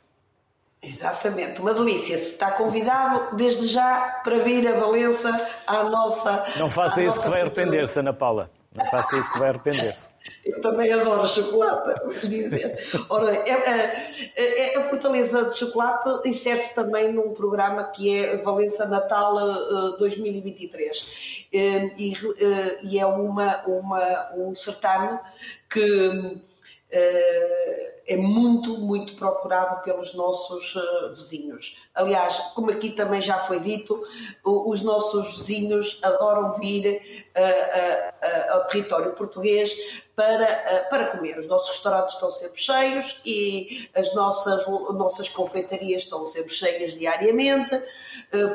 Exatamente, 0.82 1.60
uma 1.60 1.74
delícia. 1.74 2.16
Se 2.16 2.32
está 2.32 2.52
convidado, 2.52 3.36
desde 3.36 3.66
já, 3.66 4.20
para 4.22 4.38
vir 4.38 4.68
a 4.68 4.78
Valença 4.78 5.48
à 5.66 5.82
nossa. 5.84 6.44
Não 6.56 6.70
faça 6.70 7.02
isso 7.02 7.20
que 7.20 7.28
vai 7.28 7.40
arrepender-se, 7.40 7.98
Ana 7.98 8.12
Paula. 8.12 8.50
Não 8.76 8.84
faça 8.86 9.18
isso 9.18 9.32
que 9.32 9.38
vai 9.38 9.48
arrepender-se. 9.48 10.10
Eu 10.44 10.60
também 10.60 10.92
adoro 10.92 11.26
chocolate, 11.26 12.00
vou 12.04 12.12
dizer. 12.12 12.78
Ora, 13.08 13.34
é, 13.34 13.50
é, 14.36 14.74
é, 14.74 14.78
a 14.78 14.82
Fortaleza 14.82 15.44
de 15.44 15.56
Chocolate 15.56 16.28
insere-se 16.28 16.74
também 16.74 17.12
num 17.12 17.32
programa 17.32 17.84
que 17.84 18.16
é 18.16 18.36
Valença 18.36 18.86
Natal 18.86 19.34
2023. 19.98 21.48
Eh, 21.52 21.58
eh, 21.58 21.90
e, 21.96 22.12
eh, 22.12 22.78
e 22.82 22.98
é 22.98 23.06
uma, 23.06 23.64
uma, 23.66 24.34
um 24.34 24.54
certame 24.54 25.18
que 25.70 26.36
é 28.06 28.16
muito, 28.16 28.78
muito 28.78 29.14
procurado 29.14 29.82
pelos 29.82 30.14
nossos 30.14 30.74
vizinhos. 31.08 31.76
Aliás, 31.94 32.38
como 32.54 32.70
aqui 32.70 32.90
também 32.90 33.20
já 33.20 33.38
foi 33.38 33.60
dito, 33.60 34.00
os 34.44 34.80
nossos 34.80 35.38
vizinhos 35.38 35.98
adoram 36.02 36.52
vir 36.52 37.00
ao 38.50 38.64
território 38.66 39.12
português 39.12 39.74
para, 40.16 40.86
para 40.88 41.06
comer. 41.08 41.38
Os 41.38 41.46
nossos 41.46 41.68
restaurantes 41.68 42.14
estão 42.14 42.30
sempre 42.30 42.60
cheios 42.60 43.20
e 43.24 43.88
as 43.94 44.14
nossas, 44.14 44.66
nossas 44.66 45.28
confeitarias 45.28 46.02
estão 46.02 46.26
sempre 46.26 46.52
cheias 46.52 46.94
diariamente 46.94 47.82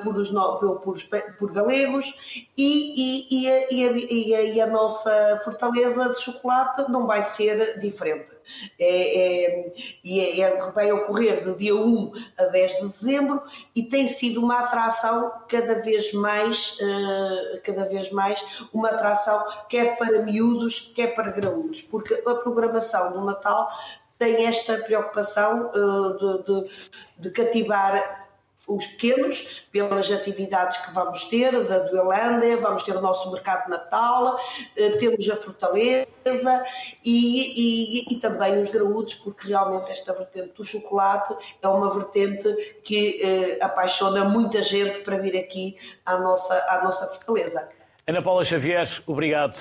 por, 0.03 0.17
os, 0.17 0.29
por, 0.29 0.79
por, 0.79 0.97
por 1.37 1.51
galegos 1.51 2.47
e, 2.57 3.27
e, 3.37 3.43
e, 3.43 3.49
a, 3.49 3.71
e, 3.71 4.35
a, 4.35 4.41
e 4.41 4.61
a 4.61 4.67
nossa 4.67 5.39
fortaleza 5.43 6.09
de 6.09 6.19
chocolate 6.19 6.91
não 6.91 7.05
vai 7.05 7.21
ser 7.21 7.77
diferente. 7.79 8.40
É, 8.79 9.65
é, 9.65 9.73
e 10.03 10.19
é, 10.19 10.41
é, 10.41 10.71
vai 10.71 10.91
ocorrer 10.91 11.43
de 11.43 11.55
dia 11.55 11.75
1 11.75 12.11
a 12.37 12.43
10 12.45 12.75
de 12.75 12.87
dezembro 12.87 13.41
e 13.75 13.83
tem 13.83 14.07
sido 14.07 14.41
uma 14.41 14.59
atração 14.59 15.31
cada 15.47 15.81
vez 15.81 16.13
mais, 16.13 16.77
uh, 16.79 17.61
cada 17.63 17.85
vez 17.85 18.11
mais, 18.11 18.43
uma 18.73 18.89
atração 18.89 19.43
quer 19.69 19.97
para 19.97 20.21
miúdos, 20.21 20.91
quer 20.95 21.15
para 21.15 21.31
graúdos, 21.31 21.81
porque 21.81 22.13
a 22.25 22.35
programação 22.35 23.11
do 23.11 23.21
Natal 23.21 23.69
tem 24.17 24.45
esta 24.45 24.77
preocupação 24.77 25.71
uh, 25.73 26.17
de, 26.17 26.43
de, 26.43 26.71
de 27.17 27.31
cativar 27.31 28.20
os 28.67 28.85
pequenos, 28.87 29.65
pelas 29.71 30.11
atividades 30.11 30.77
que 30.77 30.91
vamos 30.91 31.25
ter, 31.25 31.51
da 31.65 31.79
Duelândia, 31.79 32.57
vamos 32.57 32.83
ter 32.83 32.95
o 32.95 33.01
nosso 33.01 33.31
mercado 33.31 33.69
Natal, 33.69 34.39
eh, 34.77 34.91
temos 34.91 35.27
a 35.29 35.35
Fortaleza 35.35 36.63
e, 37.03 38.05
e, 38.05 38.13
e, 38.13 38.19
também 38.19 38.61
os 38.61 38.69
graúdos, 38.69 39.15
porque 39.15 39.47
realmente 39.47 39.91
esta 39.91 40.13
vertente 40.13 40.53
do 40.55 40.63
chocolate 40.63 41.35
é 41.61 41.67
uma 41.67 41.89
vertente 41.89 42.53
que 42.83 43.21
eh, 43.21 43.57
apaixona 43.61 44.23
muita 44.23 44.61
gente 44.61 44.99
para 44.99 45.17
vir 45.17 45.37
aqui 45.37 45.75
à 46.05 46.17
nossa, 46.17 46.55
à 46.69 46.83
nossa 46.83 47.07
Fortaleza. 47.07 47.67
Ana 48.07 48.21
Paula 48.21 48.43
Xavier, 48.43 48.87
obrigado. 49.05 49.57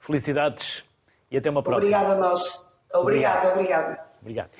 Felicidades 0.00 0.84
e 1.30 1.36
até 1.36 1.50
uma 1.50 1.62
próxima. 1.62 1.96
Obrigada 1.96 2.14
a 2.14 2.28
nós. 2.28 2.64
Obrigada, 2.94 3.52
obrigada. 3.52 4.00
Obrigado. 4.20 4.50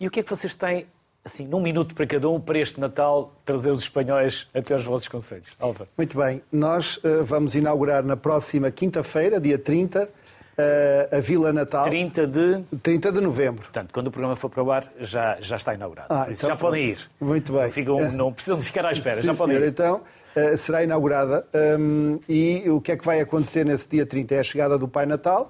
E 0.00 0.06
o 0.06 0.10
que 0.10 0.20
é 0.20 0.22
que 0.22 0.28
vocês 0.28 0.54
têm 0.54 0.86
assim, 1.26 1.46
num 1.46 1.60
minuto 1.60 1.94
para 1.94 2.06
cada 2.06 2.28
um, 2.30 2.40
para 2.40 2.58
este 2.58 2.80
Natal, 2.80 3.32
trazer 3.44 3.70
os 3.70 3.80
espanhóis 3.80 4.48
até 4.54 4.72
aos 4.74 4.84
vossos 4.84 5.08
conselhos. 5.08 5.48
Álvaro. 5.58 5.90
Muito 5.98 6.16
bem. 6.16 6.40
Nós 6.50 6.98
uh, 6.98 7.24
vamos 7.24 7.54
inaugurar 7.54 8.04
na 8.04 8.16
próxima 8.16 8.70
quinta-feira, 8.70 9.40
dia 9.40 9.58
30, 9.58 10.08
a, 10.56 11.16
a 11.16 11.20
Vila 11.20 11.52
Natal. 11.52 11.84
30 11.84 12.26
de... 12.26 12.62
30 12.80 13.12
de 13.12 13.20
novembro. 13.20 13.62
Portanto, 13.62 13.90
quando 13.92 14.06
o 14.06 14.10
programa 14.10 14.36
for 14.36 14.48
para 14.48 14.62
o 14.62 14.70
ar, 14.70 14.90
já, 15.00 15.36
já 15.40 15.56
está 15.56 15.74
inaugurado. 15.74 16.06
Ah, 16.10 16.28
então, 16.30 16.48
já 16.48 16.56
podem 16.56 16.90
ir. 16.90 16.98
Muito 17.20 17.52
bem. 17.52 17.62
Não, 17.62 17.70
ficam, 17.70 18.00
não 18.12 18.32
precisam 18.32 18.62
ficar 18.62 18.86
à 18.86 18.92
espera, 18.92 19.20
Sim, 19.20 19.26
já 19.26 19.34
podem 19.34 19.56
senhor. 19.56 19.66
ir. 19.66 19.70
Então, 19.70 20.02
uh, 20.36 20.56
será 20.56 20.84
inaugurada. 20.84 21.44
Um, 21.78 22.20
e 22.28 22.70
o 22.70 22.80
que 22.80 22.92
é 22.92 22.96
que 22.96 23.04
vai 23.04 23.20
acontecer 23.20 23.64
nesse 23.66 23.88
dia 23.88 24.06
30? 24.06 24.36
É 24.36 24.38
a 24.38 24.44
chegada 24.44 24.78
do 24.78 24.86
Pai 24.86 25.06
Natal. 25.06 25.48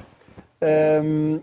Uh, 0.58 1.42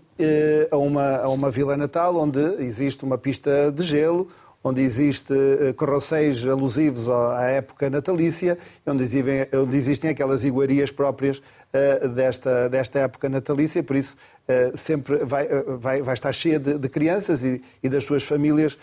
a, 0.70 0.76
uma, 0.76 1.16
a 1.18 1.28
uma 1.28 1.50
Vila 1.50 1.76
Natal 1.76 2.16
onde 2.16 2.40
existe 2.64 3.04
uma 3.04 3.16
pista 3.16 3.70
de 3.70 3.84
gelo, 3.84 4.28
onde 4.62 4.80
existe 4.80 5.32
uh, 5.32 5.72
carroceiros 5.74 6.46
alusivos 6.48 7.08
à 7.08 7.42
época 7.44 7.88
natalícia, 7.88 8.58
onde 8.84 9.04
existem, 9.04 10.10
aquelas 10.10 10.42
iguarias 10.42 10.90
próprias 10.90 11.40
desta, 12.14 12.68
desta 12.68 13.00
época 13.00 13.28
natalícia, 13.28 13.82
por 13.82 13.96
isso 13.96 14.16
uh, 14.48 14.76
sempre 14.76 15.24
vai, 15.24 15.48
vai, 15.78 16.02
vai 16.02 16.14
estar 16.14 16.32
cheia 16.32 16.58
de, 16.58 16.78
de 16.78 16.88
crianças 16.88 17.42
e, 17.42 17.60
e, 17.82 17.88
das 17.88 18.04
suas 18.04 18.22
famílias 18.22 18.78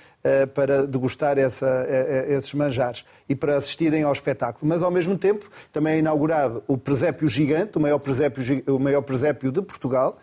para 0.53 0.85
degustar 0.85 1.39
essa, 1.39 1.87
esses 2.27 2.53
manjares 2.53 3.03
e 3.27 3.35
para 3.35 3.57
assistirem 3.57 4.03
ao 4.03 4.11
espetáculo. 4.11 4.69
Mas, 4.69 4.83
ao 4.83 4.91
mesmo 4.91 5.17
tempo, 5.17 5.49
também 5.73 5.95
é 5.95 5.97
inaugurado 5.97 6.63
o 6.67 6.77
presépio 6.77 7.27
gigante, 7.27 7.79
o 7.79 7.81
maior 7.81 7.97
presépio, 7.97 8.63
o 8.67 8.77
maior 8.77 9.01
presépio 9.01 9.51
de 9.51 9.63
Portugal, 9.63 10.19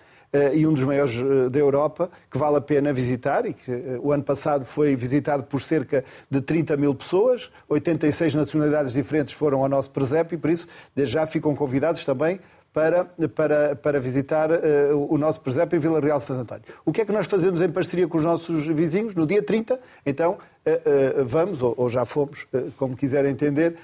e 0.54 0.66
um 0.66 0.72
dos 0.72 0.84
maiores 0.84 1.14
da 1.50 1.58
Europa, 1.58 2.10
que 2.30 2.36
vale 2.36 2.56
a 2.56 2.60
pena 2.60 2.92
visitar 2.92 3.46
e 3.46 3.54
que 3.54 3.70
o 4.00 4.12
ano 4.12 4.22
passado 4.22 4.64
foi 4.64 4.94
visitado 4.94 5.44
por 5.44 5.60
cerca 5.60 6.04
de 6.30 6.40
30 6.40 6.76
mil 6.76 6.94
pessoas, 6.94 7.50
86 7.68 8.34
nacionalidades 8.34 8.92
diferentes 8.92 9.32
foram 9.32 9.62
ao 9.62 9.68
nosso 9.68 9.90
presépio 9.90 10.36
e 10.36 10.38
por 10.38 10.50
isso 10.50 10.68
já 10.96 11.26
ficam 11.26 11.54
convidados 11.54 12.04
também 12.04 12.38
para, 12.72 13.04
para, 13.34 13.76
para 13.76 14.00
visitar 14.00 14.50
o 15.08 15.18
nosso 15.18 15.40
presépio 15.40 15.76
em 15.76 15.80
Vila 15.80 16.00
Real 16.00 16.18
de 16.18 16.24
Santo 16.24 16.42
António. 16.42 16.64
O 16.84 16.92
que 16.92 17.00
é 17.00 17.04
que 17.04 17.12
nós 17.12 17.26
fazemos 17.26 17.60
em 17.60 17.70
parceria 17.70 18.06
com 18.06 18.18
os 18.18 18.24
nossos 18.24 18.66
vizinhos? 18.66 19.14
No 19.14 19.26
dia 19.26 19.42
30, 19.42 19.80
então, 20.06 20.38
vamos, 21.24 21.62
ou, 21.62 21.74
ou 21.76 21.88
já 21.88 22.04
fomos, 22.04 22.46
como 22.76 22.96
quiserem 22.96 23.32
entender, 23.32 23.76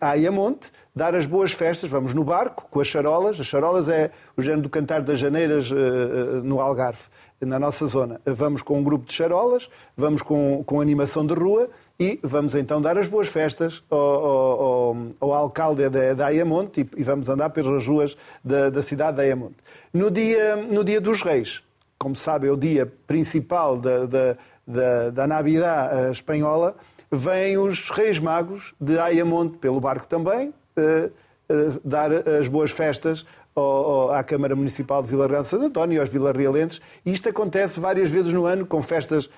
a 0.00 0.10
Ayamonte, 0.10 0.70
dar 0.94 1.14
as 1.14 1.26
boas 1.26 1.52
festas, 1.52 1.90
vamos 1.90 2.14
no 2.14 2.22
barco 2.22 2.66
com 2.70 2.80
as 2.80 2.86
charolas. 2.86 3.40
As 3.40 3.46
charolas 3.46 3.88
é 3.88 4.10
o 4.36 4.42
género 4.42 4.62
do 4.62 4.70
cantar 4.70 5.02
das 5.02 5.18
janeiras 5.18 5.70
uh, 5.70 5.74
no 6.44 6.60
Algarve, 6.60 7.02
na 7.40 7.58
nossa 7.58 7.86
zona. 7.86 8.20
Vamos 8.24 8.62
com 8.62 8.78
um 8.78 8.82
grupo 8.82 9.04
de 9.06 9.12
charolas, 9.12 9.68
vamos 9.96 10.22
com, 10.22 10.62
com 10.64 10.80
animação 10.80 11.26
de 11.26 11.34
rua 11.34 11.68
e 11.98 12.18
vamos 12.22 12.54
então 12.54 12.82
dar 12.82 12.98
as 12.98 13.06
boas 13.06 13.28
festas 13.28 13.82
ao, 13.88 13.98
ao, 13.98 14.96
ao 15.20 15.32
alcalde 15.32 15.88
da, 15.88 16.14
da 16.14 16.26
Ayamonte 16.26 16.80
e, 16.80 17.00
e, 17.00 17.04
vamos 17.04 17.28
andar 17.28 17.50
pelas 17.50 17.86
ruas 17.86 18.16
da, 18.42 18.68
da 18.68 18.82
cidade 18.82 19.16
de 19.16 19.22
Ayamonte. 19.22 19.56
No 19.92 20.10
dia, 20.10 20.56
no 20.56 20.82
dia 20.82 21.00
dos 21.00 21.22
Reis, 21.22 21.62
como 21.98 22.16
sabe, 22.16 22.48
é 22.48 22.50
o 22.50 22.56
dia 22.56 22.92
principal 23.06 23.76
da, 23.76 24.06
da, 24.06 24.36
da, 24.66 25.10
da 25.10 25.26
Navidad 25.26 26.10
espanhola, 26.10 26.76
vêm 27.10 27.56
os 27.58 27.90
Reis 27.90 28.18
Magos 28.18 28.74
de 28.80 28.98
Ayamonte 28.98 29.58
pelo 29.58 29.80
barco 29.80 30.08
também, 30.08 30.48
uh, 30.48 31.06
uh, 31.06 31.80
dar 31.84 32.10
as 32.28 32.48
boas 32.48 32.72
festas 32.72 33.24
ao, 33.54 34.10
à 34.12 34.22
Câmara 34.22 34.56
Municipal 34.56 35.02
de 35.02 35.08
Vila 35.08 35.26
Real 35.26 35.42
de 35.42 35.48
Santo 35.48 35.66
António 35.66 35.96
e 35.96 36.00
aos 36.00 36.08
vilarrealenses. 36.08 36.80
E 37.04 37.12
isto 37.12 37.28
acontece 37.28 37.78
várias 37.78 38.10
vezes 38.10 38.32
no 38.32 38.46
ano, 38.46 38.66
com 38.66 38.82
festas 38.82 39.26
uh, 39.26 39.30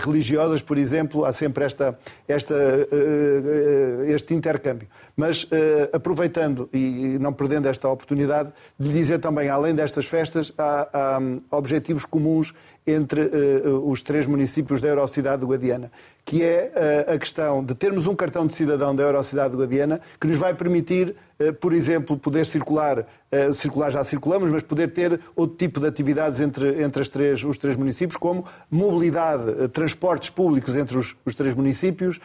religiosas, 0.00 0.62
por 0.62 0.78
exemplo, 0.78 1.24
há 1.24 1.32
sempre 1.32 1.64
esta, 1.64 1.98
esta, 2.28 2.54
uh, 2.54 4.04
este 4.06 4.34
intercâmbio. 4.34 4.88
Mas 5.16 5.46
aproveitando 5.92 6.68
e 6.72 7.16
não 7.20 7.32
perdendo 7.32 7.68
esta 7.68 7.88
oportunidade, 7.88 8.52
de 8.78 8.92
dizer 8.92 9.20
também, 9.20 9.48
além 9.48 9.72
destas 9.72 10.06
festas, 10.06 10.52
há, 10.58 11.14
há 11.14 11.18
um, 11.18 11.38
objetivos 11.50 12.04
comuns 12.04 12.52
entre 12.86 13.22
uh, 13.22 13.90
os 13.90 14.02
três 14.02 14.26
municípios 14.26 14.80
da 14.80 14.88
Eurocidade 14.88 15.40
do 15.40 15.46
Guadiana, 15.46 15.90
que 16.24 16.42
é 16.42 17.06
uh, 17.08 17.14
a 17.14 17.18
questão 17.18 17.62
de 17.62 17.74
termos 17.74 18.06
um 18.06 18.14
cartão 18.14 18.46
de 18.46 18.54
cidadão 18.54 18.96
da 18.96 19.02
Eurocidade 19.02 19.54
Guadiana 19.54 20.00
que 20.18 20.26
nos 20.26 20.38
vai 20.38 20.54
permitir, 20.54 21.14
uh, 21.38 21.52
por 21.54 21.74
exemplo, 21.74 22.16
poder 22.16 22.46
circular, 22.46 23.06
circular 23.52 23.90
já 23.90 24.04
circulamos, 24.04 24.50
mas 24.50 24.62
poder 24.62 24.92
ter 24.92 25.20
outro 25.34 25.56
tipo 25.56 25.80
de 25.80 25.88
atividades 25.88 26.40
entre, 26.40 26.82
entre 26.82 27.02
as 27.02 27.08
três, 27.08 27.44
os 27.44 27.58
três 27.58 27.76
municípios, 27.76 28.16
como 28.16 28.44
mobilidade, 28.70 29.68
transportes 29.68 30.30
públicos 30.30 30.76
entre 30.76 30.96
os, 30.96 31.16
os 31.26 31.34
três 31.34 31.52
municípios 31.52 32.20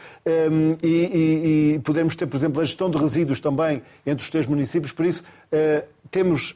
um, 0.51 0.77
e, 0.83 0.87
e, 0.87 1.73
e 1.75 2.15
ter, 2.15 2.27
por 2.27 2.37
exemplo, 2.37 2.61
a 2.61 2.63
gestão 2.63 2.91
de 2.91 2.97
resíduos 2.99 3.39
também 3.39 3.81
entre 4.05 4.23
os 4.23 4.29
três 4.29 4.45
municípios. 4.45 4.91
Por 4.91 5.03
isso, 5.03 5.23
temos 6.11 6.55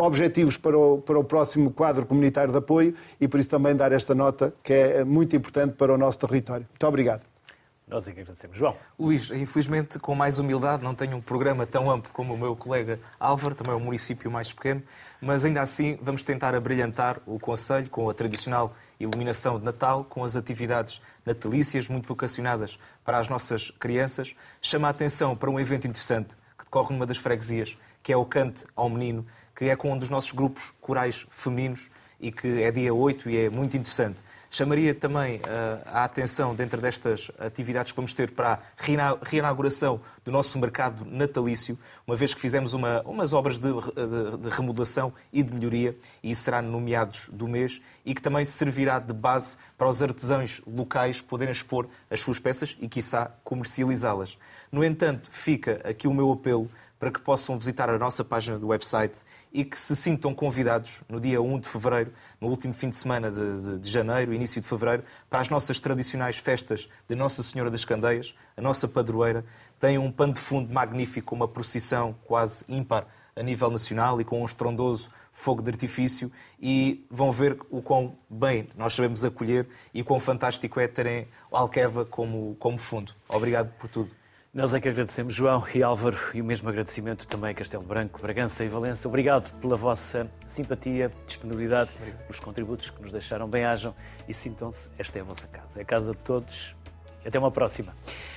objetivos 0.00 0.56
para 0.56 0.78
o, 0.78 0.98
para 0.98 1.18
o 1.18 1.24
próximo 1.24 1.72
quadro 1.72 2.06
comunitário 2.06 2.52
de 2.52 2.58
apoio 2.58 2.94
e 3.20 3.26
por 3.26 3.40
isso 3.40 3.50
também 3.50 3.74
dar 3.74 3.90
esta 3.90 4.14
nota 4.14 4.54
que 4.62 4.72
é 4.72 5.04
muito 5.04 5.34
importante 5.34 5.74
para 5.74 5.92
o 5.92 5.98
nosso 5.98 6.20
território. 6.20 6.64
Muito 6.78 6.86
obrigado. 6.86 7.26
Nós 7.88 8.06
é 8.06 8.12
que 8.12 8.20
agradecemos. 8.20 8.56
João. 8.56 8.76
Luís, 8.96 9.32
infelizmente, 9.32 9.98
com 9.98 10.14
mais 10.14 10.38
humildade, 10.38 10.84
não 10.84 10.94
tenho 10.94 11.16
um 11.16 11.20
programa 11.20 11.66
tão 11.66 11.90
amplo 11.90 12.12
como 12.12 12.34
o 12.34 12.38
meu 12.38 12.54
colega 12.54 13.00
Álvaro, 13.18 13.56
também 13.56 13.72
é 13.72 13.76
um 13.76 13.80
município 13.80 14.30
mais 14.30 14.52
pequeno, 14.52 14.80
mas 15.20 15.44
ainda 15.44 15.60
assim 15.60 15.98
vamos 16.00 16.22
tentar 16.22 16.54
abrilhantar 16.54 17.20
o 17.26 17.36
Conselho 17.40 17.90
com 17.90 18.08
a 18.08 18.14
tradicional 18.14 18.76
iluminação 19.00 19.58
de 19.58 19.64
Natal, 19.64 20.04
com 20.04 20.22
as 20.22 20.36
atividades 20.36 21.00
natalícias 21.26 21.88
muito 21.88 22.06
vocacionadas 22.06 22.78
para 23.04 23.18
as 23.18 23.28
nossas 23.28 23.72
crianças. 23.72 24.36
Chama 24.62 24.86
a 24.86 24.92
atenção 24.92 25.34
para 25.34 25.50
um 25.50 25.58
evento 25.58 25.88
interessante 25.88 26.36
que 26.56 26.64
decorre 26.64 26.94
numa 26.94 27.06
das 27.06 27.18
freguesias, 27.18 27.76
que 28.04 28.12
é 28.12 28.16
o 28.16 28.24
Cante 28.24 28.64
ao 28.76 28.88
Menino, 28.88 29.26
que 29.56 29.64
é 29.64 29.74
com 29.74 29.92
um 29.92 29.98
dos 29.98 30.10
nossos 30.10 30.30
grupos 30.30 30.72
corais 30.80 31.26
femininos 31.28 31.90
e 32.20 32.30
que 32.30 32.62
é 32.62 32.70
dia 32.70 32.94
8 32.94 33.30
e 33.30 33.46
é 33.46 33.50
muito 33.50 33.76
interessante. 33.76 34.22
Chamaria 34.50 34.94
também 34.94 35.36
uh, 35.36 35.42
a 35.84 36.04
atenção, 36.04 36.54
dentro 36.54 36.80
destas 36.80 37.30
atividades 37.38 37.92
que 37.92 37.96
vamos 37.96 38.14
ter 38.14 38.30
para 38.30 38.54
a 38.54 39.18
reinauguração 39.22 40.00
do 40.24 40.32
nosso 40.32 40.58
mercado 40.58 41.04
natalício, 41.04 41.78
uma 42.06 42.16
vez 42.16 42.32
que 42.32 42.40
fizemos 42.40 42.72
uma, 42.72 43.02
umas 43.02 43.34
obras 43.34 43.58
de, 43.58 43.68
de, 43.70 44.38
de, 44.38 44.48
remodelação 44.48 45.12
e 45.30 45.42
de 45.42 45.52
melhoria, 45.52 45.96
e 46.22 46.30
isso 46.30 46.42
será 46.42 46.62
no 46.62 46.80
meados 46.80 47.28
do 47.30 47.46
mês, 47.46 47.80
e 48.06 48.14
que 48.14 48.22
também 48.22 48.46
servirá 48.46 48.98
de 48.98 49.12
base 49.12 49.58
para 49.76 49.86
os 49.86 50.02
artesãos 50.02 50.62
locais 50.66 51.20
poderem 51.20 51.52
expor 51.52 51.86
as 52.10 52.20
suas 52.20 52.38
peças 52.38 52.74
e, 52.80 52.88
quiçá, 52.88 53.30
comercializá-las. 53.44 54.38
No 54.72 54.82
entanto, 54.82 55.28
fica 55.30 55.82
aqui 55.84 56.08
o 56.08 56.14
meu 56.14 56.32
apelo 56.32 56.70
para 56.98 57.10
que 57.10 57.20
possam 57.20 57.56
visitar 57.56 57.88
a 57.88 57.98
nossa 57.98 58.24
página 58.24 58.58
do 58.58 58.68
website 58.68 59.18
e 59.58 59.64
que 59.64 59.76
se 59.76 59.96
sintam 59.96 60.32
convidados 60.32 61.02
no 61.08 61.18
dia 61.18 61.42
1 61.42 61.58
de 61.58 61.68
fevereiro, 61.68 62.12
no 62.40 62.46
último 62.46 62.72
fim 62.72 62.90
de 62.90 62.94
semana 62.94 63.28
de, 63.28 63.62
de, 63.62 63.78
de, 63.80 63.90
janeiro, 63.90 64.32
início 64.32 64.60
de 64.60 64.68
fevereiro, 64.68 65.02
para 65.28 65.40
as 65.40 65.48
nossas 65.48 65.80
tradicionais 65.80 66.38
festas 66.38 66.88
de 67.08 67.16
Nossa 67.16 67.42
Senhora 67.42 67.68
das 67.68 67.84
Candeias, 67.84 68.36
a 68.56 68.62
nossa 68.62 68.86
padroeira. 68.86 69.44
Tem 69.80 69.98
um 69.98 70.12
pano 70.12 70.32
de 70.32 70.38
fundo 70.38 70.72
magnífico, 70.72 71.34
uma 71.34 71.48
procissão 71.48 72.14
quase 72.24 72.64
ímpar 72.68 73.04
a 73.34 73.42
nível 73.42 73.68
nacional 73.68 74.20
e 74.20 74.24
com 74.24 74.42
um 74.42 74.46
estrondoso 74.46 75.10
fogo 75.32 75.60
de 75.60 75.70
artifício 75.70 76.30
e 76.60 77.04
vão 77.10 77.32
ver 77.32 77.58
o 77.68 77.82
quão 77.82 78.16
bem 78.30 78.68
nós 78.76 78.94
sabemos 78.94 79.24
acolher 79.24 79.66
e 79.92 80.04
quão 80.04 80.20
fantástico 80.20 80.78
é 80.78 80.86
terem 80.86 81.26
Alqueva 81.50 82.04
como, 82.04 82.54
como 82.60 82.78
fundo. 82.78 83.12
Obrigado 83.28 83.72
por 83.72 83.88
tudo. 83.88 84.18
Nós 84.52 84.72
é 84.72 84.80
que 84.80 84.88
agradecemos, 84.88 85.34
João 85.34 85.62
e 85.74 85.82
Álvaro, 85.82 86.16
e 86.32 86.40
o 86.40 86.44
mesmo 86.44 86.68
agradecimento 86.70 87.26
também 87.26 87.50
a 87.50 87.54
Castelo 87.54 87.82
Branco, 87.82 88.20
Bragança 88.20 88.64
e 88.64 88.68
Valença. 88.68 89.06
Obrigado 89.06 89.52
pela 89.60 89.76
vossa 89.76 90.26
simpatia, 90.48 91.12
disponibilidade, 91.26 91.90
Obrigado. 91.96 92.22
pelos 92.22 92.40
contributos 92.40 92.88
que 92.88 93.02
nos 93.02 93.12
deixaram. 93.12 93.46
Bem-ajam 93.46 93.94
e 94.26 94.32
sintam-se, 94.32 94.88
esta 94.98 95.18
é 95.18 95.20
a 95.20 95.24
vossa 95.24 95.46
casa. 95.46 95.78
É 95.78 95.82
a 95.82 95.84
casa 95.84 96.12
de 96.12 96.18
todos. 96.18 96.74
Até 97.26 97.38
uma 97.38 97.50
próxima. 97.50 97.94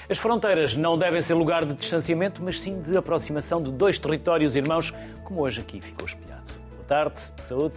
As 0.09 0.17
fronteiras 0.17 0.75
não 0.75 0.97
devem 0.97 1.21
ser 1.21 1.33
lugar 1.33 1.65
de 1.65 1.73
distanciamento, 1.73 2.43
mas 2.43 2.59
sim 2.59 2.81
de 2.81 2.97
aproximação 2.97 3.63
de 3.63 3.71
dois 3.71 3.97
territórios 3.97 4.55
irmãos, 4.57 4.93
como 5.23 5.39
hoje 5.41 5.61
aqui 5.61 5.79
ficou 5.79 6.05
espelhado. 6.05 6.51
Boa 6.71 6.83
tarde, 6.83 7.21
saúde, 7.47 7.75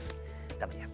até 0.51 0.65
amanhã. 0.65 0.94